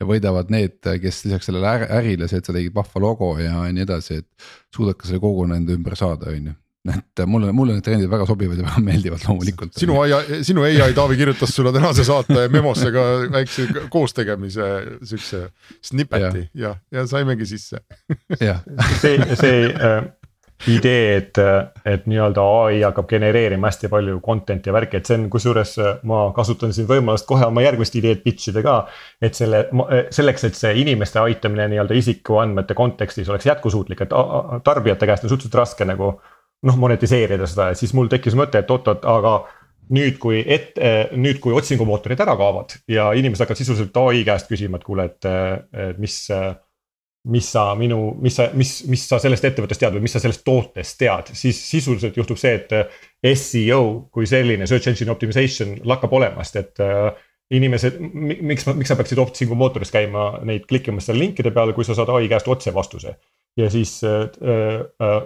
ja 0.00 0.06
võidavad 0.08 0.48
need, 0.54 0.78
kes 1.02 1.24
lisaks 1.26 1.50
sellele 1.50 1.74
ärile, 1.98 2.30
see, 2.30 2.40
et 2.40 2.48
sa 2.48 2.54
tegid 2.54 2.72
vahva 2.74 3.02
logo 3.02 3.34
ja 3.42 3.66
nii 3.66 3.84
edasi, 3.84 4.22
et 4.22 4.48
suudad 4.74 4.96
ka 4.96 5.10
selle 5.10 5.20
kogukonna 5.20 5.58
enda 5.60 5.76
ümber 5.76 5.98
saada, 5.98 6.32
on 6.32 6.52
ju 6.52 6.56
et 6.94 7.24
mulle, 7.26 7.52
mulle 7.52 7.76
need 7.76 7.86
trendid 7.86 8.10
väga 8.10 8.26
sobivad 8.28 8.60
ja 8.60 8.66
väga 8.66 8.82
meeldivad 8.84 9.24
loomulikult. 9.28 9.74
sinu 9.78 10.00
ai, 10.02 10.42
sinu 10.46 10.64
ai 10.66 10.92
Taavi 10.96 11.18
kirjutas 11.20 11.54
sulle 11.54 11.72
tänase 11.72 12.04
saate 12.08 12.48
memosse 12.52 12.92
ka 12.94 13.06
väikse 13.32 13.68
koostegemise 13.92 14.68
siukse 15.02 15.48
snippet'i 15.90 16.48
ja, 16.54 16.68
ja, 16.68 17.00
ja 17.00 17.06
saimegi 17.06 17.46
sisse. 17.46 17.82
see, 19.00 19.18
see 19.38 19.66
äh, 19.72 20.06
idee, 20.66 21.16
et, 21.16 21.38
et 21.86 22.06
nii-öelda 22.10 22.42
ai 22.64 22.80
hakkab 22.82 23.06
genereerima 23.10 23.68
hästi 23.70 23.90
palju 23.92 24.18
content'i 24.24 24.70
ja 24.70 24.74
värki, 24.74 24.98
et 24.98 25.06
see 25.06 25.18
on, 25.18 25.28
kusjuures 25.30 25.74
ma 26.08 26.24
kasutan 26.34 26.74
siin 26.74 26.88
võimalust 26.88 27.28
kohe 27.28 27.46
oma 27.46 27.62
järgmist 27.62 27.94
ideed 28.00 28.24
pitch 28.24 28.50
ida 28.50 28.64
ka. 28.66 28.78
et 29.22 29.38
selle, 29.38 29.64
selleks, 30.14 30.48
et 30.48 30.58
see 30.58 30.74
inimeste 30.82 31.20
aitamine 31.22 31.68
nii-öelda 31.74 31.94
isikuandmete 32.00 32.74
kontekstis 32.78 33.30
oleks 33.30 33.46
jätkusuutlik, 33.46 34.02
et 34.02 34.16
tarbijate 34.66 35.06
käest 35.06 35.24
on 35.24 35.34
suhteliselt 35.34 35.60
raske 35.62 35.86
nagu 35.86 36.16
noh 36.66 36.78
monetiseerida 36.80 37.46
seda, 37.46 37.70
et 37.72 37.80
siis 37.80 37.94
mul 37.94 38.10
tekkis 38.10 38.36
mõte, 38.38 38.62
et 38.62 38.70
oot-oot, 38.70 39.04
aga 39.08 39.34
nüüd, 39.94 40.16
kui 40.20 40.40
et, 40.42 40.78
nüüd, 41.16 41.38
kui 41.42 41.54
otsingumootorid 41.56 42.20
ära 42.24 42.34
kaovad 42.36 42.74
ja 42.90 43.10
inimesed 43.16 43.44
hakkavad 43.44 43.60
sisuliselt 43.60 44.00
ai 44.02 44.24
käest 44.26 44.50
küsima, 44.50 44.80
et 44.80 44.88
kuule, 44.88 45.10
et, 45.10 45.28
et 45.88 46.00
mis. 46.02 46.24
mis 47.28 47.44
sa 47.52 47.74
minu, 47.76 48.14
mis 48.22 48.36
sa, 48.38 48.46
mis, 48.56 48.70
mis 48.88 49.02
sa 49.04 49.18
sellest 49.20 49.44
ettevõttest 49.44 49.82
tead 49.82 49.92
või 49.92 50.04
mis 50.06 50.14
sa 50.14 50.20
sellest 50.22 50.44
tootest 50.46 50.96
tead, 51.00 51.32
siis 51.36 51.58
sisuliselt 51.60 52.16
juhtub 52.16 52.38
see, 52.40 52.54
et 52.56 53.34
seo 53.36 53.80
kui 54.14 54.24
selline, 54.24 54.68
search 54.70 54.88
engine 54.88 55.12
optimization 55.12 55.74
lakkab 55.90 56.14
olemast, 56.16 56.56
et 56.56 56.80
inimesed, 57.54 57.96
miks, 58.00 58.66
miks 58.68 58.90
sa 58.90 58.96
peaksid 58.98 59.20
otsingumootoris 59.22 59.92
käima 59.92 60.30
neid 60.46 60.66
klikkimas 60.68 61.08
seal 61.08 61.20
linkide 61.20 61.52
peale, 61.54 61.74
kui 61.76 61.86
sa 61.86 61.96
saad 61.96 62.10
ai 62.12 62.28
käest 62.30 62.48
otse 62.48 62.74
vastuse. 62.74 63.16
ja 63.58 63.70
siis 63.70 64.04
äh, 64.04 64.28
äh, 65.02 65.16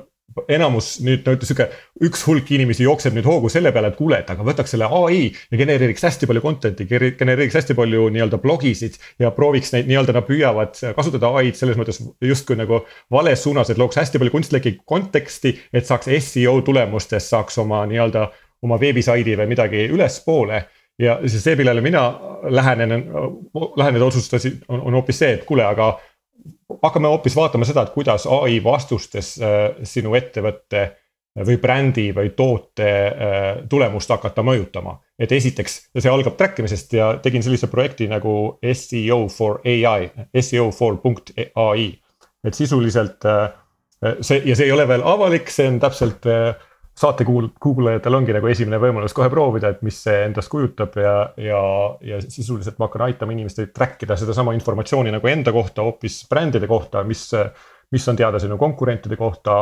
enamus 0.49 0.95
nüüd 1.05 1.27
no 1.27 1.35
ütleme 1.35 1.49
sihuke, 1.49 1.67
üks 2.09 2.25
hulk 2.27 2.51
inimesi 2.55 2.87
jookseb 2.87 3.15
nüüd 3.17 3.27
hoogu 3.29 3.51
selle 3.53 3.73
peale, 3.75 3.93
et 3.93 3.99
kuule, 3.99 4.19
et 4.23 4.31
aga 4.33 4.47
võtaks 4.47 4.75
selle 4.75 4.89
ai 4.89 5.25
ja 5.29 5.61
genereeriks 5.61 6.05
hästi 6.07 6.29
palju 6.31 6.43
content'i, 6.45 6.87
genereeriks 6.91 7.59
hästi 7.61 7.77
palju 7.79 8.09
nii-öelda 8.15 8.41
blogisid. 8.43 8.99
ja 9.23 9.33
prooviks 9.35 9.73
neid 9.75 9.91
nii-öelda, 9.91 10.17
nad 10.17 10.29
püüavad 10.29 10.79
kasutada 10.97 11.33
ai-d 11.41 11.59
selles 11.59 11.81
mõttes 11.81 12.01
justkui 12.21 12.59
nagu 12.61 12.83
vales 13.13 13.43
suunas, 13.45 13.71
et 13.71 13.81
looks 13.81 14.01
hästi 14.01 14.23
palju 14.23 14.37
kunstlikku 14.37 14.77
konteksti. 14.87 15.59
et 15.73 15.87
saaks 15.87 16.11
seo 16.33 16.61
tulemustest 16.61 17.29
saaks 17.35 17.59
oma 17.59 17.85
nii-öelda 17.87 18.29
oma 18.63 18.79
veebisaidi 18.81 19.37
või 19.37 19.51
midagi 19.55 19.89
ülespoole 19.91 20.63
ja 20.99 21.19
see, 21.27 21.57
millele 21.57 21.81
mina 21.81 22.03
lähenen, 22.43 23.07
läheneda 23.77 24.05
otsustasin, 24.05 24.61
on 24.69 24.95
hoopis 24.95 25.19
see, 25.19 25.33
et 25.39 25.45
kuule, 25.49 25.65
aga 25.67 25.97
hakkame 26.83 27.09
hoopis 27.09 27.37
vaatama 27.37 27.67
seda, 27.69 27.85
et 27.85 27.95
kuidas 27.95 28.27
ai 28.27 28.59
vastustes 28.65 29.35
äh, 29.43 29.63
sinu 29.89 30.15
ettevõtte 30.19 30.89
või 31.47 31.57
brändi 31.57 32.11
või 32.13 32.35
toote 32.37 32.89
äh, 32.89 33.47
tulemust 33.69 34.11
hakata 34.13 34.43
mõjutama. 34.45 34.99
et 35.19 35.33
esiteks, 35.33 35.79
see 35.99 36.11
algab 36.11 36.37
track 36.37 36.59
imisest 36.59 36.93
ja 36.93 37.15
tegin 37.23 37.43
sellise 37.43 37.67
projekti 37.73 38.09
nagu 38.09 38.59
seo 38.75 39.29
for 39.29 39.61
ai, 39.65 40.11
seo 40.41 40.71
for 40.71 40.97
punkt 41.01 41.33
ai. 41.55 41.99
et 42.45 42.55
sisuliselt 42.55 43.25
äh, 43.25 43.49
see 44.21 44.43
ja 44.45 44.57
see 44.57 44.67
ei 44.67 44.73
ole 44.73 44.89
veel 44.89 45.03
avalik, 45.07 45.51
see 45.51 45.69
on 45.69 45.81
täpselt 45.81 46.27
saate 46.99 47.25
kuulajatel 47.25 48.15
ongi 48.15 48.35
nagu 48.37 48.49
esimene 48.53 48.79
võimalus 48.81 49.15
kohe 49.17 49.29
proovida, 49.33 49.73
et 49.73 49.83
mis 49.87 49.97
see 50.05 50.27
endast 50.27 50.51
kujutab 50.53 50.97
ja, 51.01 51.15
ja, 51.41 51.61
ja 52.05 52.21
sisuliselt 52.23 52.79
ma 52.79 52.89
hakkan 52.89 53.07
aitama 53.09 53.33
inimestel 53.33 53.71
track 53.75 54.05
ida 54.05 54.17
sedasama 54.21 54.53
informatsiooni 54.59 55.15
nagu 55.15 55.31
enda 55.31 55.55
kohta, 55.57 55.87
hoopis 55.87 56.23
brändide 56.31 56.69
kohta, 56.71 57.05
mis, 57.09 57.25
mis 57.93 58.09
on 58.13 58.21
teada 58.21 58.41
sinu 58.43 58.61
konkurentide 58.61 59.17
kohta 59.17 59.59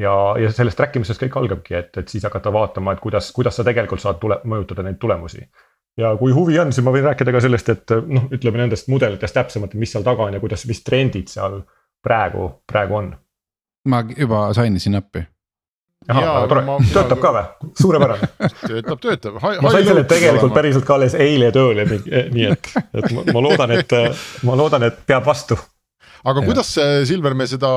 ja, 0.00 0.14
ja 0.40 0.52
sellest 0.52 0.78
track 0.80 1.00
imisest 1.00 1.24
kõik 1.24 1.40
algabki, 1.40 1.78
et, 1.80 1.92
et 2.02 2.12
siis 2.12 2.24
hakata 2.28 2.52
vaatama, 2.52 2.94
et 2.94 3.02
kuidas, 3.02 3.32
kuidas 3.32 3.56
sa 3.56 3.66
tegelikult 3.66 4.04
saad 4.04 4.20
tule, 4.20 4.42
mõjutada 4.44 4.84
neid 4.84 5.00
tulemusi. 5.00 5.48
ja 5.96 6.12
kui 6.20 6.36
huvi 6.36 6.58
on, 6.60 6.72
siis 6.72 6.84
ma 6.84 6.92
võin 6.92 7.08
rääkida 7.08 7.32
ka 7.32 7.40
sellest, 7.40 7.68
et 7.72 7.98
noh, 8.06 8.28
ütleme 8.34 8.60
nendest 8.60 8.92
mudelitest 8.92 9.40
täpsemalt, 9.40 9.74
mis 9.74 9.96
seal 9.96 10.04
taga 10.04 10.28
on 10.28 10.36
ja 10.36 10.40
kuidas, 10.42 10.68
mis 10.68 10.84
trendid 10.84 11.32
seal 11.32 11.62
praegu, 12.04 12.50
praegu 12.68 13.00
on. 13.00 13.14
ma 13.88 14.04
juba 14.16 14.50
sainisin 14.52 15.00
appi 15.00 15.24
ahah, 16.08 16.46
tore, 16.50 16.62
töötab 16.92 17.20
ka 17.22 17.32
või, 17.36 17.44
suurepärane. 17.80 18.30
töötab, 18.70 19.02
töötab. 19.02 19.38
ma 19.40 19.74
sain 19.74 19.86
selle 19.88 20.04
tegelikult 20.08 20.50
olema. 20.50 20.58
päriselt 20.60 20.88
ka 20.88 20.98
alles 20.98 21.16
eile 21.18 21.50
tööle, 21.54 21.86
nii 21.88 22.48
et, 22.50 22.72
et 23.00 23.12
ma, 23.14 23.26
ma 23.32 23.44
loodan, 23.44 23.76
et, 23.78 23.94
ma 24.44 24.56
loodan, 24.58 24.88
et 24.90 25.04
peab 25.08 25.26
vastu. 25.28 25.58
aga 26.24 26.40
ja. 26.40 26.46
kuidas 26.48 26.74
Silver 27.08 27.36
me 27.38 27.48
seda, 27.50 27.70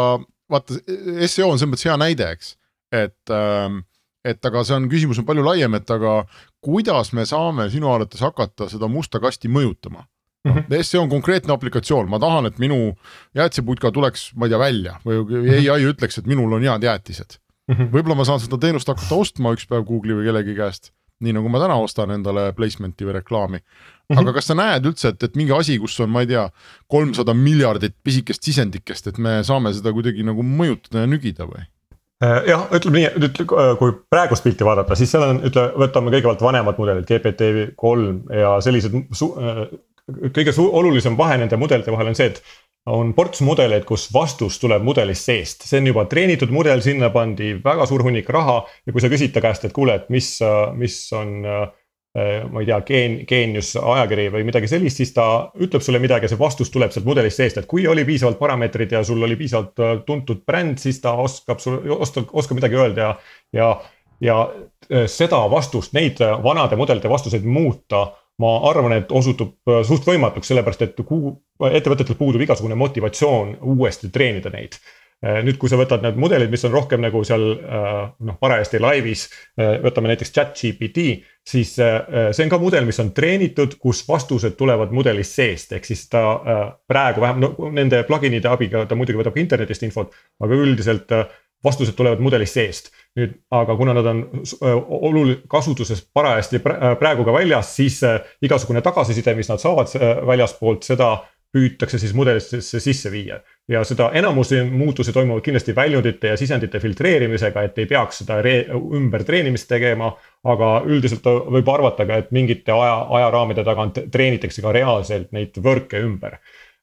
vaata 0.51 0.79
seo 1.27 1.51
on 1.51 1.59
selles 1.59 1.71
mõttes 1.73 1.87
hea 1.87 1.99
näide, 1.99 2.31
eks, 2.37 2.55
et 2.95 3.35
ähm, 3.35 3.83
et 4.27 4.43
aga 4.49 4.63
see 4.67 4.75
on, 4.75 4.89
küsimus 4.91 5.21
on 5.21 5.27
palju 5.27 5.45
laiem, 5.45 5.77
et 5.77 5.91
aga 5.93 6.19
kuidas 6.63 7.13
me 7.15 7.23
saame 7.27 7.69
sinu 7.71 7.89
arvates 7.93 8.23
hakata 8.23 8.67
seda 8.71 8.89
musta 8.91 9.21
kasti 9.23 9.51
mõjutama? 9.51 10.03
mm 10.47 10.51
-hmm., 10.53 10.83
SEO 10.83 11.01
on 11.01 11.09
konkreetne 11.09 11.53
aplikatsioon, 11.53 12.09
ma 12.09 12.19
tahan, 12.19 12.45
et 12.45 12.59
minu 12.59 12.97
jäätiseputka 13.35 13.91
tuleks, 13.91 14.31
ma 14.35 14.45
ei 14.45 14.49
tea, 14.49 14.59
välja 14.59 14.99
või 15.05 15.69
ai 15.71 15.83
ütleks, 15.91 16.19
et 16.19 16.27
minul 16.27 16.53
on 16.53 16.63
head 16.63 16.83
jäätised. 16.83 17.39
Võib-olla 17.67 18.15
ma 18.15 18.25
saan 18.27 18.41
seda 18.43 18.59
teenust 18.61 18.87
hakata 18.87 19.19
ostma 19.19 19.53
üks 19.55 19.67
päev 19.69 19.85
Google'i 19.87 20.17
või 20.17 20.27
kellegi 20.29 20.55
käest, 20.57 20.91
nii 21.23 21.35
nagu 21.35 21.49
ma 21.51 21.61
täna 21.63 21.77
ostan 21.81 22.13
endale 22.15 22.51
placement'i 22.57 23.07
või 23.07 23.17
reklaami. 23.19 23.61
aga 24.09 24.21
mm 24.21 24.25
-hmm. 24.25 24.33
kas 24.33 24.47
sa 24.47 24.55
näed 24.55 24.85
üldse, 24.85 25.13
et, 25.13 25.23
et 25.23 25.35
mingi 25.35 25.53
asi, 25.53 25.79
kus 25.79 25.99
on, 25.99 26.09
ma 26.09 26.21
ei 26.21 26.27
tea, 26.27 26.49
kolmsada 26.87 27.33
miljardit 27.33 27.95
pisikest 28.03 28.43
sisendikest, 28.43 29.07
et 29.07 29.17
me 29.17 29.43
saame 29.43 29.73
seda 29.73 29.91
kuidagi 29.93 30.23
nagu 30.23 30.43
mõjutada 30.43 31.03
ja 31.03 31.07
nügida 31.07 31.47
või? 31.49 31.65
Äh, 32.23 32.47
jah, 32.49 32.63
ütleme 32.73 32.97
nii, 32.97 33.09
nüüd 33.21 33.43
kui 33.77 33.91
praegust 34.09 34.43
pilti 34.43 34.65
vaadata, 34.65 34.95
siis 34.95 35.11
seal 35.11 35.25
on, 35.27 35.41
ütle, 35.45 35.67
võtame 35.77 36.09
kõigepealt 36.09 36.41
vanemad 36.41 36.79
mudelid, 36.81 37.05
GPT 37.05 37.75
kolm 37.75 38.23
ja 38.33 38.55
sellised 38.61 38.95
äh, 38.95 39.67
kõige 40.33 40.55
olulisem 40.57 41.17
vahe 41.17 41.37
nende 41.37 41.59
mudelite 41.59 41.91
vahel 41.91 42.09
on 42.09 42.17
see, 42.17 42.31
et 42.31 42.41
on 42.87 43.11
ports 43.13 43.41
mudeleid, 43.43 43.83
kus 43.87 44.07
vastus 44.13 44.59
tuleb 44.61 44.85
mudelist 44.85 45.27
seest, 45.27 45.65
see 45.67 45.81
on 45.81 45.89
juba 45.89 46.05
treenitud 46.09 46.51
mudel, 46.55 46.81
sinna 46.83 47.09
pandi 47.13 47.55
väga 47.63 47.87
suur 47.89 48.05
hunnik 48.07 48.29
raha. 48.31 48.61
ja 48.85 48.93
kui 48.95 49.03
sa 49.03 49.11
küsid 49.11 49.33
ta 49.35 49.43
käest, 49.43 49.67
et 49.67 49.75
kuule, 49.75 49.97
et 49.99 50.07
mis, 50.13 50.29
mis 50.79 50.95
on, 51.17 51.33
ma 52.15 52.61
ei 52.63 52.69
tea, 52.69 52.79
geen-, 52.87 53.17
geenius 53.27 53.73
ajakiri 53.77 54.29
või 54.33 54.47
midagi 54.47 54.69
sellist, 54.71 55.01
siis 55.01 55.11
ta 55.13 55.27
ütleb 55.59 55.83
sulle 55.83 55.99
midagi 56.01 56.25
ja 56.25 56.31
see 56.31 56.39
vastus 56.39 56.71
tuleb 56.73 56.95
sealt 56.95 57.09
mudelist 57.09 57.41
seest, 57.41 57.59
et 57.59 57.67
kui 57.69 57.85
oli 57.87 58.05
piisavalt 58.07 58.39
parameetrid 58.39 58.95
ja 58.95 59.03
sul 59.05 59.21
oli 59.23 59.37
piisavalt 59.39 59.83
äh, 59.83 59.93
tuntud 60.07 60.45
bränd, 60.47 60.79
siis 60.81 61.01
ta 61.03 61.13
oskab 61.19 61.61
sul, 61.63 61.81
oskab, 61.99 62.31
oskab 62.31 62.61
midagi 62.61 62.79
öelda 62.79 63.09
ja, 63.09 63.13
ja 63.53 63.69
ja 64.21 64.37
äh, 64.89 65.05
seda 65.11 65.43
vastust, 65.51 65.93
neid 65.93 66.17
vanade 66.43 66.79
mudelite 66.79 67.09
vastuseid 67.09 67.43
muuta 67.45 68.07
ma 68.41 68.53
arvan, 68.69 68.99
et 68.99 69.11
osutub 69.15 69.57
äh, 69.69 69.81
suht 69.87 70.05
võimatuks, 70.07 70.51
sellepärast 70.51 70.85
et 70.85 71.01
kuu, 71.07 71.33
ettevõtetel 71.71 72.19
puudub 72.19 72.43
igasugune 72.45 72.77
motivatsioon 72.77 73.57
uuesti 73.75 74.13
treenida 74.13 74.53
neid. 74.53 74.79
nüüd, 75.17 75.55
kui 75.57 75.65
sa 75.65 75.79
võtad 75.79 76.03
need 76.05 76.13
mudelid, 76.21 76.51
mis 76.53 76.61
on 76.67 76.75
rohkem 76.75 77.01
nagu 77.01 77.23
seal 77.25 77.41
noh, 77.57 78.35
parajasti 78.37 78.77
laivis, 78.77 79.23
võtame 79.57 80.11
näiteks 80.11 80.29
chat 80.29 80.51
GPT. 80.53 81.23
siis 81.41 81.71
see 81.73 82.43
on 82.43 82.51
ka 82.51 82.59
mudel, 82.61 82.85
mis 82.85 82.99
on 83.01 83.09
treenitud, 83.17 83.79
kus 83.81 84.03
vastused 84.05 84.53
tulevad 84.59 84.93
mudelist 84.93 85.33
seest, 85.39 85.73
ehk 85.73 85.89
siis 85.89 86.05
ta 86.11 86.21
praegu 86.85 87.25
vähem, 87.25 87.41
no 87.41 87.71
nende 87.73 88.03
plugin'ide 88.05 88.51
abiga 88.51 88.85
ta 88.85 88.93
muidugi 88.93 89.17
võtab 89.23 89.41
internetist 89.41 89.87
infot, 89.89 90.13
aga 90.37 90.61
üldiselt 90.61 91.17
vastused 91.63 91.95
tulevad 91.97 92.21
mudelist 92.23 92.53
seest. 92.57 92.91
nüüd, 93.17 93.31
aga 93.51 93.73
kuna 93.75 93.95
nad 93.97 94.05
on 94.05 94.19
olul-, 95.09 95.39
kasutuses 95.49 96.03
parajasti 96.13 96.59
praegu 96.99 97.25
ka 97.25 97.33
väljas, 97.33 97.71
siis 97.75 97.97
igasugune 98.45 98.83
tagasiside, 98.85 99.33
mis 99.33 99.49
nad 99.49 99.61
saavad 99.61 99.89
väljaspoolt, 100.27 100.85
seda 100.85 101.15
püütakse 101.55 101.99
siis 101.99 102.13
mudelisse 102.13 102.79
sisse 102.79 103.11
viia. 103.11 103.39
ja 103.67 103.83
seda 103.83 104.09
enamuse 104.15 104.61
muutusi 104.63 105.13
toimuvad 105.13 105.41
kindlasti 105.43 105.75
väljundite 105.75 106.27
ja 106.27 106.37
sisendite 106.37 106.79
filtreerimisega, 106.79 107.63
et 107.63 107.77
ei 107.77 107.85
peaks 107.85 108.21
seda 108.23 108.37
ümbertreenimist 108.99 109.67
tegema. 109.67 110.11
aga 110.43 110.71
üldiselt 110.85 111.25
võib 111.25 111.69
arvata 111.73 112.05
ka, 112.05 112.21
et 112.21 112.31
mingite 112.31 112.71
aja, 112.71 113.07
ajaraamide 113.19 113.63
tagant 113.63 113.99
treenitakse 114.11 114.61
ka 114.61 114.71
reaalselt 114.71 115.31
neid 115.31 115.57
võrke 115.57 116.03
ümber. 116.03 116.37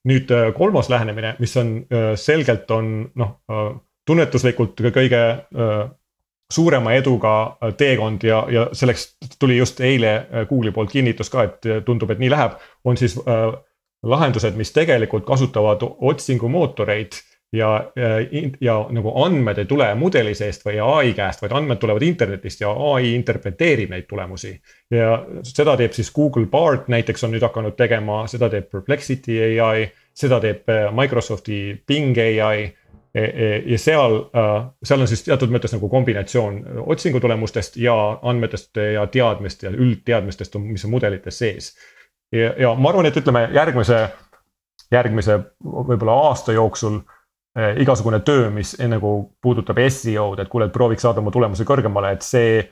nüüd 0.05 0.33
kolmas 0.57 0.91
lähenemine, 0.91 1.37
mis 1.39 1.57
on 1.57 1.77
selgelt 2.16 2.70
on 2.70 3.11
noh 3.14 3.41
tunnetuslikult 4.07 4.81
kõige 4.95 5.21
suurema 6.53 6.93
eduga 6.93 7.35
teekond 7.79 8.25
ja, 8.25 8.45
ja 8.53 8.67
selleks 8.73 9.15
tuli 9.39 9.57
just 9.57 9.81
eile 9.81 10.27
Google'i 10.49 10.75
poolt 10.77 10.93
kinnitus 10.93 11.31
ka, 11.33 11.47
et 11.49 11.69
tundub, 11.87 12.11
et 12.13 12.21
nii 12.21 12.31
läheb, 12.33 12.59
on 12.85 12.99
siis 13.01 13.17
äh, 13.25 13.47
lahendused, 14.05 14.57
mis 14.57 14.73
tegelikult 14.75 15.25
kasutavad 15.27 15.83
otsingumootoreid 15.83 17.17
ja, 17.55 17.71
ja, 17.97 18.11
ja 18.61 18.77
nagu 18.93 19.13
andmed 19.25 19.59
ei 19.63 19.69
tule 19.71 19.89
mudeli 19.99 20.35
seest 20.37 20.67
või 20.67 20.79
ai 20.83 21.15
käest, 21.17 21.43
vaid 21.43 21.55
andmed 21.57 21.81
tulevad 21.81 22.05
internetist 22.05 22.65
ja 22.65 22.73
ai 22.93 23.15
interpreteerib 23.15 23.95
neid 23.95 24.09
tulemusi. 24.11 24.55
ja 24.91 25.19
seda 25.47 25.77
teeb 25.81 25.97
siis 25.97 26.13
Google 26.13 26.47
Bard 26.51 26.91
näiteks 26.93 27.25
on 27.25 27.35
nüüd 27.35 27.47
hakanud 27.47 27.77
tegema, 27.79 28.25
seda 28.31 28.51
teeb 28.53 28.71
Perplexity 28.71 29.41
ai, 29.65 29.89
seda 30.15 30.41
teeb 30.43 30.69
Microsofti 30.93 31.61
Bing 31.87 32.19
ai 32.19 32.73
ja 33.15 33.79
seal, 33.79 34.17
äh, 34.37 34.67
seal 34.83 35.01
on 35.05 35.09
siis 35.09 35.23
teatud 35.23 35.53
mõttes 35.55 35.75
nagu 35.77 35.89
kombinatsioon 35.91 36.61
otsingu 36.91 37.21
tulemustest 37.23 37.77
ja 37.79 37.95
andmetest 38.23 38.81
ja 38.95 39.07
teadmist 39.07 39.62
ja 39.62 39.71
üldteadmistest, 39.71 40.57
mis 40.59 40.85
on 40.85 40.95
mudelites 40.97 41.39
sees. 41.39 41.75
ja, 42.33 42.53
ja 42.59 42.75
ma 42.75 42.91
arvan, 42.91 43.07
et 43.07 43.17
ütleme 43.17 43.47
järgmise, 43.55 44.09
järgmise 44.93 45.39
võib-olla 45.62 46.17
aasta 46.31 46.53
jooksul 46.53 46.99
eh, 47.59 47.79
igasugune 47.83 48.21
töö, 48.27 48.51
mis 48.51 48.75
eh, 48.81 48.91
nagu 48.91 49.15
puudutab 49.43 49.79
seo-d, 49.89 50.43
et 50.43 50.51
kuule, 50.51 50.67
et 50.67 50.75
prooviks 50.75 51.07
saada 51.07 51.23
oma 51.23 51.31
tulemuse 51.31 51.67
kõrgemale, 51.69 52.17
et 52.17 52.27
see 52.27 52.65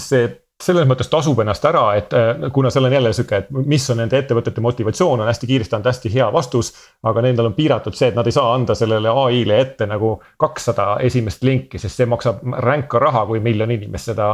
see 0.00 0.30
selles 0.62 0.86
mõttes 0.88 1.10
tasub 1.12 1.40
ennast 1.42 1.64
ära, 1.68 1.84
et 1.98 2.14
äh, 2.16 2.46
kuna 2.52 2.70
seal 2.72 2.88
on 2.88 2.94
jälle 2.96 3.12
sihuke, 3.12 3.42
et 3.42 3.50
mis 3.52 3.84
on 3.92 4.00
nende 4.00 4.16
ettevõtete 4.18 4.62
motivatsioon, 4.64 5.20
on 5.20 5.28
hästi 5.28 5.48
kiiresti 5.50 5.76
anda 5.76 5.92
hästi 5.92 6.12
hea 6.14 6.28
vastus. 6.32 6.72
aga 7.06 7.22
nendel 7.22 7.50
on 7.50 7.54
piiratud 7.54 7.94
see, 7.94 8.08
et 8.08 8.16
nad 8.16 8.26
ei 8.26 8.32
saa 8.32 8.54
anda 8.54 8.74
sellele 8.74 9.12
ai-le 9.12 9.60
ette 9.60 9.86
nagu 9.86 10.16
kakssada 10.40 10.96
esimest 11.04 11.44
linki, 11.44 11.78
sest 11.78 12.00
see 12.00 12.08
maksab 12.08 12.40
ränka 12.64 12.98
raha, 12.98 13.26
kui 13.26 13.40
miljon 13.40 13.70
inimest 13.70 14.12
seda 14.12 14.30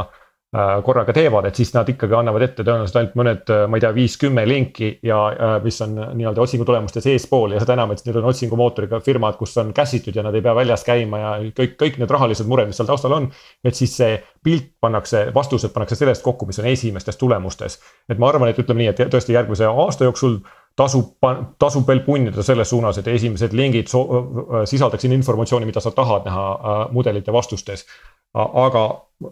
korraga 0.85 1.13
teevad, 1.13 1.47
et 1.49 1.57
siis 1.57 1.71
nad 1.73 1.87
ikkagi 1.89 2.13
annavad 2.13 2.43
ette 2.45 2.61
tõenäoliselt 2.61 2.97
ainult 2.99 3.15
mõned, 3.17 3.47
äh, 3.49 3.63
ma 3.65 3.77
ei 3.79 3.81
tea, 3.81 3.89
viis-kümme 3.95 4.43
linki 4.45 4.89
ja 5.05 5.17
äh, 5.31 5.53
mis 5.63 5.79
on 5.81 5.95
nii-öelda 5.97 6.43
otsingu 6.43 6.65
tulemustes 6.67 7.07
eespool 7.09 7.55
ja 7.55 7.61
seda 7.63 7.73
enam, 7.73 7.93
et 7.93 8.03
need 8.05 8.19
on 8.19 8.27
otsingumootoriga 8.29 8.99
firmad, 9.01 9.39
kus 9.39 9.55
on 9.57 9.71
käsitud 9.73 10.13
ja 10.13 10.21
nad 10.25 10.35
ei 10.37 10.43
pea 10.45 10.53
väljas 10.53 10.85
käima 10.85 11.21
ja 11.21 11.31
kõik, 11.57 11.73
kõik 11.79 11.97
need 11.97 12.13
rahalised 12.13 12.45
mured, 12.49 12.69
mis 12.69 12.77
seal 12.77 12.89
taustal 12.89 13.15
on. 13.17 13.31
et 13.65 13.73
siis 13.73 13.95
see 13.97 14.19
pilt 14.45 14.67
pannakse, 14.83 15.23
vastused 15.33 15.73
pannakse 15.73 15.97
sellest 15.97 16.21
kokku, 16.21 16.45
mis 16.45 16.61
on 16.61 16.67
esimestes 16.69 17.17
tulemustes. 17.17 17.79
et 18.09 18.21
ma 18.21 18.29
arvan, 18.29 18.51
et 18.51 18.59
ütleme 18.61 18.83
nii, 18.83 18.91
et 18.93 19.01
tõesti 19.09 19.33
järgmise 19.33 19.65
aasta 19.65 20.05
jooksul 20.05 20.37
tasub, 20.77 21.17
tasub 21.57 21.87
veel 21.87 22.03
punnida 22.05 22.45
selles 22.45 22.69
suunas, 22.69 22.99
et 23.01 23.09
esimesed 23.09 23.57
lingid 23.57 23.89
sisaldaksid 23.89 25.17
informatsiooni, 25.17 25.65
mida 25.65 25.81
sa 25.81 25.91
tahad 25.91 26.29
näha 26.29 26.45
mudelite 26.91 27.33
vastustes. 27.33 27.87
aga 28.33 28.85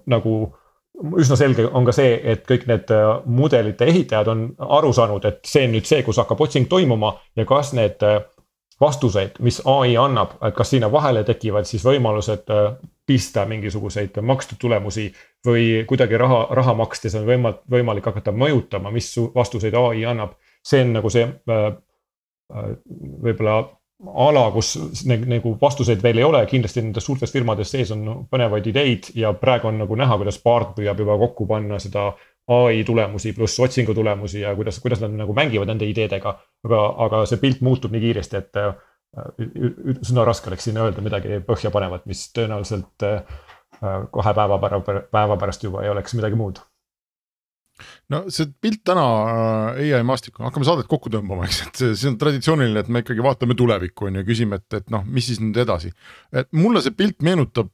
nagu 0.06 0.54
üsna 1.18 1.38
selge 1.40 1.66
on 1.68 1.86
ka 1.88 1.94
see, 1.96 2.14
et 2.34 2.44
kõik 2.50 2.68
need 2.70 2.92
äh, 2.94 3.08
mudelite 3.26 3.88
ehitajad 3.90 4.30
on 4.32 4.46
aru 4.80 4.92
saanud, 4.96 5.26
et 5.28 5.42
see 5.48 5.66
on 5.68 5.76
nüüd 5.76 5.90
see, 5.90 6.04
kus 6.06 6.20
hakkab 6.22 6.42
otsing 6.46 6.70
toimuma 6.70 7.14
ja 7.38 7.46
kas 7.50 7.74
need 7.78 8.04
äh, 8.06 8.22
vastuseid, 8.82 9.38
mis 9.46 9.62
ai 9.70 9.96
annab, 10.00 10.38
et 10.42 10.56
kas 10.58 10.74
sinna 10.74 10.90
vahele 10.92 11.24
tekivad 11.28 11.70
siis 11.70 11.86
võimalused 11.86 12.54
äh, 12.54 12.74
pista 13.08 13.46
mingisuguseid 13.50 14.18
makstud 14.26 14.62
tulemusi 14.62 15.10
või 15.46 15.84
kuidagi 15.90 16.18
raha, 16.22 16.46
raha 16.58 16.76
makstes 16.80 17.18
on 17.20 17.28
võimalik, 17.28 17.62
võimalik 17.72 18.10
hakata 18.12 18.34
mõjutama, 18.36 18.94
mis 18.94 19.10
vastuseid 19.36 19.76
ai 19.78 20.06
annab. 20.06 20.38
see 20.64 20.84
on 20.86 20.94
nagu 20.94 21.10
see 21.10 21.26
võib-olla 22.52 23.56
ala, 24.06 24.48
kus 24.52 24.74
nagu 25.30 25.54
vastuseid 25.62 26.02
veel 26.04 26.22
ei 26.22 26.26
ole, 26.26 26.42
kindlasti 26.50 26.82
nendes 26.82 27.06
suurtes 27.06 27.34
firmades 27.34 27.72
sees 27.74 27.92
on 27.94 28.26
põnevaid 28.32 28.68
ideid 28.72 29.12
ja 29.18 29.34
praegu 29.38 29.70
on 29.70 29.78
nagu 29.84 29.98
näha, 30.00 30.18
kuidas 30.22 30.40
Bard 30.44 30.74
püüab 30.78 31.04
juba 31.04 31.18
kokku 31.22 31.46
panna 31.50 31.80
seda 31.82 32.12
ai 32.52 32.82
tulemusi 32.88 33.34
pluss 33.38 33.60
otsingu 33.62 33.94
tulemusi 33.94 34.42
ja 34.42 34.56
kuidas, 34.56 34.80
kuidas 34.82 35.04
nad 35.04 35.14
nagu 35.16 35.34
mängivad 35.38 35.70
nende 35.70 35.86
ideedega. 35.90 36.34
aga, 36.66 36.82
aga 37.06 37.22
see 37.30 37.42
pilt 37.42 37.62
muutub 37.62 37.94
nii 37.94 38.02
kiiresti, 38.08 38.42
et 38.42 38.60
äh, 38.60 38.74
üsna 40.02 40.26
raske 40.26 40.50
oleks 40.50 40.66
siin 40.70 40.82
öelda 40.82 41.04
midagi 41.06 41.42
põhjapanevat, 41.46 42.08
mis 42.10 42.26
tõenäoliselt 42.36 43.06
äh, 43.06 43.22
kahe 43.82 44.34
päeva 44.38 44.60
päeva 45.12 45.38
pärast 45.38 45.64
juba 45.64 45.86
ei 45.86 45.90
oleks 45.94 46.14
midagi 46.18 46.38
muud 46.38 46.62
no 48.12 48.24
see 48.34 48.50
pilt 48.64 48.82
täna 48.88 49.06
äh, 49.76 49.94
ai 49.98 50.04
maastikul, 50.08 50.46
hakkame 50.48 50.68
saadet 50.68 50.90
kokku 50.92 51.12
tõmbama, 51.14 51.48
eks, 51.48 51.62
et 51.68 51.82
see, 51.82 52.10
on 52.10 52.18
traditsiooniline, 52.22 52.84
et 52.84 52.92
me 52.92 53.04
ikkagi 53.04 53.24
vaatame 53.26 53.58
tulevikku 53.60 54.10
on 54.10 54.20
ju, 54.20 54.26
küsime, 54.28 54.62
et, 54.62 54.80
et 54.82 54.94
noh, 54.94 55.06
mis 55.08 55.30
siis 55.30 55.42
nüüd 55.44 55.58
edasi. 55.64 55.94
et 56.36 56.50
mulle 56.56 56.84
see 56.84 56.96
pilt 56.96 57.22
meenutab, 57.26 57.72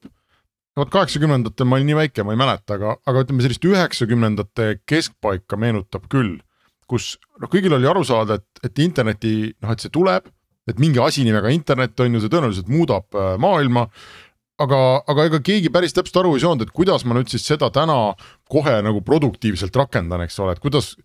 vot 0.77 0.93
kaheksakümnendatel 0.93 1.69
ma 1.69 1.79
olin 1.79 1.91
nii 1.91 1.99
väike, 2.03 2.25
ma 2.25 2.35
ei 2.35 2.41
mäleta, 2.43 2.77
aga, 2.77 2.97
aga 3.09 3.25
ütleme 3.25 3.45
sellist 3.45 3.65
üheksakümnendate 3.65 4.69
keskpaika 4.89 5.59
meenutab 5.59 6.09
küll. 6.11 6.37
kus 6.87 7.17
noh, 7.41 7.49
kõigil 7.51 7.73
oli 7.75 7.87
aru 7.89 8.05
saada, 8.07 8.37
et, 8.39 8.61
et 8.63 8.79
interneti 8.79 9.53
noh, 9.59 9.73
et 9.73 9.83
see 9.83 9.91
tuleb, 9.91 10.29
et 10.67 10.79
mingi 10.79 11.01
asi 11.03 11.25
nimega 11.27 11.51
internet 11.51 11.99
on 12.03 12.15
ju, 12.15 12.21
see 12.23 12.31
tõenäoliselt 12.31 12.69
muudab 12.71 13.15
äh, 13.15 13.35
maailma 13.41 13.87
aga, 14.63 14.79
aga 15.09 15.27
ega 15.29 15.39
keegi 15.43 15.71
päris 15.73 15.95
täpselt 15.95 16.21
aru 16.21 16.35
ei 16.37 16.43
saanud, 16.43 16.65
et 16.65 16.73
kuidas 16.75 17.05
ma 17.07 17.17
nüüd 17.17 17.29
siis 17.31 17.45
seda 17.47 17.69
täna 17.73 17.97
kohe 18.51 18.77
nagu 18.85 19.03
produktiivselt 19.05 19.75
rakendan, 19.77 20.23
eks 20.25 20.39
ole, 20.43 20.55
et 20.55 20.63
kuidas 20.63 20.95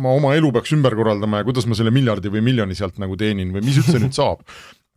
ma 0.00 0.12
oma 0.16 0.34
elu 0.36 0.52
peaks 0.54 0.74
ümber 0.76 0.94
korraldama 0.98 1.40
ja 1.40 1.46
kuidas 1.48 1.66
ma 1.68 1.78
selle 1.78 1.92
miljardi 1.94 2.30
või 2.32 2.44
miljoni 2.44 2.76
sealt 2.78 3.00
nagu 3.02 3.16
teenin 3.18 3.54
või 3.54 3.64
mis 3.66 3.80
üldse 3.80 4.00
nüüd 4.02 4.16
saab. 4.20 4.44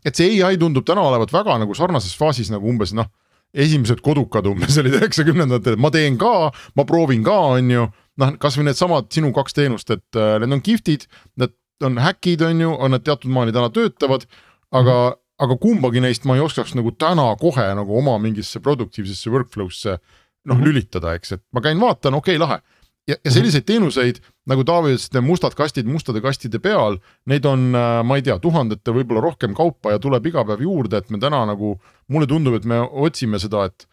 et 0.05 0.15
see 0.15 0.41
ai 0.45 0.59
tundub 0.59 0.85
täna 0.87 1.05
olevat 1.07 1.33
väga 1.33 1.57
nagu 1.61 1.75
sarnases 1.75 2.15
faasis 2.19 2.51
nagu 2.53 2.67
umbes 2.69 2.93
noh, 2.95 3.09
esimesed 3.53 4.03
kodukad 4.05 4.45
umbes 4.47 4.77
olid 4.77 4.99
üheksakümnendatel, 4.99 5.79
ma 5.81 5.89
teen 5.93 6.19
ka, 6.21 6.51
ma 6.77 6.85
proovin 6.85 7.23
ka, 7.25 7.39
on 7.55 7.71
ju. 7.73 7.87
noh, 8.19 8.35
kasvõi 8.41 8.67
needsamad 8.67 9.09
sinu 9.15 9.31
kaks 9.33 9.55
teenust, 9.57 9.89
et 9.95 10.19
äh, 10.19 10.35
need 10.43 10.59
on 10.59 10.61
kihvtid, 10.61 11.07
need 11.39 11.55
on 11.87 11.97
häkid, 12.03 12.43
on 12.43 12.61
ju, 12.61 12.75
on 12.75 12.93
nad 12.93 13.03
teatud 13.07 13.31
maani 13.31 13.55
täna 13.55 13.71
töötavad, 13.73 14.27
aga 14.69 14.99
-hmm 15.09 15.18
aga 15.39 15.55
kumbagi 15.61 16.01
neist 16.03 16.25
ma 16.27 16.35
ei 16.37 16.43
oskaks 16.43 16.75
nagu 16.77 16.91
täna 16.91 17.29
kohe 17.39 17.67
nagu 17.77 17.97
oma 17.97 18.17
mingisse 18.21 18.61
produktiivsesse 18.63 19.31
workflow'sse 19.31 19.95
noh 19.95 20.55
mm 20.55 20.61
-hmm. 20.61 20.65
lülitada, 20.65 21.13
eks, 21.15 21.31
et 21.31 21.43
ma 21.51 21.61
käin 21.61 21.79
vaatan, 21.79 22.13
okei 22.13 22.37
okay,, 22.37 22.39
lahe. 22.39 22.61
ja, 23.07 23.15
ja 23.25 23.31
selliseid 23.31 23.65
teenuseid 23.65 24.19
nagu 24.47 24.63
Taavi 24.63 24.93
ütles, 24.95 25.09
need 25.13 25.25
mustad 25.25 25.55
kastid 25.55 25.85
mustade 25.85 26.21
kastide 26.21 26.59
peal, 26.59 26.97
neid 27.25 27.45
on, 27.45 27.75
äh, 27.75 28.03
ma 28.03 28.15
ei 28.15 28.21
tea, 28.21 28.39
tuhandete, 28.39 28.91
võib-olla 28.91 29.21
rohkem 29.21 29.53
kaupa 29.53 29.91
ja 29.91 29.99
tuleb 29.99 30.25
iga 30.25 30.45
päev 30.45 30.61
juurde, 30.61 30.97
et 30.97 31.09
me 31.09 31.19
täna 31.19 31.45
nagu, 31.45 31.79
mulle 32.07 32.27
tundub, 32.27 32.53
et 32.55 32.65
me 32.65 32.79
otsime 32.79 33.39
seda, 33.39 33.65
et 33.65 33.87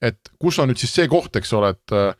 et 0.00 0.30
kus 0.40 0.58
on 0.58 0.68
nüüd 0.70 0.80
siis 0.80 0.94
see 0.94 1.08
koht, 1.08 1.36
eks 1.36 1.52
ole, 1.52 1.74
et 1.76 1.92
äh, 1.92 2.14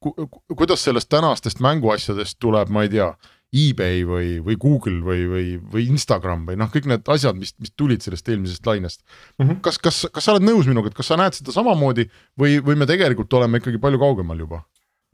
ku, 0.00 0.14
kuidas 0.56 0.82
sellest 0.84 1.08
tänastest 1.08 1.60
mänguasjadest 1.60 2.38
tuleb, 2.42 2.68
ma 2.68 2.82
ei 2.82 2.88
tea 2.88 3.12
eBay 3.50 4.04
või, 4.06 4.34
või 4.46 4.56
Google 4.62 5.00
või, 5.02 5.24
või, 5.26 5.46
või 5.72 5.86
Instagram 5.90 6.44
või 6.46 6.58
noh, 6.60 6.70
kõik 6.70 6.86
need 6.90 7.08
asjad, 7.10 7.38
mis, 7.38 7.50
mis 7.58 7.72
tulid 7.74 8.04
sellest 8.04 8.28
eelmisest 8.30 8.66
lainest 8.66 9.00
mm. 9.02 9.46
-hmm. 9.46 9.60
kas, 9.64 9.80
kas, 9.82 10.04
kas 10.14 10.26
sa 10.26 10.36
oled 10.36 10.46
nõus 10.46 10.70
minuga, 10.70 10.90
et 10.90 10.98
kas 10.98 11.10
sa 11.10 11.18
näed 11.18 11.34
seda 11.34 11.54
samamoodi 11.54 12.06
või, 12.38 12.60
või 12.62 12.78
me 12.78 12.86
tegelikult 12.86 13.32
oleme 13.40 13.58
ikkagi 13.58 13.82
palju 13.82 13.98
kaugemal 14.02 14.38
juba? 14.38 14.62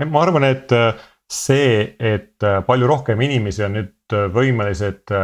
ma 0.04 0.22
arvan, 0.22 0.44
et 0.44 0.72
äh, 0.76 0.92
see, 1.32 1.96
et 1.96 2.44
äh, 2.44 2.58
palju 2.66 2.88
rohkem 2.90 3.20
inimesi 3.24 3.64
on 3.64 3.78
nüüd 3.78 4.16
äh, 4.16 4.26
võimelised 4.32 5.14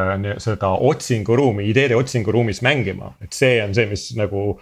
seda 0.41 0.73
otsinguruumi, 0.73 1.69
ideede 1.69 1.99
otsinguruumis 1.99 2.63
mängima, 2.65 3.13
et 3.21 3.37
see 3.37 3.61
on 3.65 3.77
see, 3.77 3.91
mis 3.91 4.09
nagu 4.17 4.57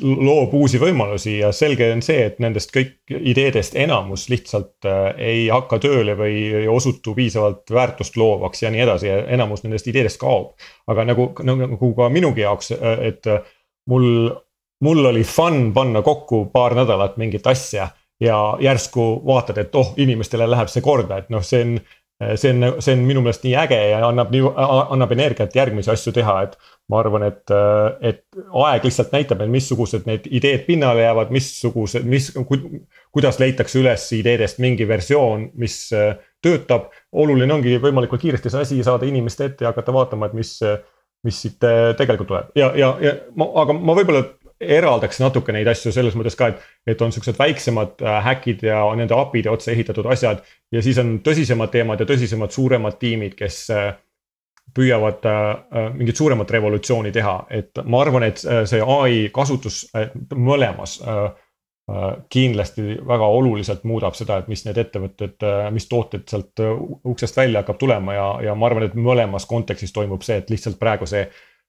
loob 0.00 0.54
uusi 0.54 0.78
võimalusi 0.80 1.38
ja 1.38 1.50
selge 1.54 1.88
on 1.92 2.02
see, 2.04 2.26
et 2.28 2.38
nendest 2.42 2.72
kõik 2.74 3.12
ideedest 3.16 3.76
enamus 3.78 4.26
lihtsalt 4.32 4.86
äh, 4.88 5.10
ei 5.32 5.44
hakka 5.52 5.78
tööle 5.82 6.16
või 6.18 6.38
ei 6.62 6.68
osutu 6.68 7.14
piisavalt 7.16 7.70
väärtust 7.72 8.16
loovaks 8.20 8.62
ja 8.62 8.72
nii 8.74 8.82
edasi 8.84 9.10
ja 9.10 9.20
enamus 9.36 9.64
nendest 9.64 9.88
ideedest 9.90 10.20
kaob. 10.20 10.54
aga 10.86 11.04
nagu, 11.04 11.30
nagu 11.42 11.92
ka 11.96 12.08
minugi 12.12 12.44
jaoks, 12.44 12.72
äh, 12.76 13.06
et 13.10 13.26
äh, 13.26 13.44
mul, 13.90 14.30
mul 14.80 15.12
oli 15.12 15.24
fun 15.24 15.72
panna 15.74 16.02
kokku 16.02 16.46
paar 16.52 16.74
nädalat 16.74 17.16
mingit 17.16 17.46
asja 17.46 17.88
ja 18.20 18.40
järsku 18.60 19.22
vaatad, 19.26 19.58
et 19.58 19.74
oh, 19.74 19.92
inimestele 19.96 20.48
läheb 20.48 20.70
see 20.72 20.84
korda, 20.84 21.20
et 21.20 21.30
noh, 21.30 21.44
see 21.44 21.62
on 21.64 21.78
see 22.34 22.50
on, 22.50 22.80
see 22.80 22.94
on 22.96 23.02
minu 23.04 23.20
meelest 23.20 23.44
nii 23.44 23.52
äge 23.60 23.78
ja 23.90 23.98
annab 24.06 24.30
nii, 24.32 24.42
annab 24.56 25.12
energiat 25.12 25.56
järgmisi 25.56 25.90
asju 25.92 26.14
teha, 26.16 26.36
et 26.46 26.54
ma 26.88 27.00
arvan, 27.02 27.26
et, 27.26 27.52
et 28.00 28.22
aeg 28.64 28.86
lihtsalt 28.86 29.12
näitab, 29.12 29.42
et 29.44 29.52
missugused 29.52 30.06
need 30.08 30.28
ideed 30.38 30.64
pinnale 30.68 31.04
jäävad, 31.04 31.34
missugused, 31.34 32.06
mis, 32.08 32.30
kuidas 33.12 33.40
leitakse 33.42 33.82
üles 33.82 34.06
ideedest 34.16 34.62
mingi 34.64 34.88
versioon, 34.88 35.50
mis 35.60 35.76
äh, 35.96 36.16
töötab. 36.44 36.90
oluline 37.12 37.52
ongi 37.52 37.76
võimalikult 37.82 38.22
kiiresti 38.22 38.52
see 38.52 38.64
asi 38.64 38.82
saada 38.86 39.06
inimeste 39.08 39.50
ette 39.50 39.64
ja 39.66 39.74
hakata 39.74 39.92
vaatama, 39.92 40.30
et 40.30 40.36
mis, 40.38 40.56
mis 41.26 41.42
siit 41.42 41.60
tegelikult 41.98 42.28
tuleb 42.32 42.58
ja, 42.58 42.72
ja, 42.76 42.90
ja 43.02 43.14
ma, 43.36 43.48
aga 43.62 43.76
ma 43.76 43.96
võib-olla 43.98 44.24
eraldaks 44.60 45.20
natuke 45.20 45.52
neid 45.52 45.68
asju 45.68 45.92
selles 45.92 46.14
mõttes 46.16 46.38
ka, 46.38 46.48
et, 46.52 46.62
et 46.86 47.02
on 47.02 47.12
siuksed 47.12 47.38
väiksemad 47.38 48.02
äh, 48.02 48.18
häkid 48.30 48.64
ja 48.66 48.82
nende 48.96 49.14
API-de 49.14 49.52
otsa 49.52 49.72
ehitatud 49.74 50.06
asjad. 50.12 50.42
ja 50.72 50.82
siis 50.82 50.98
on 50.98 51.18
tõsisemad 51.24 51.70
teemad 51.74 52.00
ja 52.00 52.08
tõsisemad 52.08 52.54
suuremad 52.54 52.98
tiimid, 53.00 53.36
kes 53.38 53.66
püüavad 54.76 55.24
äh, 55.24 55.50
äh, 55.78 55.88
mingit 55.94 56.16
suuremat 56.16 56.50
revolutsiooni 56.50 57.12
teha, 57.12 57.36
et 57.50 57.82
ma 57.84 58.02
arvan, 58.04 58.26
et 58.28 58.42
äh, 58.44 58.62
see 58.68 58.82
ai 58.82 59.26
kasutus 59.34 59.86
mõlemas 60.34 61.00
kindlasti 62.34 62.96
väga 63.06 63.26
oluliselt 63.30 63.84
muudab 63.86 64.16
seda, 64.18 64.40
et 64.40 64.48
mis 64.50 64.64
need 64.66 64.78
ettevõtted, 64.82 65.44
mis 65.70 65.84
tooted 65.86 66.24
sealt 66.26 66.58
uksest 67.06 67.36
välja 67.38 67.60
hakkab 67.62 67.78
tulema 67.78 68.16
ja, 68.16 68.24
ja 68.48 68.56
ma 68.58 68.66
arvan, 68.66 68.88
et 68.88 68.96
mõlemas 68.98 69.46
kontekstis 69.46 69.94
toimub 69.94 70.26
see, 70.26 70.40
et 70.42 70.50
lihtsalt 70.50 70.80
praegu 70.80 71.06
see 71.06 71.22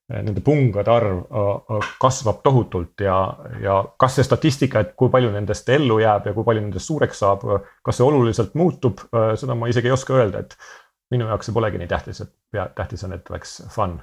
nende 0.07 0.39
pungade 0.39 0.91
arv 0.91 1.81
kasvab 1.99 2.39
tohutult 2.43 3.03
ja, 3.03 3.17
ja 3.59 3.77
kas 3.99 4.15
see 4.15 4.27
statistika, 4.27 4.79
et 4.79 4.93
kui 4.99 5.11
palju 5.11 5.33
nendest 5.33 5.67
ellu 5.75 5.99
jääb 5.99 6.29
ja 6.29 6.35
kui 6.35 6.47
palju 6.47 6.63
nendest 6.63 6.87
suureks 6.87 7.23
saab, 7.25 7.43
kas 7.83 7.99
see 7.99 8.07
oluliselt 8.07 8.55
muutub, 8.55 9.03
seda 9.11 9.57
ma 9.57 9.67
isegi 9.67 9.91
ei 9.91 9.95
oska 9.97 10.15
öelda, 10.15 10.45
et 10.45 10.55
minu 11.11 11.27
jaoks 11.27 11.49
see 11.49 11.55
polegi 11.55 11.81
nii 11.81 11.89
tähtis, 11.91 12.21
et 12.23 12.31
pea, 12.51 12.69
tähtis 12.75 13.03
on, 13.07 13.17
et 13.17 13.33
oleks 13.33 13.57
fun. 13.73 13.97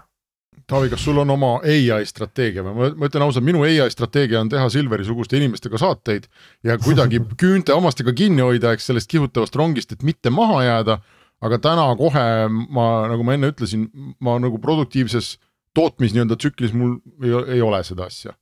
Taavi, 0.70 0.88
kas 0.92 1.02
sul 1.02 1.18
on 1.18 1.32
oma 1.34 1.56
ai 1.66 2.04
strateegia 2.06 2.62
või 2.62 2.76
ma, 2.76 2.90
ma 3.00 3.08
ütlen 3.08 3.24
ausalt, 3.26 3.44
minu 3.44 3.64
ai 3.66 3.90
strateegia 3.90 4.38
on 4.40 4.52
teha 4.52 4.68
Silveri 4.70 5.04
suguste 5.04 5.36
inimestega 5.40 5.80
saateid 5.80 6.28
ja 6.64 6.76
kuidagi 6.78 7.20
küünte 7.42 7.74
hammastega 7.74 8.14
kinni 8.16 8.44
hoida, 8.44 8.72
eks 8.72 8.92
sellest 8.92 9.10
kihutavast 9.10 9.56
rongist, 9.58 9.92
et 9.92 10.04
mitte 10.06 10.30
maha 10.30 10.62
jääda. 10.68 10.98
aga 11.44 11.58
täna 11.58 11.88
kohe 11.98 12.22
ma, 12.48 12.84
nagu 13.10 13.24
ma 13.26 13.34
enne 13.34 13.50
ütlesin, 13.52 13.88
ma 14.20 14.38
nagu 14.40 14.60
produktiivses 14.62 15.34
tootmis 15.74 16.14
nii-öelda 16.14 16.38
tsüklis 16.38 16.74
mul 16.76 16.96
ei, 17.22 17.34
ei 17.56 17.62
ole 17.62 17.82
seda 17.84 18.08
asja. 18.10 18.34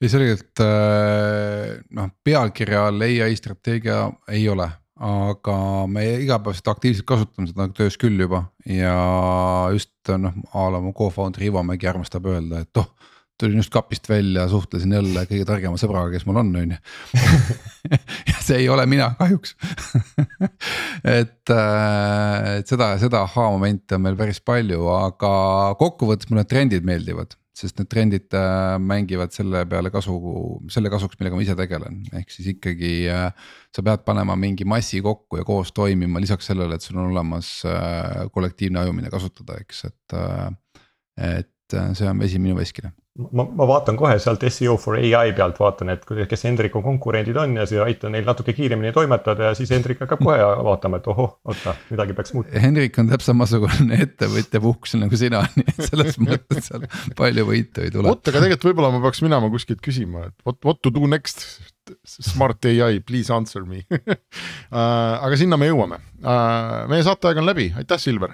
ei 0.00 0.08
selgelt 0.12 0.62
äh, 0.62 1.76
noh, 1.90 2.10
pealkirja 2.24 2.86
all 2.88 3.04
ai 3.04 3.36
strateegia 3.36 4.08
ei 4.28 4.48
ole 4.48 4.68
aga 5.04 5.56
me 5.90 6.04
igapäevaselt 6.22 6.68
aktiivselt 6.70 7.06
kasutame 7.08 7.48
seda 7.50 7.66
töös 7.74 7.96
küll 7.98 8.20
juba 8.20 8.44
ja 8.70 8.94
just 9.74 10.12
noh, 10.18 10.36
a 10.54 10.68
la 10.70 10.80
mu 10.80 10.92
co-founder 10.94 11.42
Ivo 11.42 11.62
Mägi 11.66 11.88
armastab 11.90 12.28
öelda, 12.30 12.62
et 12.62 12.78
oh 12.78 12.92
tulin 13.40 13.58
just 13.58 13.72
kapist 13.74 14.08
välja, 14.08 14.46
suhtlesin 14.48 14.92
jälle 14.94 15.24
kõige 15.26 15.46
targema 15.48 15.78
sõbraga, 15.80 16.12
kes 16.14 16.26
mul 16.28 16.38
on, 16.42 16.52
on 16.60 16.74
ju. 16.74 16.80
ja 18.30 18.36
see 18.38 18.60
ei 18.62 18.68
ole 18.70 18.86
mina 18.90 19.10
kahjuks 19.18 19.56
et, 21.20 21.50
äh, 21.50 22.50
et 22.60 22.70
seda, 22.70 22.92
seda 23.02 23.24
ahhaa-momente 23.26 23.98
on 23.98 24.04
meil 24.06 24.18
päris 24.18 24.38
palju, 24.44 24.86
aga 24.94 25.32
kokkuvõttes 25.80 26.30
mulle 26.30 26.46
trendid 26.48 26.86
meeldivad 26.86 27.34
sest 27.54 27.78
need 27.78 27.90
trendid 27.90 28.34
äh, 28.34 28.76
mängivad 28.82 29.34
selle 29.34 29.62
peale 29.70 29.90
kasu, 29.94 30.14
selle 30.74 30.90
kasuks, 30.90 31.18
millega 31.20 31.38
ma 31.38 31.44
ise 31.44 31.54
tegelen, 31.58 32.00
ehk 32.18 32.32
siis 32.34 32.48
ikkagi 32.54 32.92
äh, 33.10 33.28
sa 33.74 33.84
pead 33.86 34.02
panema 34.06 34.34
mingi 34.38 34.66
massi 34.66 35.02
kokku 35.02 35.38
ja 35.38 35.46
koos 35.46 35.70
toimima, 35.74 36.22
lisaks 36.22 36.50
sellele, 36.50 36.74
et 36.74 36.86
sul 36.86 36.98
on 36.98 37.12
olemas 37.12 37.56
kollektiivne 38.34 38.82
aju, 38.82 38.94
mida 38.98 39.10
kasutada, 39.14 39.58
eks, 39.62 39.84
et. 39.90 40.18
et 41.22 41.53
see 41.72 42.08
on 42.08 42.18
vesi 42.20 42.38
minu 42.42 42.58
veskile 42.58 42.92
ma, 43.14 43.44
ma 43.46 43.66
vaatan 43.68 43.98
kohe 43.98 44.16
sealt 44.22 44.42
seo 44.52 44.74
for 44.80 44.98
ai 44.98 45.32
pealt 45.36 45.58
vaatan, 45.60 45.92
et 45.94 46.04
kes 46.30 46.44
Hendriku 46.48 46.82
konkurendid 46.82 47.36
on 47.40 47.54
ja 47.60 47.66
siis 47.70 47.82
aitan 47.84 48.14
neil 48.14 48.26
natuke 48.26 48.54
kiiremini 48.56 48.92
toimetada 48.94 49.50
ja 49.50 49.58
siis 49.58 49.70
Hendrik 49.74 50.02
hakkab 50.02 50.22
kohe 50.24 50.38
vaatama, 50.66 50.98
et 51.00 51.06
ohoh, 51.12 51.36
oota, 51.46 51.76
midagi 51.92 52.16
peaks 52.18 52.34
muutuma. 52.34 52.62
Hendrik 52.64 52.98
on 52.98 53.10
täpselt 53.12 53.32
samasugune 53.32 54.00
ettevõtja 54.06 54.62
puhkus 54.64 54.96
nagu 54.98 55.20
sina, 55.20 55.44
nii 55.58 55.76
et 55.76 55.84
selles 55.86 56.18
mõttes 56.22 56.70
seal 56.70 56.88
palju 57.18 57.46
võitu 57.50 57.86
ei 57.86 57.94
tule. 57.94 58.10
vot, 58.10 58.24
aga 58.24 58.42
tegelikult 58.42 58.70
võib-olla 58.72 58.92
ma 58.96 59.04
peaks 59.06 59.22
minema 59.26 59.52
kuskilt 59.52 59.82
küsima, 59.84 60.28
et 60.30 60.48
what, 60.48 60.60
what 60.66 60.82
to 60.82 60.92
do 60.94 61.06
next. 61.10 61.46
Smart 62.08 62.64
ai, 62.64 63.02
please 63.04 63.28
answer 63.28 63.66
me 63.68 63.82
uh, 63.92 64.06
aga 65.26 65.36
sinna 65.36 65.58
me 65.60 65.68
jõuame 65.68 65.98
uh,, 66.00 66.86
meie 66.88 67.04
saateaeg 67.04 67.42
on 67.42 67.50
läbi, 67.50 67.66
aitäh, 67.76 68.00
Silver 68.00 68.32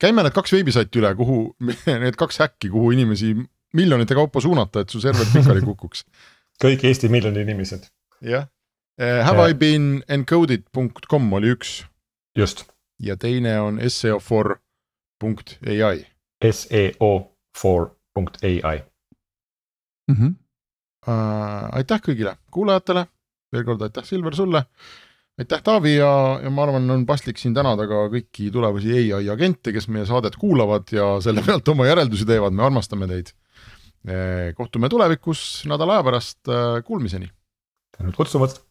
käime 0.00 0.22
need 0.22 0.36
kaks 0.36 0.52
veebisaiti 0.52 1.02
üle, 1.02 1.14
kuhu 1.16 1.56
need 2.04 2.18
kaks 2.20 2.42
häkki, 2.42 2.70
kuhu 2.70 2.92
inimesi 2.96 3.34
miljonite 3.74 4.14
kaupa 4.14 4.40
suunata, 4.40 4.80
et 4.80 4.90
su 4.90 5.00
server 5.00 5.26
pikali 5.32 5.62
kukuks 5.62 6.04
kõik 6.60 6.84
Eesti 6.84 7.08
miljoni 7.08 7.40
inimesed. 7.44 7.86
jah, 8.20 8.48
eh, 9.00 9.24
have 9.24 9.50
I 9.50 9.54
been 9.54 10.02
encoded.com 10.08 11.32
oli 11.32 11.50
üks. 11.54 11.86
just. 12.36 12.64
ja 12.98 13.16
teine 13.16 13.60
on 13.60 13.78
seo4.ai. 13.78 16.06
seo4.ai 16.44 18.82
mm. 20.08 20.14
-hmm. 20.14 20.34
Uh, 21.08 21.64
aitäh 21.72 22.00
kõigile 22.04 22.36
kuulajatele, 22.52 23.06
veel 23.52 23.64
kord 23.64 23.82
aitäh, 23.82 24.04
Silver, 24.04 24.34
sulle 24.36 24.64
aitäh, 25.40 25.62
Taavi 25.64 25.96
ja, 25.96 26.12
ja 26.44 26.52
ma 26.52 26.64
arvan, 26.66 26.88
on 26.92 27.04
paslik 27.08 27.40
siin 27.40 27.54
tänada 27.56 27.86
ka 27.90 28.06
kõiki 28.12 28.50
tulevasi 28.52 28.96
ai 29.16 29.28
agente, 29.32 29.72
kes 29.74 29.88
meie 29.92 30.06
saadet 30.08 30.36
kuulavad 30.40 30.92
ja 30.94 31.14
selle 31.24 31.44
pealt 31.46 31.68
oma 31.72 31.88
järeldusi 31.88 32.28
teevad, 32.28 32.56
me 32.56 32.66
armastame 32.68 33.08
teid. 33.10 33.32
Kohtume 34.56 34.88
tulevikus 34.88 35.66
nädala 35.68 35.98
aja 35.98 36.06
pärast, 36.06 36.40
kuulmiseni. 36.86 37.28
tänud 37.96 38.16
kutsumast 38.16 38.62